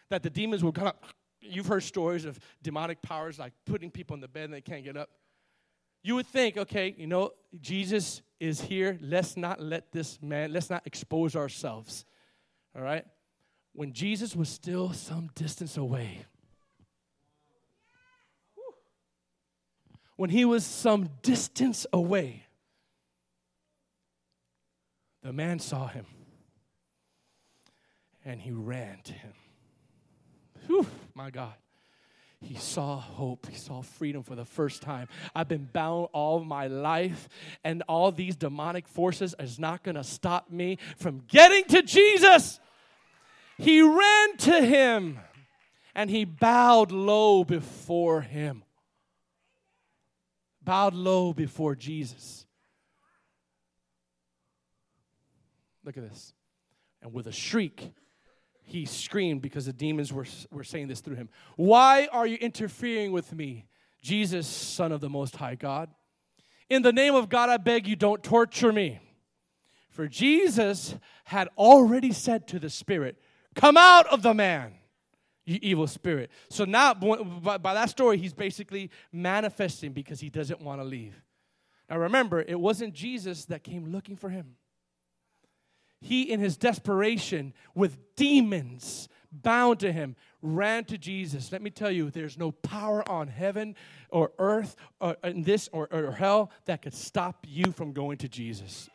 That 0.10 0.24
the 0.24 0.30
demons 0.30 0.64
would 0.64 0.74
come 0.76 0.88
up. 0.88 1.06
You've 1.40 1.68
heard 1.68 1.84
stories 1.84 2.26
of 2.26 2.40
demonic 2.64 3.02
powers 3.02 3.38
like 3.38 3.54
putting 3.66 3.92
people 3.92 4.16
in 4.16 4.22
the 4.22 4.28
bed 4.28 4.46
and 4.46 4.54
they 4.54 4.62
can't 4.62 4.84
get 4.84 4.98
up. 4.98 5.10
You 6.04 6.16
would 6.16 6.28
think, 6.28 6.58
okay, 6.58 6.96
you 6.98 7.08
know, 7.08 7.32
Jesus 7.60 8.22
is 8.40 8.62
here. 8.62 8.98
Let's 9.02 9.36
not 9.36 9.62
let 9.62 9.92
this 9.92 10.22
man, 10.22 10.54
let's 10.54 10.70
not 10.70 10.86
expose 10.86 11.36
ourselves. 11.36 12.06
All 12.76 12.82
right? 12.82 13.06
When 13.74 13.94
Jesus 13.94 14.36
was 14.36 14.50
still 14.50 14.94
some 14.94 15.30
distance 15.36 15.78
away, 15.78 16.26
when 20.16 20.30
he 20.30 20.46
was 20.46 20.66
some 20.66 21.10
distance 21.22 21.86
away, 21.94 22.44
the 25.22 25.34
man 25.34 25.60
saw 25.60 25.88
him 25.88 26.06
and 28.26 28.42
he 28.42 28.52
ran 28.52 29.00
to 29.04 29.14
him. 29.14 29.34
Whew, 30.68 30.86
my 31.14 31.30
God. 31.30 31.54
He 32.42 32.56
saw 32.56 33.00
hope. 33.00 33.48
He 33.48 33.56
saw 33.56 33.82
freedom 33.82 34.24
for 34.24 34.36
the 34.36 34.46
first 34.46 34.82
time. 34.82 35.08
I've 35.36 35.48
been 35.48 35.68
bound 35.72 36.10
all 36.14 36.44
my 36.44 36.68
life, 36.68 37.28
and 37.64 37.84
all 37.88 38.12
these 38.12 38.36
demonic 38.36 38.88
forces 38.88 39.36
is 39.40 39.58
not 39.58 39.84
going 39.84 39.96
to 39.96 40.04
stop 40.04 40.52
me 40.52 40.78
from 40.98 41.24
getting 41.28 41.64
to 41.66 41.82
Jesus. 41.82 42.60
He 43.58 43.82
ran 43.82 44.38
to 44.38 44.62
him 44.62 45.20
and 45.96 46.12
he 46.12 46.26
bowed 46.26 46.92
low 46.92 47.44
before 47.44 48.22
him. 48.22 48.64
Bowed 50.64 50.94
low 50.94 51.34
before 51.34 51.76
Jesus. 51.76 52.46
Look 55.84 55.98
at 55.98 56.08
this. 56.08 56.34
And 57.02 57.14
with 57.14 57.26
a 57.26 57.32
shriek, 57.32 57.92
he 58.68 58.86
screamed 58.86 59.42
because 59.42 59.66
the 59.66 59.74
demons 59.74 60.12
were, 60.12 60.26
were 60.52 60.64
saying 60.64 60.90
this 60.90 61.00
through 61.00 61.16
him. 61.16 61.30
Why 61.56 62.10
are 62.12 62.28
you 62.28 62.36
interfering 62.36 63.14
with 63.14 63.34
me, 63.34 63.66
Jesus, 64.02 64.46
Son 64.46 64.92
of 64.92 65.00
the 65.00 65.10
Most 65.10 65.38
High 65.38 65.56
God? 65.56 65.90
In 66.70 66.82
the 66.82 66.92
name 66.92 67.16
of 67.16 67.30
God, 67.30 67.50
I 67.50 67.56
beg 67.56 67.88
you, 67.88 67.96
don't 67.96 68.22
torture 68.22 68.74
me. 68.74 69.00
For 69.90 70.06
Jesus 70.10 70.96
had 71.24 71.48
already 71.58 72.12
said 72.12 72.46
to 72.50 72.60
the 72.60 72.70
spirit, 72.70 73.18
Come 73.56 73.78
out 73.78 74.06
of 74.08 74.22
the 74.22 74.34
man, 74.34 74.74
you 75.46 75.60
evil 75.62 75.88
spirit. 75.88 76.30
So 76.50 76.66
now, 76.66 76.94
by, 76.94 77.58
by 77.58 77.74
that 77.74 77.90
story, 77.90 78.18
he's 78.18 78.34
basically 78.34 78.92
manifesting 79.14 79.94
because 79.94 80.20
he 80.20 80.30
doesn't 80.30 80.62
want 80.62 80.82
to 80.82 80.86
leave. 80.86 81.16
Now 81.90 82.00
remember, 82.00 82.42
it 82.42 82.60
wasn't 82.60 82.94
Jesus 82.94 83.46
that 83.46 83.64
came 83.64 83.94
looking 83.94 84.18
for 84.18 84.30
him 84.30 84.58
he, 86.00 86.24
in 86.24 86.40
his 86.40 86.58
desperation, 86.58 87.54
with 87.74 87.98
demons 88.16 89.10
bound 89.32 89.80
to 89.80 89.92
him, 89.92 90.16
ran 90.42 90.86
to 90.86 90.98
Jesus. 90.98 91.52
Let 91.52 91.62
me 91.62 91.70
tell 91.70 91.92
you, 91.92 92.10
there's 92.10 92.38
no 92.38 92.52
power 92.52 93.08
on 93.10 93.28
heaven 93.28 93.76
or 94.10 94.32
earth 94.40 94.76
or 95.00 95.18
in 95.24 95.44
this 95.44 95.70
or, 95.72 95.88
or 95.92 96.12
hell 96.12 96.52
that 96.66 96.82
could 96.82 96.94
stop 96.94 97.46
you 97.48 97.72
from 97.72 97.94
going 97.94 98.18
to 98.20 98.30
Jesus. 98.30 98.90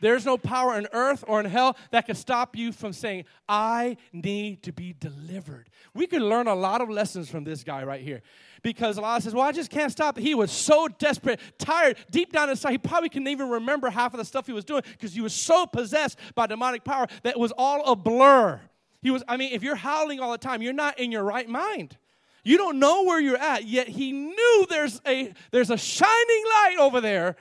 There's 0.00 0.24
no 0.24 0.38
power 0.38 0.76
in 0.76 0.86
earth 0.92 1.24
or 1.26 1.40
in 1.40 1.46
hell 1.46 1.76
that 1.90 2.06
can 2.06 2.14
stop 2.14 2.56
you 2.56 2.72
from 2.72 2.92
saying, 2.92 3.24
I 3.48 3.96
need 4.12 4.62
to 4.64 4.72
be 4.72 4.94
delivered. 4.98 5.70
We 5.94 6.06
could 6.06 6.22
learn 6.22 6.46
a 6.46 6.54
lot 6.54 6.80
of 6.80 6.88
lessons 6.88 7.28
from 7.28 7.44
this 7.44 7.64
guy 7.64 7.84
right 7.84 8.00
here. 8.00 8.22
Because 8.62 8.98
a 8.98 9.00
lot 9.00 9.22
says, 9.22 9.34
Well, 9.34 9.46
I 9.46 9.52
just 9.52 9.70
can't 9.70 9.92
stop. 9.92 10.18
He 10.18 10.34
was 10.34 10.50
so 10.50 10.88
desperate, 10.88 11.40
tired, 11.58 11.96
deep 12.10 12.32
down 12.32 12.50
inside. 12.50 12.72
He 12.72 12.78
probably 12.78 13.08
couldn't 13.08 13.28
even 13.28 13.48
remember 13.48 13.90
half 13.90 14.14
of 14.14 14.18
the 14.18 14.24
stuff 14.24 14.46
he 14.46 14.52
was 14.52 14.64
doing 14.64 14.82
because 14.92 15.14
he 15.14 15.20
was 15.20 15.32
so 15.32 15.66
possessed 15.66 16.18
by 16.34 16.46
demonic 16.46 16.84
power 16.84 17.06
that 17.22 17.34
it 17.34 17.38
was 17.38 17.52
all 17.56 17.92
a 17.92 17.96
blur. 17.96 18.60
He 19.00 19.10
was, 19.10 19.22
I 19.28 19.36
mean, 19.36 19.52
if 19.52 19.62
you're 19.62 19.76
howling 19.76 20.18
all 20.20 20.32
the 20.32 20.38
time, 20.38 20.60
you're 20.60 20.72
not 20.72 20.98
in 20.98 21.12
your 21.12 21.22
right 21.22 21.48
mind. 21.48 21.96
You 22.44 22.56
don't 22.56 22.78
know 22.78 23.04
where 23.04 23.20
you're 23.20 23.36
at, 23.36 23.64
yet 23.64 23.88
he 23.88 24.12
knew 24.12 24.66
there's 24.70 25.00
a 25.06 25.32
there's 25.50 25.70
a 25.70 25.76
shining 25.76 26.44
light 26.64 26.76
over 26.78 27.00
there 27.00 27.36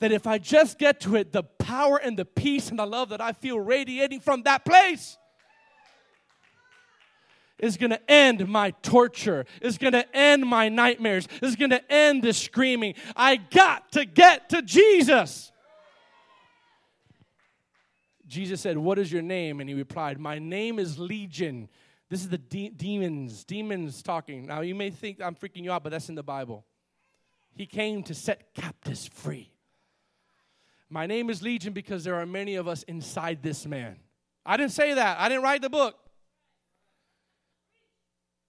that 0.00 0.12
if 0.12 0.26
I 0.26 0.38
just 0.38 0.78
get 0.78 1.00
to 1.00 1.16
it, 1.16 1.32
the 1.32 1.42
power 1.42 1.96
and 1.96 2.18
the 2.18 2.24
peace 2.24 2.70
and 2.70 2.78
the 2.78 2.86
love 2.86 3.08
that 3.10 3.20
I 3.20 3.32
feel 3.32 3.58
radiating 3.58 4.20
from 4.20 4.42
that 4.44 4.64
place 4.64 5.18
is 7.58 7.76
going 7.76 7.90
to 7.90 8.10
end 8.10 8.46
my 8.48 8.70
torture, 8.82 9.44
is 9.60 9.78
going 9.78 9.92
to 9.92 10.16
end 10.16 10.46
my 10.46 10.68
nightmares, 10.68 11.26
is 11.42 11.56
going 11.56 11.70
to 11.70 11.92
end 11.92 12.22
the 12.22 12.32
screaming. 12.32 12.94
I 13.16 13.36
got 13.36 13.92
to 13.92 14.04
get 14.04 14.50
to 14.50 14.62
Jesus. 14.62 15.50
Jesus 18.26 18.60
said, 18.60 18.78
What 18.78 18.98
is 18.98 19.10
your 19.10 19.22
name? 19.22 19.60
And 19.60 19.68
he 19.68 19.74
replied, 19.74 20.20
My 20.20 20.38
name 20.38 20.78
is 20.78 20.98
Legion. 20.98 21.68
This 22.10 22.20
is 22.20 22.28
the 22.28 22.38
de- 22.38 22.70
demons, 22.70 23.44
demons 23.44 24.02
talking. 24.02 24.46
Now, 24.46 24.60
you 24.60 24.74
may 24.74 24.90
think 24.90 25.20
I'm 25.20 25.34
freaking 25.34 25.64
you 25.64 25.72
out, 25.72 25.82
but 25.82 25.90
that's 25.90 26.08
in 26.08 26.14
the 26.14 26.22
Bible. 26.22 26.64
He 27.54 27.66
came 27.66 28.02
to 28.04 28.14
set 28.14 28.54
captives 28.54 29.08
free. 29.08 29.50
My 30.90 31.06
name 31.06 31.28
is 31.28 31.42
Legion 31.42 31.72
because 31.72 32.04
there 32.04 32.14
are 32.14 32.26
many 32.26 32.54
of 32.54 32.66
us 32.66 32.82
inside 32.84 33.42
this 33.42 33.66
man. 33.66 33.96
I 34.44 34.56
didn't 34.56 34.72
say 34.72 34.94
that. 34.94 35.18
I 35.18 35.28
didn't 35.28 35.42
write 35.44 35.62
the 35.62 35.70
book. 35.70 35.96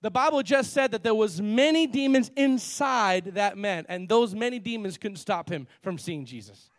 The 0.02 0.10
Bible 0.10 0.42
just 0.44 0.72
said 0.72 0.92
that 0.92 1.04
there 1.04 1.16
was 1.16 1.42
many 1.42 1.86
demons 1.86 2.32
inside 2.38 3.34
that 3.36 3.58
man, 3.58 3.86
and 3.90 4.08
those 4.08 4.34
many 4.34 4.58
demons 4.58 4.98
couldn't 4.98 5.18
stop 5.18 5.50
him 5.50 5.68
from 5.82 5.98
seeing 5.98 6.26
Jesus. 6.26 6.70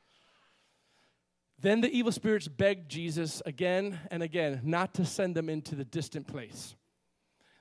Then 1.58 1.82
the 1.82 1.90
evil 1.90 2.12
spirits 2.12 2.48
begged 2.48 2.90
Jesus 2.90 3.42
again 3.44 3.98
and 4.10 4.22
again 4.22 4.62
not 4.64 4.94
to 4.94 5.04
send 5.04 5.34
them 5.34 5.50
into 5.50 5.74
the 5.74 5.84
distant 5.84 6.26
place. 6.26 6.74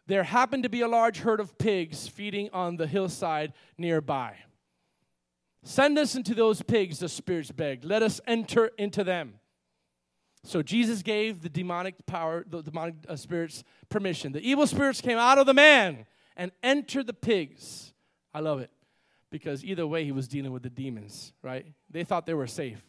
There 0.07 0.23
happened 0.23 0.63
to 0.63 0.69
be 0.69 0.81
a 0.81 0.87
large 0.87 1.19
herd 1.19 1.41
of 1.41 1.57
pigs 1.57 2.07
feeding 2.07 2.49
on 2.53 2.77
the 2.77 2.87
hillside 2.87 3.51
nearby. 3.77 4.37
Send 5.63 5.97
us 5.97 6.15
into 6.15 6.33
those 6.33 6.61
pigs, 6.61 6.99
the 6.99 7.09
spirits 7.09 7.51
begged. 7.51 7.83
Let 7.83 8.01
us 8.01 8.21
enter 8.25 8.71
into 8.77 9.03
them. 9.03 9.35
So 10.43 10.61
Jesus 10.61 11.01
gave 11.01 11.41
the 11.41 11.49
demonic 11.49 12.05
power, 12.05 12.45
the 12.47 12.61
demonic 12.61 12.95
uh, 13.07 13.15
spirits 13.15 13.63
permission. 13.89 14.31
The 14.31 14.41
evil 14.41 14.65
spirits 14.67 15.01
came 15.01 15.17
out 15.17 15.37
of 15.37 15.45
the 15.45 15.53
man 15.53 16.05
and 16.37 16.51
entered 16.63 17.07
the 17.07 17.13
pigs. 17.13 17.93
I 18.33 18.39
love 18.39 18.59
it 18.61 18.71
because 19.31 19.65
either 19.65 19.85
way 19.85 20.05
he 20.05 20.11
was 20.11 20.27
dealing 20.27 20.51
with 20.51 20.63
the 20.63 20.69
demons, 20.69 21.33
right? 21.43 21.65
They 21.89 22.03
thought 22.03 22.25
they 22.25 22.33
were 22.33 22.47
safe. 22.47 22.81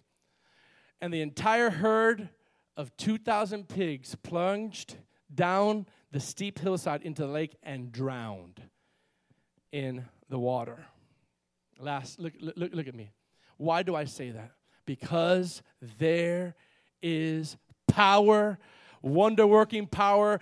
And 1.00 1.12
the 1.12 1.22
entire 1.22 1.70
herd 1.70 2.28
of 2.76 2.96
2,000 2.96 3.68
pigs 3.68 4.14
plunged 4.22 4.96
down 5.34 5.86
the 6.12 6.20
steep 6.20 6.58
hillside 6.58 7.02
into 7.02 7.22
the 7.22 7.28
lake 7.28 7.56
and 7.62 7.90
drowned 7.90 8.62
in 9.72 10.06
the 10.28 10.38
water. 10.38 10.86
Last, 11.80 12.20
look, 12.20 12.34
look, 12.40 12.74
look 12.74 12.88
at 12.88 12.94
me. 12.94 13.10
Why 13.56 13.82
do 13.82 13.94
I 13.94 14.04
say 14.04 14.30
that? 14.30 14.52
Because 14.84 15.62
there 15.98 16.54
is 17.02 17.56
power, 17.88 18.58
wonder 19.02 19.46
working 19.46 19.86
power, 19.86 20.40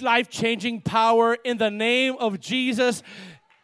life 0.00 0.30
changing 0.30 0.82
power 0.82 1.36
in 1.44 1.58
the 1.58 1.70
name 1.70 2.14
of 2.20 2.38
Jesus. 2.38 3.02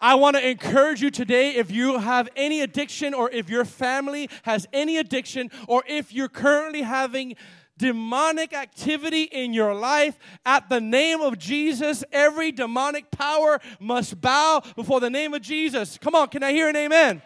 I 0.01 0.17
want 0.17 0.37
to 0.37 0.47
encourage 0.47 1.01
you 1.01 1.11
today 1.11 1.55
if 1.55 1.71
you 1.71 1.99
have 1.99 2.29
any 2.37 2.61
addiction 2.61 3.15
or 3.15 3.31
if 3.31 3.49
your 3.49 3.65
family 3.65 4.29
has 4.43 4.67
any 4.73 4.99
addiction 4.99 5.51
or 5.69 5.85
if 5.87 6.13
you're 6.13 6.29
currently 6.29 6.83
having 6.83 7.37
demonic 7.79 8.53
activity 8.53 9.25
in 9.25 9.53
your 9.53 9.75
life, 9.75 10.19
at 10.45 10.69
the 10.69 10.81
name 10.81 11.21
of 11.21 11.39
Jesus, 11.39 12.05
every 12.13 12.53
demonic 12.53 13.11
power 13.11 13.61
must 13.81 14.21
bow 14.21 14.63
before 14.77 15.01
the 15.01 15.11
name 15.11 15.35
of 15.35 15.43
Jesus. 15.43 15.99
Come 15.99 16.15
on, 16.15 16.29
can 16.29 16.43
I 16.43 16.53
hear 16.53 16.69
an 16.69 16.77
amen? 16.77 17.23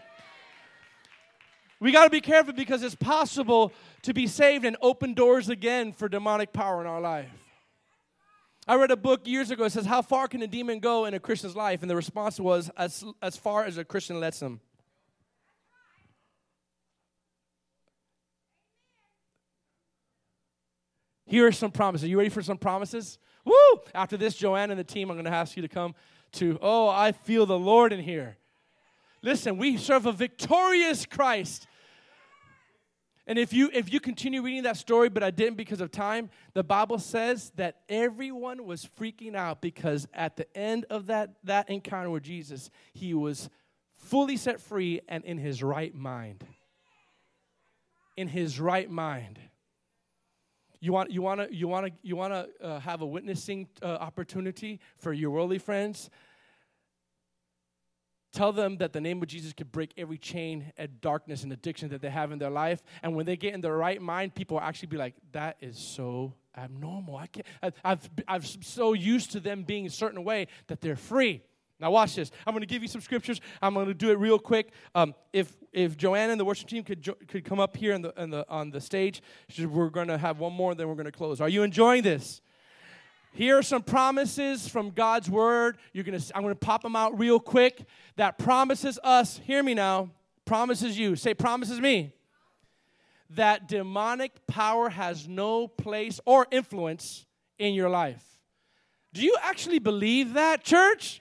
We 1.81 1.93
got 1.93 2.05
to 2.05 2.11
be 2.11 2.21
careful 2.21 2.55
because 2.55 2.83
it's 2.83 2.97
possible 2.97 3.73
to 4.03 4.13
be 4.13 4.27
saved 4.27 4.65
and 4.65 4.77
open 4.83 5.15
doors 5.15 5.49
again 5.49 5.93
for 5.93 6.09
demonic 6.09 6.53
power 6.53 6.81
in 6.81 6.87
our 6.87 7.01
life. 7.01 7.31
I 8.67 8.75
read 8.75 8.91
a 8.91 8.97
book 8.97 9.27
years 9.27 9.51
ago. 9.51 9.65
It 9.65 9.71
says, 9.71 9.87
How 9.87 10.03
far 10.03 10.29
can 10.29 10.43
a 10.43 10.47
demon 10.47 10.81
go 10.81 11.07
in 11.07 11.15
a 11.15 11.21
Christian's 11.21 11.57
life? 11.57 11.81
And 11.81 11.91
the 11.91 11.97
response 11.97 12.39
was, 12.39 12.71
As, 12.77 13.05
as 13.23 13.37
far 13.37 13.65
as 13.65 13.79
a 13.79 13.85
Christian 13.85 14.21
lets 14.21 14.41
him. 14.41 14.61
Here 21.29 21.47
are 21.47 21.53
some 21.53 21.71
promises. 21.71 22.07
Are 22.07 22.09
you 22.09 22.17
ready 22.19 22.31
for 22.31 22.43
some 22.43 22.59
promises? 22.59 23.19
Woo! 23.45 23.55
After 23.95 24.17
this, 24.17 24.35
Joanne 24.35 24.71
and 24.71 24.81
the 24.81 24.85
team, 24.85 25.11
I'm 25.11 25.17
going 25.17 25.27
to 25.27 25.31
ask 25.31 25.57
you 25.57 25.63
to 25.63 25.69
come 25.69 25.95
to, 26.33 26.59
oh, 26.61 26.89
I 26.89 27.13
feel 27.13 27.47
the 27.47 27.59
Lord 27.59 27.93
in 27.93 28.01
here. 28.01 28.39
Listen, 29.23 29.59
we 29.59 29.77
serve 29.77 30.07
a 30.07 30.13
victorious 30.13 31.05
Christ. 31.05 31.67
And 33.27 33.39
if 33.39 33.53
you 33.53 33.69
if 33.75 33.93
you 33.93 34.01
continue 34.01 34.41
reading 34.41 34.63
that 34.63 34.79
story, 34.79 35.11
but 35.11 35.23
I 35.23 35.31
didn't 35.31 35.57
because 35.57 35.83
of 35.83 35.91
time, 35.91 36.31
the 36.55 36.65
Bible 36.65 36.99
says 36.99 37.53
that 37.57 37.81
everyone 37.91 38.65
was 38.65 38.89
freaking 38.99 39.35
out 39.35 39.61
because 39.61 40.09
at 40.15 40.37
the 40.37 40.57
end 40.57 40.87
of 40.89 41.07
that 41.07 41.35
that 41.45 41.69
encounter 41.69 42.09
with 42.09 42.23
Jesus, 42.23 42.71
he 42.95 43.13
was 43.13 43.51
fully 43.97 44.39
set 44.39 44.63
free 44.63 45.03
and 45.09 45.25
in 45.27 45.37
his 45.37 45.63
right 45.63 45.95
mind. 45.95 46.43
In 48.17 48.29
his 48.29 48.59
right 48.59 48.91
mind. 48.91 49.39
You 50.81 50.93
want 50.93 51.11
you 51.11 51.23
want 51.23 51.41
to 51.41 51.55
you 51.55 51.67
want 51.67 51.87
to 51.87 51.93
you 52.03 52.15
want 52.17 52.33
to 52.33 52.65
uh, 52.65 52.81
have 52.81 53.03
a 53.03 53.07
witnessing 53.07 53.69
uh, 53.83 53.87
opportunity 53.87 54.81
for 54.97 55.13
your 55.13 55.31
worldly 55.31 55.59
friends. 55.59 56.09
Tell 58.33 58.53
them 58.53 58.77
that 58.77 58.93
the 58.93 59.01
name 59.01 59.21
of 59.23 59.29
Jesus 59.29 59.53
could 59.53 59.73
break 59.73 59.93
every 59.97 60.19
chain 60.19 60.73
and 60.77 61.01
darkness 61.01 61.43
and 61.43 61.53
addiction 61.53 61.89
that 61.89 62.03
they 62.03 62.11
have 62.11 62.31
in 62.31 62.39
their 62.39 62.51
life. 62.51 62.83
And 63.03 63.17
when 63.17 63.27
they 63.27 63.37
get 63.37 63.55
in 63.55 63.61
their 63.61 63.77
right 63.77 64.01
mind, 64.01 64.35
people 64.35 64.57
will 64.57 64.63
actually 64.63 64.89
be 64.89 64.99
like, 64.99 65.15
"That 65.33 65.57
is 65.61 65.79
so 65.79 66.35
abnormal. 66.57 67.17
I 67.17 67.27
can't. 67.27 67.47
I, 67.63 67.73
I've 67.85 68.11
I've 68.29 68.47
so 68.47 68.93
used 68.93 69.33
to 69.33 69.41
them 69.41 69.65
being 69.65 69.87
a 69.87 69.91
certain 69.91 70.23
way 70.23 70.47
that 70.69 70.81
they're 70.81 70.97
free." 70.97 71.43
Now 71.81 71.91
watch 71.93 72.17
this. 72.17 72.31
I'm 72.47 72.53
going 72.53 72.63
to 72.63 72.67
give 72.67 72.83
you 72.83 72.89
some 72.89 73.01
scriptures. 73.01 73.41
I'm 73.63 73.75
going 73.75 73.87
to 73.87 73.95
do 73.95 74.11
it 74.11 74.19
real 74.19 74.39
quick. 74.39 74.73
Um, 74.95 75.15
if 75.33 75.57
if 75.73 75.97
Joanna 75.97 76.33
and 76.33 76.41
the 76.41 76.45
worship 76.45 76.69
team 76.69 76.83
could 76.83 77.01
jo- 77.01 77.17
could 77.29 77.45
come 77.45 77.61
up 77.61 77.77
here 77.77 77.93
in 77.93 78.03
the, 78.03 78.13
in 78.17 78.31
the 78.31 78.45
on 78.49 78.71
the 78.71 78.81
stage, 78.81 79.23
we're 79.59 79.91
going 79.91 80.09
to 80.09 80.19
have 80.19 80.39
one 80.41 80.53
more, 80.53 80.73
and 80.73 80.81
then 80.81 80.89
we're 80.89 80.95
going 80.95 81.07
to 81.07 81.13
close. 81.13 81.41
Are 81.41 81.49
you 81.49 81.63
enjoying 81.63 82.03
this? 82.03 82.41
Here 83.33 83.59
are 83.59 83.63
some 83.63 83.83
promises 83.83 84.67
from 84.67 84.91
God's 84.91 85.31
word. 85.31 85.79
You're 85.93 86.05
gonna, 86.05 86.21
I'm 86.35 86.43
going 86.43 86.55
to 86.55 86.59
pop 86.59 86.83
them 86.83 86.97
out 86.97 87.19
real 87.19 87.39
quick. 87.39 87.85
That 88.17 88.39
promises 88.39 88.99
us. 89.05 89.39
Hear 89.45 89.63
me 89.63 89.75
now. 89.75 90.11
Promises 90.45 90.99
you. 90.99 91.15
Say 91.15 91.35
promises 91.35 91.79
me. 91.79 92.15
That 93.31 93.69
demonic 93.69 94.47
power 94.47 94.89
has 94.89 95.29
no 95.29 95.69
place 95.69 96.19
or 96.25 96.47
influence 96.51 97.27
in 97.59 97.75
your 97.75 97.91
life. 97.91 98.25
Do 99.13 99.23
you 99.23 99.37
actually 99.43 99.79
believe 99.79 100.33
that, 100.33 100.65
church? 100.65 101.21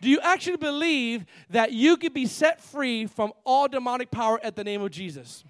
Do 0.00 0.08
you 0.08 0.20
actually 0.20 0.56
believe 0.56 1.24
that 1.50 1.72
you 1.72 1.96
could 1.96 2.14
be 2.14 2.26
set 2.26 2.60
free 2.60 3.06
from 3.06 3.32
all 3.44 3.68
demonic 3.68 4.10
power 4.10 4.38
at 4.42 4.56
the 4.56 4.64
name 4.64 4.82
of 4.82 4.90
Jesus? 4.90 5.44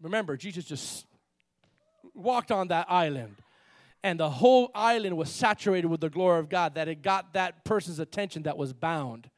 Remember, 0.00 0.36
Jesus 0.36 0.64
just 0.64 1.06
walked 2.14 2.52
on 2.52 2.68
that 2.68 2.86
island 2.90 3.36
and 4.04 4.20
the 4.20 4.28
whole 4.28 4.70
island 4.74 5.16
was 5.16 5.30
saturated 5.30 5.88
with 5.88 6.00
the 6.00 6.10
glory 6.10 6.38
of 6.38 6.50
God, 6.50 6.74
that 6.74 6.88
it 6.88 7.00
got 7.00 7.32
that 7.32 7.64
person's 7.64 7.98
attention 7.98 8.42
that 8.42 8.58
was 8.58 8.74
bound. 8.74 9.30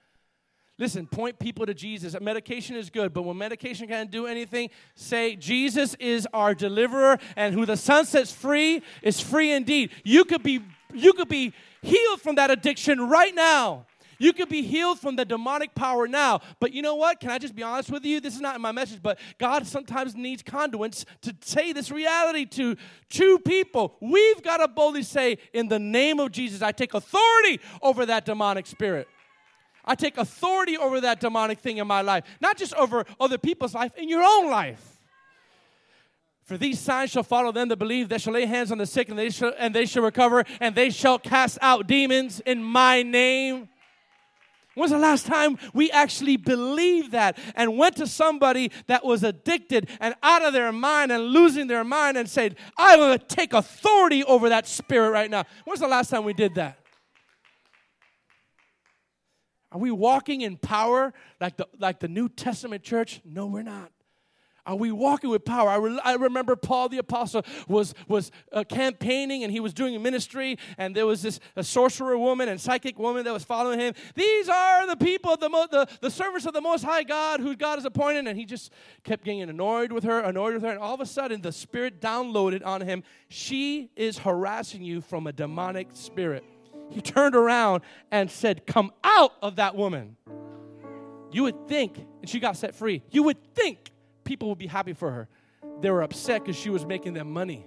Listen, 0.76 1.06
point 1.06 1.38
people 1.38 1.64
to 1.64 1.72
Jesus. 1.72 2.16
Medication 2.20 2.74
is 2.74 2.90
good, 2.90 3.14
but 3.14 3.22
when 3.22 3.38
medication 3.38 3.86
can't 3.86 4.10
do 4.10 4.26
anything, 4.26 4.68
say, 4.96 5.36
Jesus 5.36 5.94
is 6.00 6.26
our 6.34 6.52
deliverer, 6.52 7.16
and 7.36 7.54
who 7.54 7.64
the 7.64 7.76
Son 7.76 8.04
sets 8.04 8.32
free 8.32 8.82
is 9.02 9.20
free 9.20 9.52
indeed. 9.52 9.90
You 10.02 10.24
could 10.24 10.42
be, 10.42 10.60
you 10.92 11.12
could 11.12 11.28
be 11.28 11.52
healed 11.82 12.20
from 12.20 12.36
that 12.36 12.50
addiction 12.50 13.08
right 13.08 13.34
now. 13.34 13.86
You 14.18 14.32
could 14.32 14.48
be 14.48 14.62
healed 14.62 14.98
from 14.98 15.16
the 15.16 15.24
demonic 15.24 15.74
power 15.74 16.08
now. 16.08 16.40
But 16.58 16.72
you 16.72 16.82
know 16.82 16.94
what? 16.94 17.20
Can 17.20 17.30
I 17.30 17.38
just 17.38 17.54
be 17.54 17.62
honest 17.62 17.90
with 17.90 18.04
you? 18.04 18.20
This 18.20 18.34
is 18.34 18.40
not 18.40 18.56
in 18.56 18.62
my 18.62 18.72
message, 18.72 19.02
but 19.02 19.18
God 19.38 19.66
sometimes 19.66 20.14
needs 20.14 20.42
conduits 20.42 21.04
to 21.22 21.34
say 21.42 21.72
this 21.72 21.90
reality 21.90 22.46
to 22.46 22.76
two 23.10 23.38
people. 23.40 23.94
We've 24.00 24.42
got 24.42 24.58
to 24.58 24.68
boldly 24.68 25.02
say, 25.02 25.38
in 25.52 25.68
the 25.68 25.78
name 25.78 26.18
of 26.18 26.32
Jesus, 26.32 26.62
I 26.62 26.72
take 26.72 26.94
authority 26.94 27.60
over 27.82 28.06
that 28.06 28.24
demonic 28.24 28.66
spirit. 28.66 29.08
I 29.84 29.94
take 29.94 30.16
authority 30.16 30.76
over 30.76 31.00
that 31.02 31.20
demonic 31.20 31.60
thing 31.60 31.76
in 31.76 31.86
my 31.86 32.00
life, 32.00 32.24
not 32.40 32.56
just 32.56 32.74
over 32.74 33.04
other 33.20 33.38
people's 33.38 33.74
life, 33.74 33.92
in 33.96 34.08
your 34.08 34.22
own 34.22 34.50
life. 34.50 34.95
For 36.46 36.56
these 36.56 36.78
signs 36.78 37.10
shall 37.10 37.24
follow 37.24 37.50
them 37.50 37.68
that 37.68 37.76
believe. 37.76 38.08
They 38.08 38.18
shall 38.18 38.32
lay 38.32 38.46
hands 38.46 38.70
on 38.70 38.78
the 38.78 38.86
sick, 38.86 39.08
and 39.08 39.18
they 39.18 39.30
shall, 39.30 39.52
and 39.58 39.74
they 39.74 39.84
shall 39.84 40.04
recover, 40.04 40.44
and 40.60 40.76
they 40.76 40.90
shall 40.90 41.18
cast 41.18 41.58
out 41.60 41.88
demons 41.88 42.38
in 42.40 42.62
my 42.62 43.02
name. 43.02 43.68
When's 44.76 44.92
the 44.92 44.98
last 44.98 45.26
time 45.26 45.58
we 45.72 45.90
actually 45.90 46.36
believed 46.36 47.12
that 47.12 47.38
and 47.56 47.78
went 47.78 47.96
to 47.96 48.06
somebody 48.06 48.70
that 48.86 49.04
was 49.04 49.24
addicted 49.24 49.88
and 50.00 50.14
out 50.22 50.44
of 50.44 50.52
their 50.52 50.70
mind 50.70 51.10
and 51.10 51.24
losing 51.24 51.66
their 51.66 51.82
mind 51.82 52.18
and 52.18 52.28
said, 52.28 52.56
I'm 52.76 52.98
going 52.98 53.18
to 53.18 53.24
take 53.24 53.54
authority 53.54 54.22
over 54.22 54.50
that 54.50 54.68
spirit 54.68 55.10
right 55.10 55.30
now? 55.30 55.44
When's 55.64 55.80
the 55.80 55.88
last 55.88 56.10
time 56.10 56.24
we 56.24 56.34
did 56.34 56.56
that? 56.56 56.78
Are 59.72 59.78
we 59.78 59.90
walking 59.90 60.42
in 60.42 60.58
power 60.58 61.12
like 61.40 61.56
the, 61.56 61.66
like 61.80 61.98
the 61.98 62.08
New 62.08 62.28
Testament 62.28 62.82
church? 62.82 63.20
No, 63.24 63.46
we're 63.46 63.62
not. 63.62 63.90
Are 64.66 64.74
we 64.74 64.90
walking 64.90 65.30
with 65.30 65.44
power? 65.44 65.68
I, 65.68 65.76
re- 65.76 66.00
I 66.04 66.14
remember 66.14 66.56
Paul 66.56 66.88
the 66.88 66.98
apostle 66.98 67.44
was 67.68 67.94
was 68.08 68.32
uh, 68.52 68.64
campaigning 68.64 69.44
and 69.44 69.52
he 69.52 69.60
was 69.60 69.72
doing 69.72 69.94
a 69.94 70.00
ministry, 70.00 70.58
and 70.76 70.94
there 70.94 71.06
was 71.06 71.22
this 71.22 71.38
a 71.54 71.62
sorcerer 71.62 72.18
woman 72.18 72.48
and 72.48 72.60
psychic 72.60 72.98
woman 72.98 73.24
that 73.24 73.32
was 73.32 73.44
following 73.44 73.78
him. 73.78 73.94
These 74.16 74.48
are 74.48 74.86
the 74.88 74.96
people, 74.96 75.36
the 75.36 75.48
mo- 75.48 75.68
the 75.70 75.86
the 76.00 76.10
servants 76.10 76.46
of 76.46 76.52
the 76.52 76.60
Most 76.60 76.82
High 76.82 77.04
God, 77.04 77.38
who 77.38 77.54
God 77.54 77.76
has 77.76 77.84
appointed, 77.84 78.26
and 78.26 78.36
he 78.36 78.44
just 78.44 78.72
kept 79.04 79.24
getting 79.24 79.42
annoyed 79.42 79.92
with 79.92 80.02
her, 80.02 80.20
annoyed 80.20 80.54
with 80.54 80.62
her, 80.64 80.70
and 80.70 80.80
all 80.80 80.94
of 80.94 81.00
a 81.00 81.06
sudden 81.06 81.42
the 81.42 81.52
Spirit 81.52 82.00
downloaded 82.00 82.66
on 82.66 82.80
him. 82.80 83.04
She 83.28 83.90
is 83.94 84.18
harassing 84.18 84.82
you 84.82 85.00
from 85.00 85.28
a 85.28 85.32
demonic 85.32 85.90
spirit. 85.92 86.44
He 86.90 87.00
turned 87.00 87.36
around 87.36 87.82
and 88.10 88.28
said, 88.28 88.66
"Come 88.66 88.90
out 89.04 89.32
of 89.42 89.56
that 89.56 89.76
woman." 89.76 90.16
You 91.32 91.42
would 91.44 91.68
think, 91.68 91.98
and 92.20 92.28
she 92.28 92.40
got 92.40 92.56
set 92.56 92.74
free. 92.74 93.02
You 93.10 93.24
would 93.24 93.54
think 93.54 93.90
people 94.26 94.50
would 94.50 94.58
be 94.58 94.66
happy 94.66 94.92
for 94.92 95.10
her. 95.10 95.28
They 95.80 95.90
were 95.90 96.02
upset 96.02 96.44
because 96.44 96.60
she 96.60 96.68
was 96.68 96.84
making 96.84 97.14
them 97.14 97.32
money. 97.32 97.66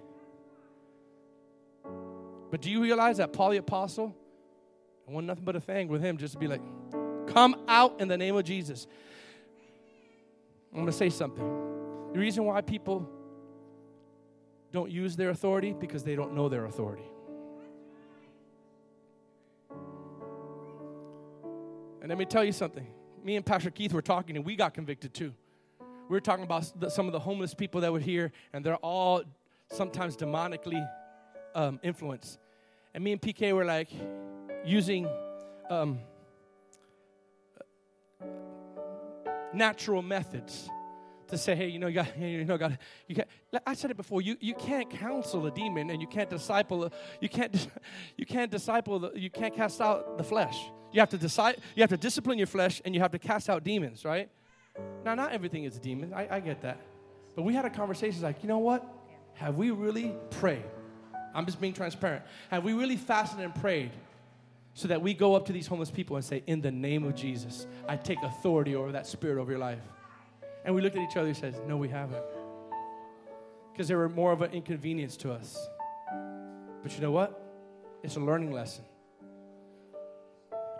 But 2.52 2.62
do 2.62 2.70
you 2.70 2.84
realize 2.84 3.18
that 3.18 3.34
Paul 3.34 3.52
the 3.52 3.58
Apostle, 3.58 4.16
I 5.08 5.12
want 5.12 5.26
nothing 5.26 5.44
but 5.44 5.56
a 5.56 5.60
thing 5.60 5.88
with 5.88 6.02
him 6.02 6.18
just 6.18 6.34
to 6.34 6.40
be 6.40 6.48
like, 6.48 6.62
come 7.28 7.56
out 7.68 8.00
in 8.00 8.08
the 8.08 8.18
name 8.18 8.36
of 8.36 8.44
Jesus. 8.44 8.86
I'm 10.72 10.78
going 10.78 10.86
to 10.88 10.92
say 10.92 11.10
something. 11.10 11.46
The 12.14 12.20
reason 12.20 12.46
why 12.46 12.62
people 12.62 13.10
don't 14.72 14.92
use 14.92 15.16
their 15.16 15.30
authority 15.32 15.74
because 15.74 16.04
they 16.04 16.16
don't 16.16 16.36
know 16.36 16.50
their 16.50 16.66
authority. 16.66 17.06
And 22.02 22.10
let 22.10 22.18
me 22.18 22.26
tell 22.26 22.44
you 22.44 22.52
something. 22.52 22.88
Me 23.24 23.36
and 23.36 23.46
Pastor 23.46 23.72
Keith 23.72 23.94
were 23.94 24.02
talking 24.02 24.36
and 24.36 24.46
we 24.46 24.56
got 24.56 24.74
convicted 24.74 25.14
too 25.14 25.34
we 26.10 26.16
were 26.16 26.22
talking 26.22 26.44
about 26.44 26.92
some 26.92 27.06
of 27.06 27.14
the 27.14 27.20
homeless 27.20 27.54
people 27.54 27.82
that 27.82 27.94
were 27.94 28.00
here, 28.00 28.32
and 28.52 28.66
they're 28.66 28.76
all 28.78 29.22
sometimes 29.72 30.18
demonically 30.18 30.90
um, 31.54 31.80
influenced. 31.84 32.40
And 32.96 33.04
me 33.04 33.12
and 33.12 33.22
PK 33.22 33.54
were 33.54 33.64
like 33.64 33.90
using 34.66 35.08
um, 35.70 36.00
natural 39.54 40.02
methods 40.02 40.68
to 41.28 41.38
say, 41.38 41.54
hey, 41.54 41.68
you 41.68 41.78
know, 41.78 41.86
you 41.86 41.94
got, 41.94 42.18
you 42.18 42.44
know, 42.44 42.58
got, 42.58 42.72
you 43.08 43.14
can't. 43.14 43.28
I 43.68 43.76
said 43.76 43.92
it 43.92 43.98
before. 43.98 44.24
You 44.24 44.36
you 44.40 44.56
can't 44.56 44.90
counsel 44.90 45.46
a 45.46 45.52
demon, 45.52 45.92
and 45.92 46.02
you 46.02 46.08
can't 46.08 46.30
disciple. 46.30 46.92
You 47.22 47.30
can't 47.30 47.68
you 48.18 48.26
can't 48.26 48.50
disciple. 48.50 48.98
The, 48.98 49.12
you 49.14 49.30
can't 49.30 49.56
cast 49.56 49.80
out 49.80 50.18
the 50.18 50.24
flesh. 50.24 50.72
You 50.92 51.02
have 51.02 51.10
to 51.10 51.20
decide. 51.20 51.58
You 51.76 51.84
have 51.84 51.92
to 51.92 51.98
discipline 51.98 52.40
your 52.40 52.48
flesh, 52.48 52.82
and 52.84 52.96
you 52.96 53.02
have 53.02 53.12
to 53.12 53.20
cast 53.20 53.48
out 53.48 53.64
demons. 53.64 54.04
Right? 54.04 54.30
Now, 55.06 55.16
not 55.16 55.32
everything 55.32 55.64
is 55.64 55.78
a 55.78 55.80
demon. 55.80 56.14
I, 56.14 56.36
I 56.36 56.40
get 56.40 56.62
that. 56.62 56.80
But 57.36 57.44
we 57.44 57.54
had 57.54 57.66
a 57.66 57.70
conversation 57.70 58.22
like, 58.22 58.44
you 58.44 58.50
know 58.50 58.58
what? 58.58 58.86
Have 59.36 59.56
we 59.56 59.72
really 59.72 60.14
prayed? 60.32 60.66
I'm 61.34 61.46
just 61.46 61.62
being 61.62 61.74
transparent. 61.74 62.24
Have 62.52 62.64
we 62.64 62.74
really 62.74 62.98
fasted 62.98 63.40
and 63.40 63.54
prayed 63.56 63.92
so 64.74 64.88
that 64.88 65.02
we 65.02 65.14
go 65.14 65.36
up 65.36 65.46
to 65.46 65.54
these 65.54 65.68
homeless 65.68 65.92
people 65.92 66.16
and 66.16 66.26
say, 66.26 66.44
In 66.48 66.62
the 66.62 66.72
name 66.72 67.06
of 67.06 67.16
Jesus, 67.16 67.68
I 67.88 67.96
take 67.96 68.22
authority 68.24 68.76
over 68.76 68.92
that 68.92 69.08
spirit 69.08 69.40
over 69.40 69.52
your 69.52 69.60
life? 69.60 69.82
And 70.66 70.76
we 70.76 70.82
looked 70.82 70.96
at 70.96 71.02
each 71.02 71.16
other 71.16 71.28
and 71.28 71.38
said, 71.38 71.56
No, 71.68 71.78
we 71.78 71.88
haven't. 71.88 72.24
Because 73.72 73.88
they 73.88 73.96
were 73.96 74.10
more 74.10 74.32
of 74.32 74.42
an 74.42 74.52
inconvenience 74.52 75.16
to 75.18 75.32
us. 75.32 75.58
But 76.84 76.94
you 76.96 77.02
know 77.02 77.12
what? 77.12 77.42
It's 78.04 78.16
a 78.16 78.20
learning 78.20 78.52
lesson. 78.52 78.84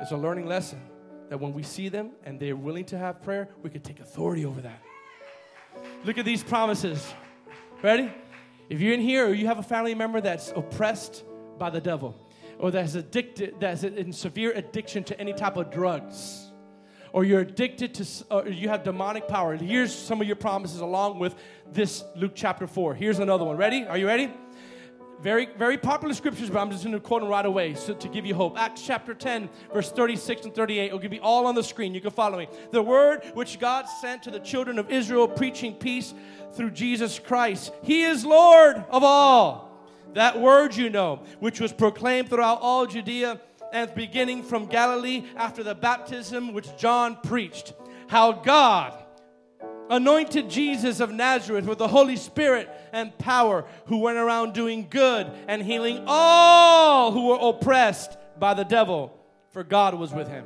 It's 0.02 0.12
a 0.12 0.18
learning 0.18 0.48
lesson 0.48 0.82
that 1.30 1.40
when 1.40 1.54
we 1.54 1.64
see 1.64 1.90
them 1.90 2.12
and 2.24 2.40
they're 2.40 2.56
willing 2.56 2.86
to 2.86 2.98
have 2.98 3.22
prayer, 3.22 3.50
we 3.64 3.70
could 3.70 3.84
take 3.84 4.00
authority 4.00 4.46
over 4.46 4.62
that. 4.62 4.82
Look 6.04 6.18
at 6.18 6.26
these 6.26 6.44
promises. 6.44 7.14
Ready? 7.82 8.12
If 8.70 8.82
you're 8.82 8.94
in 8.94 9.00
here 9.00 9.28
or 9.28 9.34
you 9.34 9.48
have 9.48 9.60
a 9.60 9.64
family 9.64 9.96
member 9.96 10.22
that's 10.22 10.52
oppressed 10.56 11.24
by 11.58 11.70
the 11.70 11.82
devil 11.82 12.16
or 12.58 12.72
that's 12.72 12.96
addicted, 12.96 13.56
that's 13.60 13.84
in 13.84 14.12
severe 14.12 14.52
addiction 14.52 15.04
to 15.06 15.20
any 15.20 15.34
type 15.34 15.56
of 15.56 15.72
drugs, 15.72 16.52
or 17.14 17.24
you're 17.24 17.40
addicted 17.40 17.94
to, 17.96 18.06
or 18.30 18.48
you 18.48 18.68
have 18.70 18.84
demonic 18.84 19.28
power, 19.28 19.56
here's 19.56 19.96
some 19.96 20.20
of 20.20 20.28
your 20.28 20.36
promises 20.36 20.82
along 20.82 21.20
with 21.20 21.36
this 21.72 22.04
Luke 22.16 22.34
chapter 22.36 22.68
4. 22.68 22.94
Here's 22.96 23.20
another 23.20 23.46
one. 23.46 23.56
Ready? 23.56 23.86
Are 23.86 23.98
you 23.98 24.06
ready? 24.06 24.32
Very, 25.22 25.48
very 25.58 25.78
popular 25.78 26.14
scriptures, 26.14 26.50
but 26.50 26.60
I'm 26.60 26.72
just 26.72 26.84
going 26.84 26.94
to 26.94 27.00
quote 27.02 27.22
them 27.22 27.30
right 27.30 27.46
away 27.46 27.74
so 27.74 27.94
to 27.94 28.08
give 28.08 28.26
you 28.26 28.34
hope. 28.34 28.58
Acts 28.58 28.82
chapter 28.82 29.14
10, 29.14 29.50
verse 29.74 29.92
36 29.92 30.46
and 30.46 30.56
38. 30.56 30.86
It'll 30.86 31.00
give 31.00 31.12
you 31.12 31.20
all 31.20 31.46
on 31.46 31.56
the 31.56 31.64
screen. 31.64 31.94
You 31.94 32.00
can 32.00 32.12
follow 32.12 32.38
me. 32.38 32.48
The 32.72 32.82
word 32.82 33.24
which 33.34 33.60
God 33.60 33.86
sent 34.00 34.24
to 34.24 34.32
the 34.32 34.40
children 34.40 34.80
of 34.80 34.90
Israel, 34.90 35.28
preaching 35.28 35.74
peace 35.74 36.14
through 36.54 36.72
Jesus 36.72 37.20
Christ. 37.20 37.74
He 37.84 38.04
is 38.04 38.24
Lord 38.24 38.78
of 38.90 39.04
all. 39.04 39.70
That 40.14 40.40
word 40.40 40.76
you 40.76 40.90
know, 40.90 41.24
which 41.40 41.60
was 41.60 41.74
proclaimed 41.74 42.30
throughout 42.30 42.62
all 42.62 42.86
Judea 42.86 43.42
and 43.74 43.94
beginning 43.94 44.44
from 44.44 44.68
Galilee 44.68 45.26
after 45.36 45.64
the 45.64 45.76
baptism 45.76 46.54
which 46.54 46.76
John 46.78 47.18
preached. 47.24 47.74
How 48.08 48.32
God 48.32 48.99
anointed 49.90 50.50
Jesus 50.50 51.00
of 51.00 51.12
Nazareth 51.12 51.66
with 51.66 51.80
the 51.80 51.88
Holy 51.88 52.16
Spirit 52.16 52.70
and 52.94 53.18
power, 53.18 53.66
who 53.88 53.98
went 53.98 54.18
around 54.18 54.54
doing 54.54 54.88
good 54.90 55.32
and 55.48 55.62
healing 55.62 56.04
all 56.08 57.12
who 57.12 57.28
were 57.28 57.50
oppressed 57.50 58.18
by 58.38 58.54
the 58.54 58.64
devil, 58.64 59.12
for 59.50 59.64
God 59.64 59.96
was 59.96 60.14
with 60.14 60.28
him. 60.28 60.46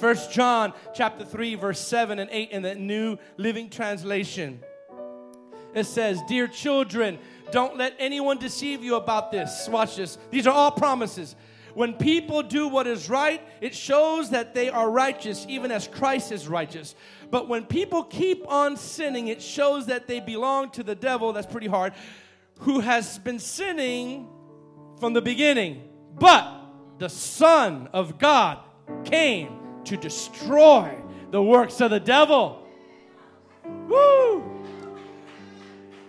First 0.00 0.30
John 0.30 0.72
chapter 0.94 1.24
3 1.24 1.54
verse 1.54 1.80
7 1.80 2.18
and 2.18 2.30
8 2.30 2.50
in 2.50 2.62
the 2.62 2.74
New 2.74 3.18
Living 3.36 3.70
Translation. 3.70 4.60
It 5.74 5.84
says, 5.84 6.22
"Dear 6.28 6.48
children, 6.48 7.18
don't 7.50 7.76
let 7.76 7.94
anyone 7.98 8.38
deceive 8.38 8.82
you 8.82 8.94
about 8.94 9.30
this." 9.30 9.68
Watch 9.68 9.96
this. 9.96 10.16
These 10.30 10.46
are 10.46 10.54
all 10.54 10.70
promises. 10.70 11.34
When 11.76 11.92
people 11.92 12.42
do 12.42 12.68
what 12.68 12.86
is 12.86 13.10
right, 13.10 13.38
it 13.60 13.74
shows 13.74 14.30
that 14.30 14.54
they 14.54 14.70
are 14.70 14.90
righteous, 14.90 15.44
even 15.46 15.70
as 15.70 15.86
Christ 15.86 16.32
is 16.32 16.48
righteous. 16.48 16.94
But 17.30 17.48
when 17.48 17.66
people 17.66 18.02
keep 18.02 18.50
on 18.50 18.78
sinning, 18.78 19.28
it 19.28 19.42
shows 19.42 19.84
that 19.88 20.06
they 20.06 20.20
belong 20.20 20.70
to 20.70 20.82
the 20.82 20.94
devil. 20.94 21.34
That's 21.34 21.46
pretty 21.46 21.66
hard. 21.66 21.92
Who 22.60 22.80
has 22.80 23.18
been 23.18 23.38
sinning 23.38 24.26
from 24.98 25.12
the 25.12 25.20
beginning. 25.20 25.86
But 26.18 26.50
the 26.96 27.10
Son 27.10 27.90
of 27.92 28.18
God 28.18 28.60
came 29.04 29.82
to 29.84 29.98
destroy 29.98 30.98
the 31.30 31.42
works 31.42 31.82
of 31.82 31.90
the 31.90 32.00
devil. 32.00 32.66
Woo! 33.66 34.42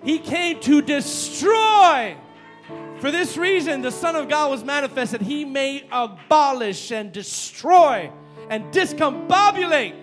He 0.01 0.17
came 0.17 0.61
to 0.61 0.81
destroy 0.81 2.15
for 2.99 3.11
this 3.11 3.37
reason, 3.37 3.81
the 3.81 3.91
Son 3.91 4.15
of 4.15 4.27
God 4.27 4.49
was 4.51 4.63
manifested. 4.63 5.21
He 5.21 5.45
may 5.45 5.87
abolish 5.91 6.91
and 6.91 7.11
destroy 7.11 8.11
and 8.49 8.73
discombobulate 8.73 9.95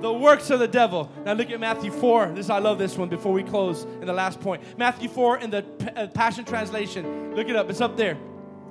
the 0.00 0.12
works 0.12 0.50
of 0.50 0.60
the 0.60 0.68
devil. 0.68 1.10
Now 1.24 1.32
look 1.32 1.50
at 1.50 1.58
Matthew 1.58 1.90
4. 1.90 2.32
This 2.34 2.50
I 2.50 2.58
love 2.58 2.78
this 2.78 2.96
one 2.96 3.08
before 3.08 3.32
we 3.32 3.42
close 3.42 3.84
in 3.84 4.06
the 4.06 4.12
last 4.12 4.40
point. 4.40 4.62
Matthew 4.78 5.08
4 5.08 5.38
in 5.38 5.50
the 5.50 5.64
uh, 5.96 6.06
Passion 6.08 6.44
Translation. 6.44 7.34
Look 7.34 7.48
it 7.48 7.56
up. 7.56 7.68
It's 7.68 7.80
up 7.80 7.96
there. 7.96 8.16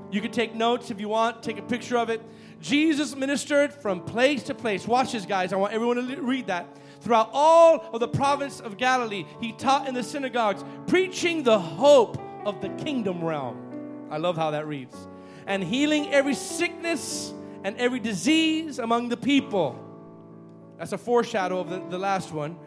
You 0.09 0.21
can 0.21 0.32
take 0.32 0.55
notes 0.55 0.89
if 0.89 1.01
you 1.01 1.09
want, 1.09 1.43
take 1.43 1.57
a 1.57 1.61
picture 1.61 1.97
of 1.97 2.09
it. 2.09 2.21
Jesus 2.61 3.15
ministered 3.15 3.73
from 3.73 4.01
place 4.01 4.41
to 4.43 4.55
place. 4.55 4.88
Watch 4.88 5.11
this, 5.11 5.25
guys. 5.25 5.51
I 5.51 5.57
want 5.57 5.73
everyone 5.73 5.97
to 5.97 6.21
read 6.21 6.47
that. 6.47 6.78
Throughout 7.01 7.30
all 7.34 7.89
of 7.93 7.99
the 7.99 8.07
province 8.07 8.59
of 8.61 8.78
Galilee, 8.78 9.25
he 9.41 9.51
taught 9.51 9.88
in 9.88 9.93
the 9.93 10.03
synagogues, 10.03 10.63
preaching 10.88 11.43
the 11.43 11.59
hope 11.59 12.17
of 12.45 12.61
the 12.61 12.69
kingdom 12.69 13.23
realm. 13.23 13.66
I 14.10 14.18
love 14.18 14.36
how 14.36 14.51
that 14.51 14.68
reads. 14.68 14.95
And 15.45 15.64
healing 15.64 16.14
every 16.14 16.36
sickness 16.36 17.34
and 17.64 17.78
every 17.78 17.99
disease 17.99 18.80
among 18.80 19.10
the 19.10 19.18
people. 19.18 19.84
That's 20.78 20.91
a 20.91 20.97
foreshadow 20.97 21.60
of 21.60 21.70
the, 21.70 21.82
the 21.89 21.97
last 21.97 22.32
one. 22.32 22.58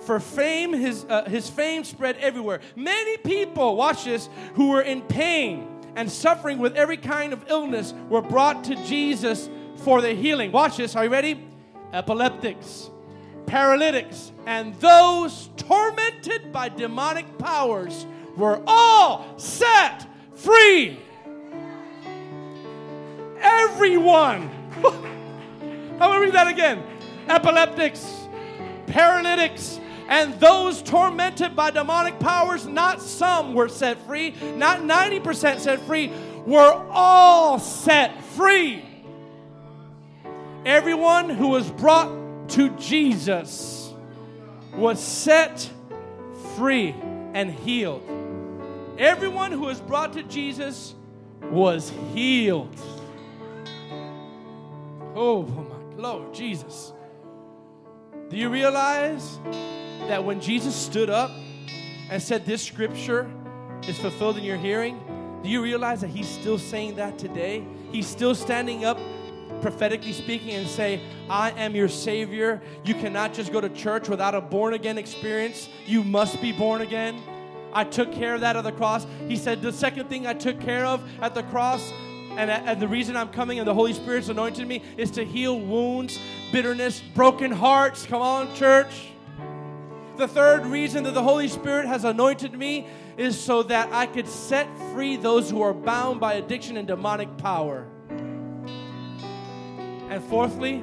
For 0.00 0.18
fame, 0.18 0.72
his, 0.72 1.04
uh, 1.08 1.28
his 1.28 1.48
fame 1.48 1.84
spread 1.84 2.16
everywhere. 2.16 2.60
Many 2.74 3.18
people, 3.18 3.76
watch 3.76 4.04
this, 4.04 4.28
who 4.54 4.70
were 4.70 4.82
in 4.82 5.02
pain 5.02 5.68
and 5.94 6.10
suffering 6.10 6.58
with 6.58 6.74
every 6.76 6.96
kind 6.96 7.32
of 7.32 7.44
illness 7.48 7.92
were 8.08 8.22
brought 8.22 8.64
to 8.64 8.76
Jesus 8.86 9.48
for 9.76 10.00
their 10.00 10.14
healing. 10.14 10.52
Watch 10.52 10.78
this, 10.78 10.96
are 10.96 11.04
you 11.04 11.10
ready? 11.10 11.44
Epileptics, 11.92 12.90
paralytics, 13.46 14.32
and 14.46 14.74
those 14.76 15.50
tormented 15.56 16.52
by 16.52 16.68
demonic 16.68 17.38
powers 17.38 18.06
were 18.36 18.62
all 18.66 19.38
set 19.38 20.06
free. 20.42 20.98
Everyone. 23.40 24.50
I'm 24.84 25.98
going 25.98 26.12
to 26.12 26.20
read 26.20 26.34
that 26.34 26.48
again. 26.48 26.82
Epileptics, 27.28 28.28
paralytics, 28.86 29.78
and 30.08 30.34
those 30.40 30.82
tormented 30.82 31.54
by 31.54 31.70
demonic 31.70 32.18
powers, 32.18 32.66
not 32.66 33.00
some 33.00 33.54
were 33.54 33.68
set 33.68 33.98
free, 34.06 34.34
not 34.56 34.80
90% 34.80 35.60
set 35.60 35.80
free, 35.82 36.10
were 36.46 36.72
all 36.90 37.58
set 37.58 38.20
free. 38.22 38.84
Everyone 40.64 41.30
who 41.30 41.48
was 41.48 41.70
brought 41.70 42.48
to 42.50 42.70
Jesus 42.70 43.92
was 44.74 45.02
set 45.02 45.70
free, 46.56 46.94
and 47.34 47.50
healed. 47.50 48.19
Everyone 49.00 49.50
who 49.50 49.60
was 49.60 49.80
brought 49.80 50.12
to 50.12 50.22
Jesus 50.24 50.94
was 51.44 51.90
healed. 52.12 52.78
Oh, 55.14 55.44
my 55.44 55.96
Lord 55.96 56.34
Jesus. 56.34 56.92
Do 58.28 58.36
you 58.36 58.50
realize 58.50 59.38
that 60.06 60.22
when 60.22 60.38
Jesus 60.38 60.76
stood 60.76 61.08
up 61.08 61.30
and 62.10 62.22
said, 62.22 62.44
This 62.44 62.62
scripture 62.62 63.32
is 63.88 63.98
fulfilled 63.98 64.36
in 64.36 64.44
your 64.44 64.58
hearing, 64.58 65.00
do 65.42 65.48
you 65.48 65.62
realize 65.62 66.02
that 66.02 66.08
he's 66.08 66.28
still 66.28 66.58
saying 66.58 66.96
that 66.96 67.18
today? 67.18 67.64
He's 67.90 68.06
still 68.06 68.34
standing 68.34 68.84
up 68.84 68.98
prophetically 69.62 70.12
speaking 70.12 70.50
and 70.50 70.68
say, 70.68 71.00
I 71.30 71.52
am 71.52 71.74
your 71.74 71.88
Savior. 71.88 72.60
You 72.84 72.92
cannot 72.92 73.32
just 73.32 73.50
go 73.50 73.62
to 73.62 73.70
church 73.70 74.10
without 74.10 74.34
a 74.34 74.42
born 74.42 74.74
again 74.74 74.98
experience. 74.98 75.70
You 75.86 76.04
must 76.04 76.42
be 76.42 76.52
born 76.52 76.82
again. 76.82 77.18
I 77.72 77.84
took 77.84 78.12
care 78.12 78.34
of 78.34 78.40
that 78.40 78.56
at 78.56 78.64
the 78.64 78.72
cross. 78.72 79.06
He 79.28 79.36
said, 79.36 79.62
The 79.62 79.72
second 79.72 80.08
thing 80.08 80.26
I 80.26 80.34
took 80.34 80.60
care 80.60 80.84
of 80.84 81.02
at 81.20 81.34
the 81.34 81.42
cross, 81.44 81.92
and, 82.36 82.50
and 82.50 82.80
the 82.80 82.88
reason 82.88 83.16
I'm 83.16 83.28
coming 83.28 83.58
and 83.58 83.66
the 83.66 83.74
Holy 83.74 83.92
Spirit's 83.92 84.28
anointed 84.28 84.66
me, 84.66 84.82
is 84.96 85.10
to 85.12 85.24
heal 85.24 85.58
wounds, 85.58 86.18
bitterness, 86.52 87.00
broken 87.14 87.50
hearts. 87.50 88.06
Come 88.06 88.22
on, 88.22 88.54
church. 88.54 89.08
The 90.16 90.28
third 90.28 90.66
reason 90.66 91.04
that 91.04 91.14
the 91.14 91.22
Holy 91.22 91.48
Spirit 91.48 91.86
has 91.86 92.04
anointed 92.04 92.52
me 92.52 92.86
is 93.16 93.40
so 93.40 93.62
that 93.64 93.92
I 93.92 94.06
could 94.06 94.28
set 94.28 94.68
free 94.92 95.16
those 95.16 95.50
who 95.50 95.62
are 95.62 95.72
bound 95.72 96.20
by 96.20 96.34
addiction 96.34 96.76
and 96.76 96.86
demonic 96.86 97.36
power. 97.38 97.86
And 100.10 100.22
fourthly, 100.24 100.78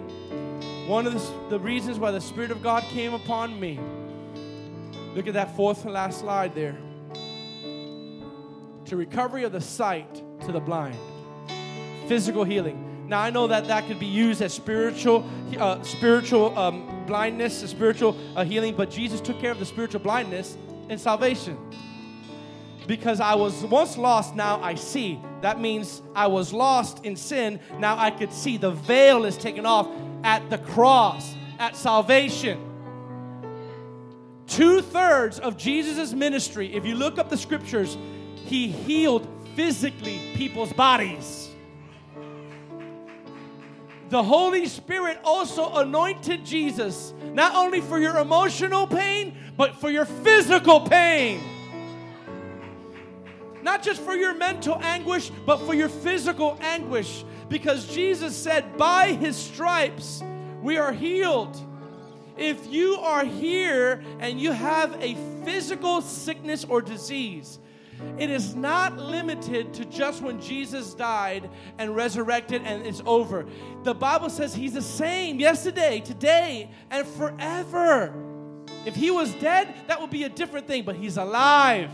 one 0.87 1.05
of 1.05 1.13
the, 1.13 1.49
the 1.49 1.59
reasons 1.59 1.99
why 1.99 2.11
the 2.11 2.21
Spirit 2.21 2.49
of 2.49 2.63
God 2.63 2.83
came 2.83 3.13
upon 3.13 3.59
me. 3.59 3.79
Look 5.17 5.25
at 5.25 5.33
that 5.33 5.55
fourth 5.55 5.83
and 5.83 5.95
last 5.95 6.19
slide 6.19 6.53
there. 6.53 6.77
To 8.85 8.95
recovery 8.95 9.45
of 9.45 9.51
the 9.51 9.59
sight 9.59 10.21
to 10.41 10.51
the 10.51 10.59
blind, 10.59 10.95
physical 12.07 12.43
healing. 12.43 13.07
Now 13.09 13.21
I 13.21 13.31
know 13.31 13.47
that 13.47 13.67
that 13.67 13.87
could 13.87 13.97
be 13.97 14.05
used 14.05 14.43
as 14.43 14.53
spiritual, 14.53 15.27
uh, 15.57 15.81
spiritual 15.81 16.55
um, 16.55 17.03
blindness, 17.07 17.67
spiritual 17.67 18.15
uh, 18.35 18.45
healing, 18.45 18.75
but 18.75 18.91
Jesus 18.91 19.19
took 19.19 19.39
care 19.39 19.49
of 19.49 19.57
the 19.57 19.65
spiritual 19.65 20.01
blindness 20.01 20.55
in 20.87 20.99
salvation 20.99 21.57
because 22.85 23.19
I 23.19 23.33
was 23.33 23.63
once 23.63 23.97
lost, 23.97 24.35
now 24.35 24.61
I 24.61 24.75
see. 24.75 25.19
That 25.41 25.59
means 25.59 26.03
I 26.13 26.27
was 26.27 26.53
lost 26.53 27.03
in 27.03 27.15
sin, 27.15 27.59
now 27.79 27.97
I 27.97 28.11
could 28.11 28.31
see. 28.31 28.57
The 28.57 28.69
veil 28.69 29.25
is 29.25 29.35
taken 29.35 29.65
off 29.65 29.87
at 30.23 30.47
the 30.51 30.59
cross, 30.59 31.33
at 31.57 31.75
salvation. 31.75 32.66
Two 34.57 34.81
thirds 34.81 35.37
of 35.37 35.55
Jesus' 35.55 36.13
ministry, 36.13 36.73
if 36.73 36.83
you 36.83 36.95
look 36.95 37.19
up 37.19 37.29
the 37.29 37.37
scriptures, 37.37 37.95
he 38.33 38.67
healed 38.67 39.27
physically 39.55 40.19
people's 40.33 40.73
bodies. 40.73 41.51
The 44.09 44.23
Holy 44.23 44.65
Spirit 44.65 45.19
also 45.23 45.75
anointed 45.75 46.43
Jesus, 46.43 47.13
not 47.33 47.53
only 47.53 47.81
for 47.81 47.99
your 47.99 48.17
emotional 48.17 48.87
pain, 48.87 49.37
but 49.55 49.75
for 49.75 49.91
your 49.91 50.05
physical 50.05 50.79
pain. 50.79 51.39
Not 53.61 53.83
just 53.83 54.01
for 54.01 54.15
your 54.15 54.33
mental 54.33 54.79
anguish, 54.81 55.29
but 55.45 55.57
for 55.67 55.75
your 55.75 55.89
physical 55.89 56.57
anguish. 56.61 57.23
Because 57.47 57.87
Jesus 57.93 58.35
said, 58.35 58.75
By 58.75 59.11
his 59.11 59.35
stripes 59.35 60.23
we 60.63 60.79
are 60.79 60.93
healed. 60.93 61.55
If 62.37 62.67
you 62.71 62.95
are 62.95 63.25
here 63.25 64.03
and 64.19 64.39
you 64.39 64.51
have 64.51 64.95
a 65.01 65.15
physical 65.43 66.01
sickness 66.01 66.65
or 66.65 66.81
disease, 66.81 67.59
it 68.19 68.29
is 68.29 68.55
not 68.55 68.97
limited 68.97 69.73
to 69.75 69.85
just 69.85 70.21
when 70.21 70.39
Jesus 70.39 70.93
died 70.93 71.49
and 71.77 71.95
resurrected 71.95 72.61
and 72.63 72.85
it's 72.85 73.01
over. 73.05 73.45
The 73.83 73.95
Bible 73.95 74.29
says 74.29 74.53
he's 74.53 74.73
the 74.73 74.81
same 74.81 75.39
yesterday, 75.39 75.99
today, 76.01 76.69
and 76.91 77.07
forever. 77.07 78.13
If 78.85 78.95
he 78.95 79.09
was 79.09 79.33
dead, 79.35 79.73
that 79.87 79.99
would 79.99 80.11
be 80.11 80.23
a 80.23 80.29
different 80.29 80.67
thing, 80.67 80.83
but 80.83 80.95
he's 80.95 81.17
alive. 81.17 81.89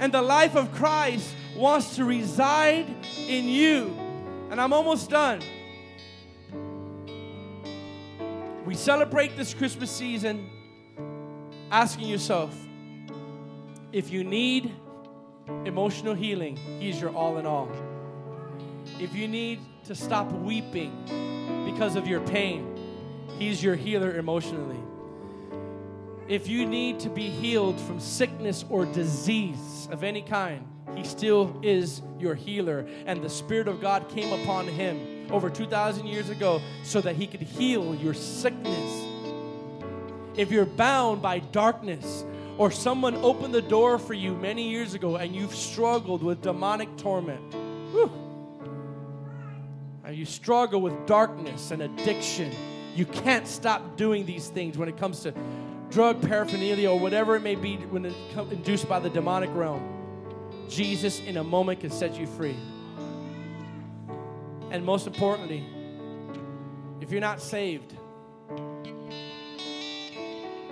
And 0.00 0.12
the 0.12 0.22
life 0.22 0.56
of 0.56 0.74
Christ 0.74 1.34
wants 1.54 1.96
to 1.96 2.04
reside 2.04 2.86
in 3.16 3.44
you. 3.44 3.96
And 4.50 4.60
I'm 4.60 4.72
almost 4.72 5.10
done. 5.10 5.40
We 8.66 8.74
celebrate 8.74 9.36
this 9.36 9.54
Christmas 9.54 9.92
season 9.92 10.50
asking 11.70 12.08
yourself 12.08 12.52
if 13.92 14.10
you 14.10 14.24
need 14.24 14.72
emotional 15.64 16.14
healing, 16.14 16.56
He's 16.80 17.00
your 17.00 17.14
all 17.14 17.38
in 17.38 17.46
all. 17.46 17.70
If 18.98 19.14
you 19.14 19.28
need 19.28 19.60
to 19.84 19.94
stop 19.94 20.32
weeping 20.32 20.90
because 21.64 21.94
of 21.94 22.08
your 22.08 22.20
pain, 22.22 22.76
He's 23.38 23.62
your 23.62 23.76
healer 23.76 24.18
emotionally. 24.18 24.80
If 26.26 26.48
you 26.48 26.66
need 26.66 26.98
to 27.00 27.08
be 27.08 27.28
healed 27.28 27.80
from 27.80 28.00
sickness 28.00 28.64
or 28.68 28.84
disease 28.84 29.88
of 29.92 30.02
any 30.02 30.22
kind, 30.22 30.66
He 30.96 31.04
still 31.04 31.56
is 31.62 32.02
your 32.18 32.34
healer. 32.34 32.84
And 33.06 33.22
the 33.22 33.30
Spirit 33.30 33.68
of 33.68 33.80
God 33.80 34.08
came 34.08 34.32
upon 34.32 34.66
Him 34.66 35.15
over 35.30 35.50
2,000 35.50 36.06
years 36.06 36.30
ago 36.30 36.60
so 36.82 37.00
that 37.00 37.16
He 37.16 37.26
could 37.26 37.42
heal 37.42 37.94
your 37.94 38.14
sickness. 38.14 39.04
If 40.36 40.50
you're 40.50 40.66
bound 40.66 41.22
by 41.22 41.38
darkness, 41.38 42.24
or 42.58 42.70
someone 42.70 43.14
opened 43.16 43.54
the 43.54 43.62
door 43.62 43.98
for 43.98 44.14
you 44.14 44.34
many 44.34 44.68
years 44.70 44.94
ago 44.94 45.16
and 45.16 45.34
you've 45.34 45.54
struggled 45.54 46.22
with 46.22 46.42
demonic 46.42 46.96
torment, 46.96 47.54
whew, 47.92 48.10
you 50.10 50.24
struggle 50.24 50.80
with 50.80 51.06
darkness 51.06 51.70
and 51.70 51.82
addiction, 51.82 52.52
you 52.94 53.04
can't 53.04 53.46
stop 53.46 53.96
doing 53.96 54.24
these 54.24 54.48
things 54.48 54.78
when 54.78 54.88
it 54.88 54.96
comes 54.96 55.20
to 55.20 55.34
drug 55.90 56.22
paraphernalia 56.22 56.90
or 56.90 56.98
whatever 56.98 57.36
it 57.36 57.40
may 57.40 57.54
be 57.54 57.76
when 57.76 58.06
it 58.06 58.14
come, 58.32 58.50
induced 58.50 58.88
by 58.88 58.98
the 58.98 59.10
demonic 59.10 59.50
realm, 59.54 59.82
Jesus 60.68 61.20
in 61.20 61.36
a 61.36 61.44
moment 61.44 61.80
can 61.80 61.90
set 61.90 62.18
you 62.18 62.26
free. 62.26 62.56
And 64.76 64.84
most 64.84 65.06
importantly, 65.06 65.64
if 67.00 67.10
you're 67.10 67.22
not 67.22 67.40
saved 67.40 67.94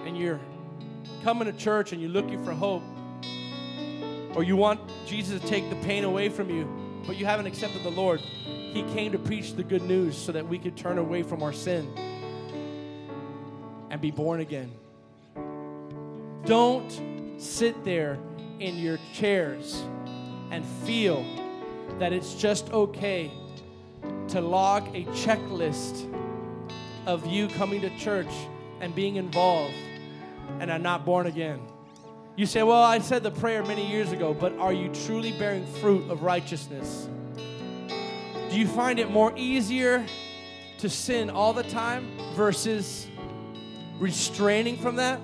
and 0.04 0.14
you're 0.14 0.38
coming 1.22 1.50
to 1.50 1.58
church 1.58 1.92
and 1.92 2.02
you're 2.02 2.10
looking 2.10 2.44
for 2.44 2.52
hope, 2.52 2.82
or 4.34 4.42
you 4.42 4.56
want 4.56 4.78
Jesus 5.06 5.40
to 5.40 5.46
take 5.46 5.70
the 5.70 5.76
pain 5.76 6.04
away 6.04 6.28
from 6.28 6.50
you, 6.50 6.68
but 7.06 7.16
you 7.16 7.24
haven't 7.24 7.46
accepted 7.46 7.82
the 7.82 7.90
Lord, 7.90 8.20
He 8.20 8.82
came 8.92 9.10
to 9.12 9.18
preach 9.18 9.54
the 9.54 9.64
good 9.64 9.80
news 9.80 10.18
so 10.18 10.32
that 10.32 10.46
we 10.46 10.58
could 10.58 10.76
turn 10.76 10.98
away 10.98 11.22
from 11.22 11.42
our 11.42 11.54
sin 11.54 11.90
and 13.88 14.02
be 14.02 14.10
born 14.10 14.40
again. 14.40 14.70
Don't 16.44 17.40
sit 17.40 17.84
there 17.84 18.18
in 18.60 18.76
your 18.76 18.98
chairs 19.14 19.82
and 20.50 20.62
feel 20.84 21.24
that 21.98 22.12
it's 22.12 22.34
just 22.34 22.70
okay 22.70 23.32
to 24.34 24.40
log 24.40 24.88
a 24.96 25.04
checklist 25.12 26.12
of 27.06 27.24
you 27.24 27.46
coming 27.46 27.80
to 27.80 27.96
church 27.96 28.32
and 28.80 28.92
being 28.92 29.14
involved 29.14 29.76
and 30.58 30.72
are 30.72 30.78
not 30.80 31.04
born 31.04 31.28
again. 31.28 31.60
You 32.34 32.44
say, 32.44 32.64
Well, 32.64 32.82
I 32.82 32.98
said 32.98 33.22
the 33.22 33.30
prayer 33.30 33.62
many 33.62 33.88
years 33.88 34.10
ago, 34.10 34.34
but 34.34 34.52
are 34.58 34.72
you 34.72 34.88
truly 34.88 35.30
bearing 35.38 35.64
fruit 35.64 36.10
of 36.10 36.24
righteousness? 36.24 37.08
Do 38.50 38.58
you 38.58 38.66
find 38.66 38.98
it 38.98 39.08
more 39.08 39.32
easier 39.36 40.04
to 40.78 40.88
sin 40.88 41.30
all 41.30 41.52
the 41.52 41.62
time 41.62 42.18
versus 42.34 43.06
restraining 44.00 44.78
from 44.78 44.96
that? 44.96 45.20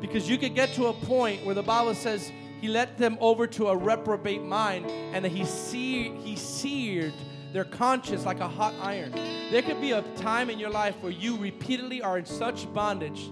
Because 0.00 0.30
you 0.30 0.38
could 0.38 0.54
get 0.54 0.72
to 0.76 0.86
a 0.86 0.94
point 0.94 1.44
where 1.44 1.54
the 1.54 1.62
Bible 1.62 1.94
says 1.94 2.32
he 2.62 2.68
led 2.68 2.96
them 2.96 3.18
over 3.20 3.46
to 3.48 3.68
a 3.68 3.76
reprobate 3.76 4.42
mind 4.42 4.86
and 4.86 5.26
that 5.26 5.32
he, 5.32 5.44
see, 5.44 6.08
he 6.20 6.36
seared 6.36 7.12
their 7.56 7.64
conscience 7.64 8.26
like 8.26 8.40
a 8.40 8.46
hot 8.46 8.74
iron. 8.82 9.10
There 9.50 9.62
could 9.62 9.80
be 9.80 9.92
a 9.92 10.02
time 10.16 10.50
in 10.50 10.58
your 10.58 10.68
life 10.68 10.94
where 11.00 11.10
you 11.10 11.38
repeatedly 11.38 12.02
are 12.02 12.18
in 12.18 12.26
such 12.26 12.70
bondage 12.74 13.30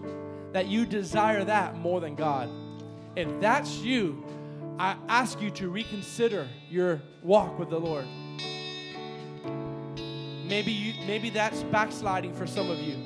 that 0.52 0.66
you 0.66 0.86
desire 0.86 1.44
that 1.44 1.76
more 1.76 2.00
than 2.00 2.14
God. 2.14 2.48
If 3.16 3.28
that's 3.38 3.80
you, 3.80 4.24
I 4.78 4.96
ask 5.10 5.42
you 5.42 5.50
to 5.50 5.68
reconsider 5.68 6.48
your 6.70 7.02
walk 7.22 7.58
with 7.58 7.68
the 7.68 7.78
Lord. 7.78 8.06
Maybe 10.46 10.72
you 10.72 11.06
maybe 11.06 11.28
that's 11.28 11.62
backsliding 11.64 12.32
for 12.32 12.46
some 12.46 12.70
of 12.70 12.78
you. 12.78 12.96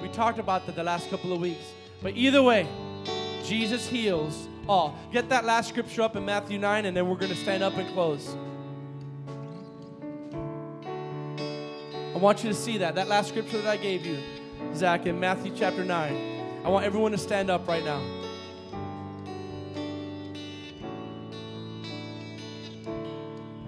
We 0.00 0.08
talked 0.08 0.38
about 0.38 0.64
that 0.64 0.74
the 0.74 0.84
last 0.84 1.10
couple 1.10 1.34
of 1.34 1.40
weeks. 1.40 1.66
But 2.02 2.16
either 2.16 2.42
way, 2.42 2.66
Jesus 3.44 3.86
heals 3.86 4.48
all. 4.66 4.98
Get 5.12 5.28
that 5.28 5.44
last 5.44 5.68
scripture 5.68 6.00
up 6.00 6.16
in 6.16 6.24
Matthew 6.24 6.58
9, 6.58 6.86
and 6.86 6.96
then 6.96 7.10
we're 7.10 7.16
going 7.16 7.32
to 7.32 7.36
stand 7.36 7.62
up 7.62 7.76
and 7.76 7.86
close. 7.92 8.34
I 12.16 12.18
want 12.18 12.42
you 12.42 12.48
to 12.48 12.56
see 12.56 12.78
that. 12.78 12.94
That 12.94 13.08
last 13.08 13.28
scripture 13.28 13.60
that 13.60 13.68
I 13.68 13.76
gave 13.76 14.06
you, 14.06 14.18
Zach, 14.74 15.04
in 15.04 15.20
Matthew 15.20 15.52
chapter 15.54 15.84
9. 15.84 16.62
I 16.64 16.68
want 16.70 16.86
everyone 16.86 17.12
to 17.12 17.18
stand 17.18 17.50
up 17.50 17.68
right 17.68 17.84
now. 17.84 18.00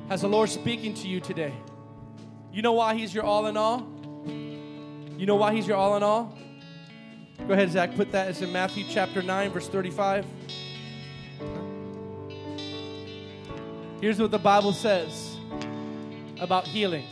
Has 0.08 0.22
the 0.22 0.28
Lord 0.28 0.48
speaking 0.48 0.94
to 0.94 1.08
you 1.08 1.20
today? 1.20 1.52
You 2.50 2.62
know 2.62 2.72
why 2.72 2.94
He's 2.94 3.14
your 3.14 3.24
all 3.24 3.48
in 3.48 3.58
all? 3.58 3.86
You 4.24 5.26
know 5.26 5.36
why 5.36 5.52
He's 5.52 5.66
your 5.66 5.76
all 5.76 5.98
in 5.98 6.02
all? 6.02 6.34
Go 7.46 7.52
ahead, 7.52 7.70
Zach, 7.70 7.94
put 7.96 8.10
that. 8.12 8.28
as 8.28 8.40
in 8.40 8.50
Matthew 8.50 8.86
chapter 8.88 9.20
9, 9.20 9.50
verse 9.50 9.68
35. 9.68 10.24
Here's 14.00 14.18
what 14.18 14.30
the 14.30 14.38
Bible 14.38 14.72
says 14.72 15.36
about 16.40 16.66
healing. 16.66 17.04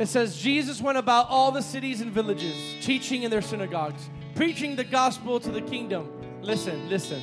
It 0.00 0.08
says, 0.08 0.38
Jesus 0.38 0.80
went 0.80 0.96
about 0.96 1.28
all 1.28 1.52
the 1.52 1.60
cities 1.60 2.00
and 2.00 2.10
villages, 2.10 2.54
teaching 2.80 3.22
in 3.22 3.30
their 3.30 3.42
synagogues, 3.42 4.08
preaching 4.34 4.74
the 4.74 4.82
gospel 4.82 5.38
to 5.38 5.50
the 5.50 5.60
kingdom. 5.60 6.08
Listen, 6.40 6.88
listen. 6.88 7.20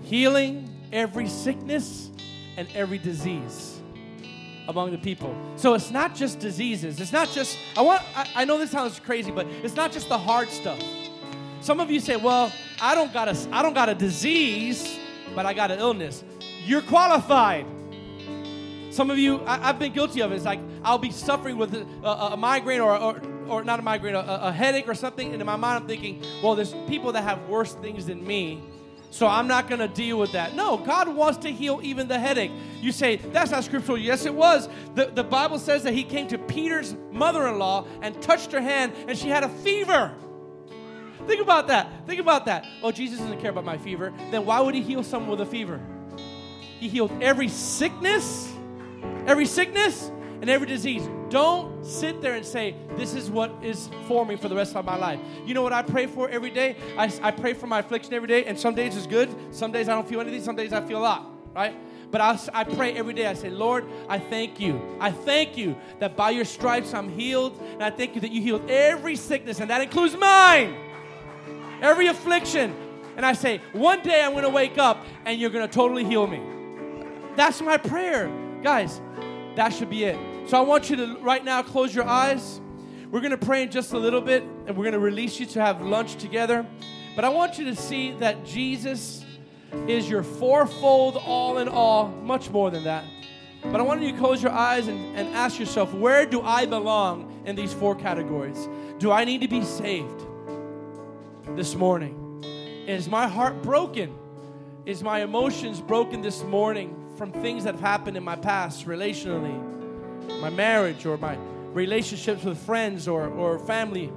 Healing 0.00 0.70
every 0.90 1.28
sickness 1.28 2.08
and 2.56 2.66
every 2.74 2.96
disease 2.96 3.78
among 4.68 4.90
the 4.90 4.96
people. 4.96 5.36
So 5.56 5.74
it's 5.74 5.90
not 5.90 6.14
just 6.14 6.38
diseases. 6.38 6.98
It's 6.98 7.12
not 7.12 7.28
just, 7.28 7.58
I 7.76 7.82
want, 7.82 8.00
I, 8.16 8.26
I 8.36 8.44
know 8.46 8.56
this 8.56 8.70
sounds 8.70 8.98
crazy, 8.98 9.30
but 9.30 9.46
it's 9.62 9.76
not 9.76 9.92
just 9.92 10.08
the 10.08 10.16
hard 10.16 10.48
stuff. 10.48 10.82
Some 11.60 11.78
of 11.78 11.90
you 11.90 12.00
say, 12.00 12.16
well, 12.16 12.50
I 12.80 12.94
don't 12.94 13.12
got 13.12 13.28
a, 13.28 13.36
I 13.52 13.60
don't 13.60 13.74
got 13.74 13.90
a 13.90 13.94
disease, 13.94 14.98
but 15.34 15.44
I 15.44 15.52
got 15.52 15.70
an 15.70 15.78
illness. 15.78 16.24
You're 16.64 16.80
qualified. 16.80 17.66
Some 18.90 19.10
of 19.10 19.18
you, 19.18 19.42
I, 19.44 19.58
have 19.58 19.78
been 19.78 19.92
guilty 19.92 20.22
of 20.22 20.32
it. 20.32 20.36
It's 20.36 20.46
like 20.46 20.60
I'll 20.84 20.98
be 20.98 21.10
suffering 21.10 21.56
with 21.56 21.74
a, 21.74 21.86
a, 22.06 22.32
a 22.32 22.36
migraine 22.36 22.80
or, 22.80 22.96
or, 22.96 23.22
or, 23.48 23.64
not 23.64 23.78
a 23.78 23.82
migraine, 23.82 24.14
a, 24.14 24.20
a 24.20 24.52
headache 24.52 24.88
or 24.88 24.94
something, 24.94 25.32
and 25.32 25.40
in 25.40 25.46
my 25.46 25.56
mind 25.56 25.82
I'm 25.82 25.88
thinking, 25.88 26.22
well, 26.42 26.54
there's 26.54 26.74
people 26.88 27.12
that 27.12 27.22
have 27.22 27.48
worse 27.48 27.74
things 27.74 28.06
than 28.06 28.26
me, 28.26 28.62
so 29.10 29.26
I'm 29.26 29.48
not 29.48 29.68
going 29.68 29.80
to 29.80 29.88
deal 29.88 30.18
with 30.18 30.32
that. 30.32 30.54
No, 30.54 30.76
God 30.76 31.08
wants 31.08 31.38
to 31.38 31.50
heal 31.50 31.80
even 31.82 32.06
the 32.08 32.18
headache. 32.18 32.52
You 32.80 32.92
say, 32.92 33.16
that's 33.16 33.50
not 33.50 33.64
scriptural. 33.64 33.98
Yes, 33.98 34.24
it 34.24 34.34
was. 34.34 34.68
The, 34.94 35.06
the 35.06 35.24
Bible 35.24 35.58
says 35.58 35.82
that 35.82 35.94
he 35.94 36.04
came 36.04 36.28
to 36.28 36.38
Peter's 36.38 36.94
mother 37.10 37.46
in 37.48 37.58
law 37.58 37.86
and 38.02 38.20
touched 38.22 38.52
her 38.52 38.60
hand, 38.60 38.92
and 39.08 39.18
she 39.18 39.28
had 39.28 39.42
a 39.42 39.48
fever. 39.48 40.14
Think 41.26 41.42
about 41.42 41.66
that. 41.68 42.06
Think 42.06 42.20
about 42.20 42.46
that. 42.46 42.66
Oh, 42.82 42.92
Jesus 42.92 43.18
doesn't 43.18 43.40
care 43.40 43.50
about 43.50 43.64
my 43.64 43.78
fever. 43.78 44.12
Then 44.30 44.46
why 44.46 44.60
would 44.60 44.74
he 44.74 44.80
heal 44.80 45.02
someone 45.02 45.30
with 45.30 45.40
a 45.40 45.50
fever? 45.50 45.80
He 46.78 46.88
healed 46.88 47.12
every 47.20 47.48
sickness, 47.48 48.50
every 49.26 49.44
sickness, 49.44 50.10
and 50.40 50.48
every 50.48 50.66
disease. 50.66 51.08
Don't 51.28 51.84
sit 51.84 52.20
there 52.20 52.34
and 52.34 52.44
say, 52.44 52.74
This 52.96 53.14
is 53.14 53.30
what 53.30 53.52
is 53.62 53.88
for 54.08 54.24
me 54.26 54.36
for 54.36 54.48
the 54.48 54.54
rest 54.54 54.74
of 54.74 54.84
my 54.84 54.96
life. 54.96 55.20
You 55.46 55.54
know 55.54 55.62
what 55.62 55.72
I 55.72 55.82
pray 55.82 56.06
for 56.06 56.28
every 56.28 56.50
day? 56.50 56.76
I, 56.96 57.12
I 57.22 57.30
pray 57.30 57.54
for 57.54 57.66
my 57.66 57.80
affliction 57.80 58.14
every 58.14 58.28
day, 58.28 58.44
and 58.44 58.58
some 58.58 58.74
days 58.74 58.96
it's 58.96 59.06
good, 59.06 59.34
some 59.54 59.72
days 59.72 59.88
I 59.88 59.94
don't 59.94 60.08
feel 60.08 60.20
anything, 60.20 60.42
some 60.42 60.56
days 60.56 60.72
I 60.72 60.80
feel 60.80 60.98
a 60.98 61.00
lot, 61.00 61.30
right? 61.54 61.76
But 62.10 62.20
I, 62.20 62.38
I 62.52 62.64
pray 62.64 62.94
every 62.94 63.14
day. 63.14 63.26
I 63.26 63.34
say, 63.34 63.50
Lord, 63.50 63.84
I 64.08 64.18
thank 64.18 64.58
you. 64.58 64.96
I 64.98 65.12
thank 65.12 65.56
you 65.56 65.76
that 66.00 66.16
by 66.16 66.30
your 66.30 66.44
stripes 66.44 66.92
I'm 66.92 67.08
healed, 67.08 67.60
and 67.72 67.84
I 67.84 67.90
thank 67.90 68.14
you 68.14 68.20
that 68.22 68.32
you 68.32 68.42
healed 68.42 68.68
every 68.68 69.14
sickness, 69.14 69.60
and 69.60 69.70
that 69.70 69.80
includes 69.80 70.16
mine, 70.16 70.74
every 71.80 72.08
affliction. 72.08 72.74
And 73.16 73.26
I 73.26 73.34
say, 73.34 73.60
one 73.72 74.02
day 74.02 74.22
I'm 74.22 74.32
going 74.32 74.44
to 74.44 74.50
wake 74.50 74.78
up 74.78 75.04
and 75.26 75.38
you're 75.38 75.50
going 75.50 75.66
to 75.66 75.72
totally 75.72 76.04
heal 76.04 76.26
me. 76.26 76.40
That's 77.36 77.60
my 77.60 77.76
prayer. 77.76 78.30
Guys, 78.62 79.00
that 79.56 79.74
should 79.74 79.90
be 79.90 80.04
it. 80.04 80.29
So 80.46 80.58
I 80.58 80.60
want 80.60 80.90
you 80.90 80.96
to 80.96 81.18
right 81.18 81.44
now 81.44 81.62
close 81.62 81.94
your 81.94 82.06
eyes. 82.06 82.60
We're 83.10 83.20
going 83.20 83.30
to 83.32 83.38
pray 83.38 83.62
in 83.62 83.70
just 83.70 83.92
a 83.92 83.98
little 83.98 84.20
bit 84.20 84.42
and 84.42 84.76
we're 84.76 84.84
going 84.84 84.92
to 84.92 84.98
release 84.98 85.40
you 85.40 85.46
to 85.46 85.60
have 85.60 85.82
lunch 85.82 86.16
together. 86.16 86.66
But 87.16 87.24
I 87.24 87.28
want 87.28 87.58
you 87.58 87.64
to 87.66 87.76
see 87.76 88.12
that 88.18 88.44
Jesus 88.44 89.24
is 89.86 90.08
your 90.08 90.22
fourfold 90.22 91.16
all 91.16 91.58
in 91.58 91.68
all, 91.68 92.08
much 92.08 92.50
more 92.50 92.70
than 92.70 92.84
that. 92.84 93.04
But 93.62 93.80
I 93.80 93.82
want 93.82 94.02
you 94.02 94.12
to 94.12 94.18
close 94.18 94.42
your 94.42 94.52
eyes 94.52 94.88
and, 94.88 95.16
and 95.16 95.28
ask 95.34 95.58
yourself, 95.58 95.92
where 95.92 96.24
do 96.24 96.40
I 96.40 96.66
belong 96.66 97.42
in 97.44 97.56
these 97.56 97.72
four 97.72 97.94
categories? 97.94 98.68
Do 98.98 99.12
I 99.12 99.24
need 99.24 99.42
to 99.42 99.48
be 99.48 99.64
saved 99.64 100.26
this 101.56 101.74
morning? 101.74 102.42
Is 102.86 103.08
my 103.08 103.28
heart 103.28 103.62
broken? 103.62 104.16
Is 104.86 105.02
my 105.02 105.20
emotions 105.20 105.80
broken 105.80 106.22
this 106.22 106.42
morning 106.42 106.96
from 107.16 107.32
things 107.32 107.64
that 107.64 107.74
have 107.74 107.82
happened 107.82 108.16
in 108.16 108.24
my 108.24 108.36
past 108.36 108.86
relationally, 108.86 109.79
my 110.40 110.50
marriage, 110.50 111.06
or 111.06 111.16
my 111.16 111.36
relationships 111.72 112.44
with 112.44 112.58
friends 112.58 113.08
or, 113.08 113.28
or 113.28 113.58
family? 113.58 114.12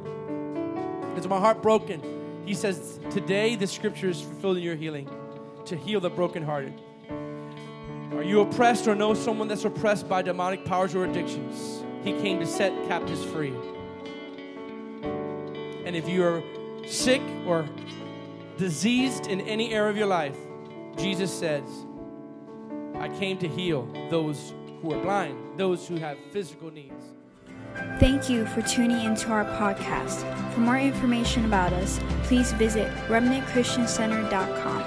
Is 1.16 1.28
my 1.28 1.40
heart 1.40 1.62
broken? 1.62 2.02
He 2.46 2.54
says, 2.54 3.00
Today 3.10 3.56
the 3.56 3.68
scripture 3.68 4.10
is 4.10 4.22
fulfilling 4.22 4.64
your 4.64 4.76
healing 4.76 5.10
to 5.66 5.76
heal 5.76 6.00
the 6.00 6.10
brokenhearted. 6.10 6.74
Are 8.14 8.24
you 8.24 8.42
oppressed 8.42 8.88
or 8.88 8.96
know 8.96 9.14
someone 9.14 9.48
that's 9.48 9.66
oppressed 9.66 10.08
by 10.08 10.22
demonic 10.22 10.66
powers 10.66 10.94
or 10.94 11.06
addictions? 11.06 11.84
He 12.04 12.14
came 12.14 12.40
to 12.40 12.46
set 12.46 12.72
captives 12.88 13.24
free. 13.24 13.54
And 15.86 15.96
if 15.96 16.08
you 16.08 16.24
are 16.24 16.44
sick 16.86 17.22
or 17.46 17.68
diseased 18.58 19.28
in 19.28 19.42
any 19.42 19.74
area 19.74 19.90
of 19.90 19.98
your 19.98 20.08
life, 20.08 20.38
Jesus 20.98 21.34
says, 21.34 21.64
I 22.96 23.10
came 23.10 23.38
to 23.40 23.48
heal 23.48 23.88
those 24.10 24.54
who 24.84 24.94
are 24.94 25.02
blind, 25.02 25.36
those 25.58 25.88
who 25.88 25.96
have 25.96 26.18
physical 26.32 26.70
needs. 26.70 27.14
Thank 28.00 28.30
you 28.30 28.46
for 28.48 28.62
tuning 28.62 29.04
into 29.04 29.30
our 29.30 29.46
podcast. 29.58 30.22
For 30.54 30.60
more 30.60 30.78
information 30.78 31.46
about 31.46 31.72
us, 31.74 32.00
please 32.24 32.52
visit 32.54 32.88
remnantchristiancenter.com. 33.08 34.83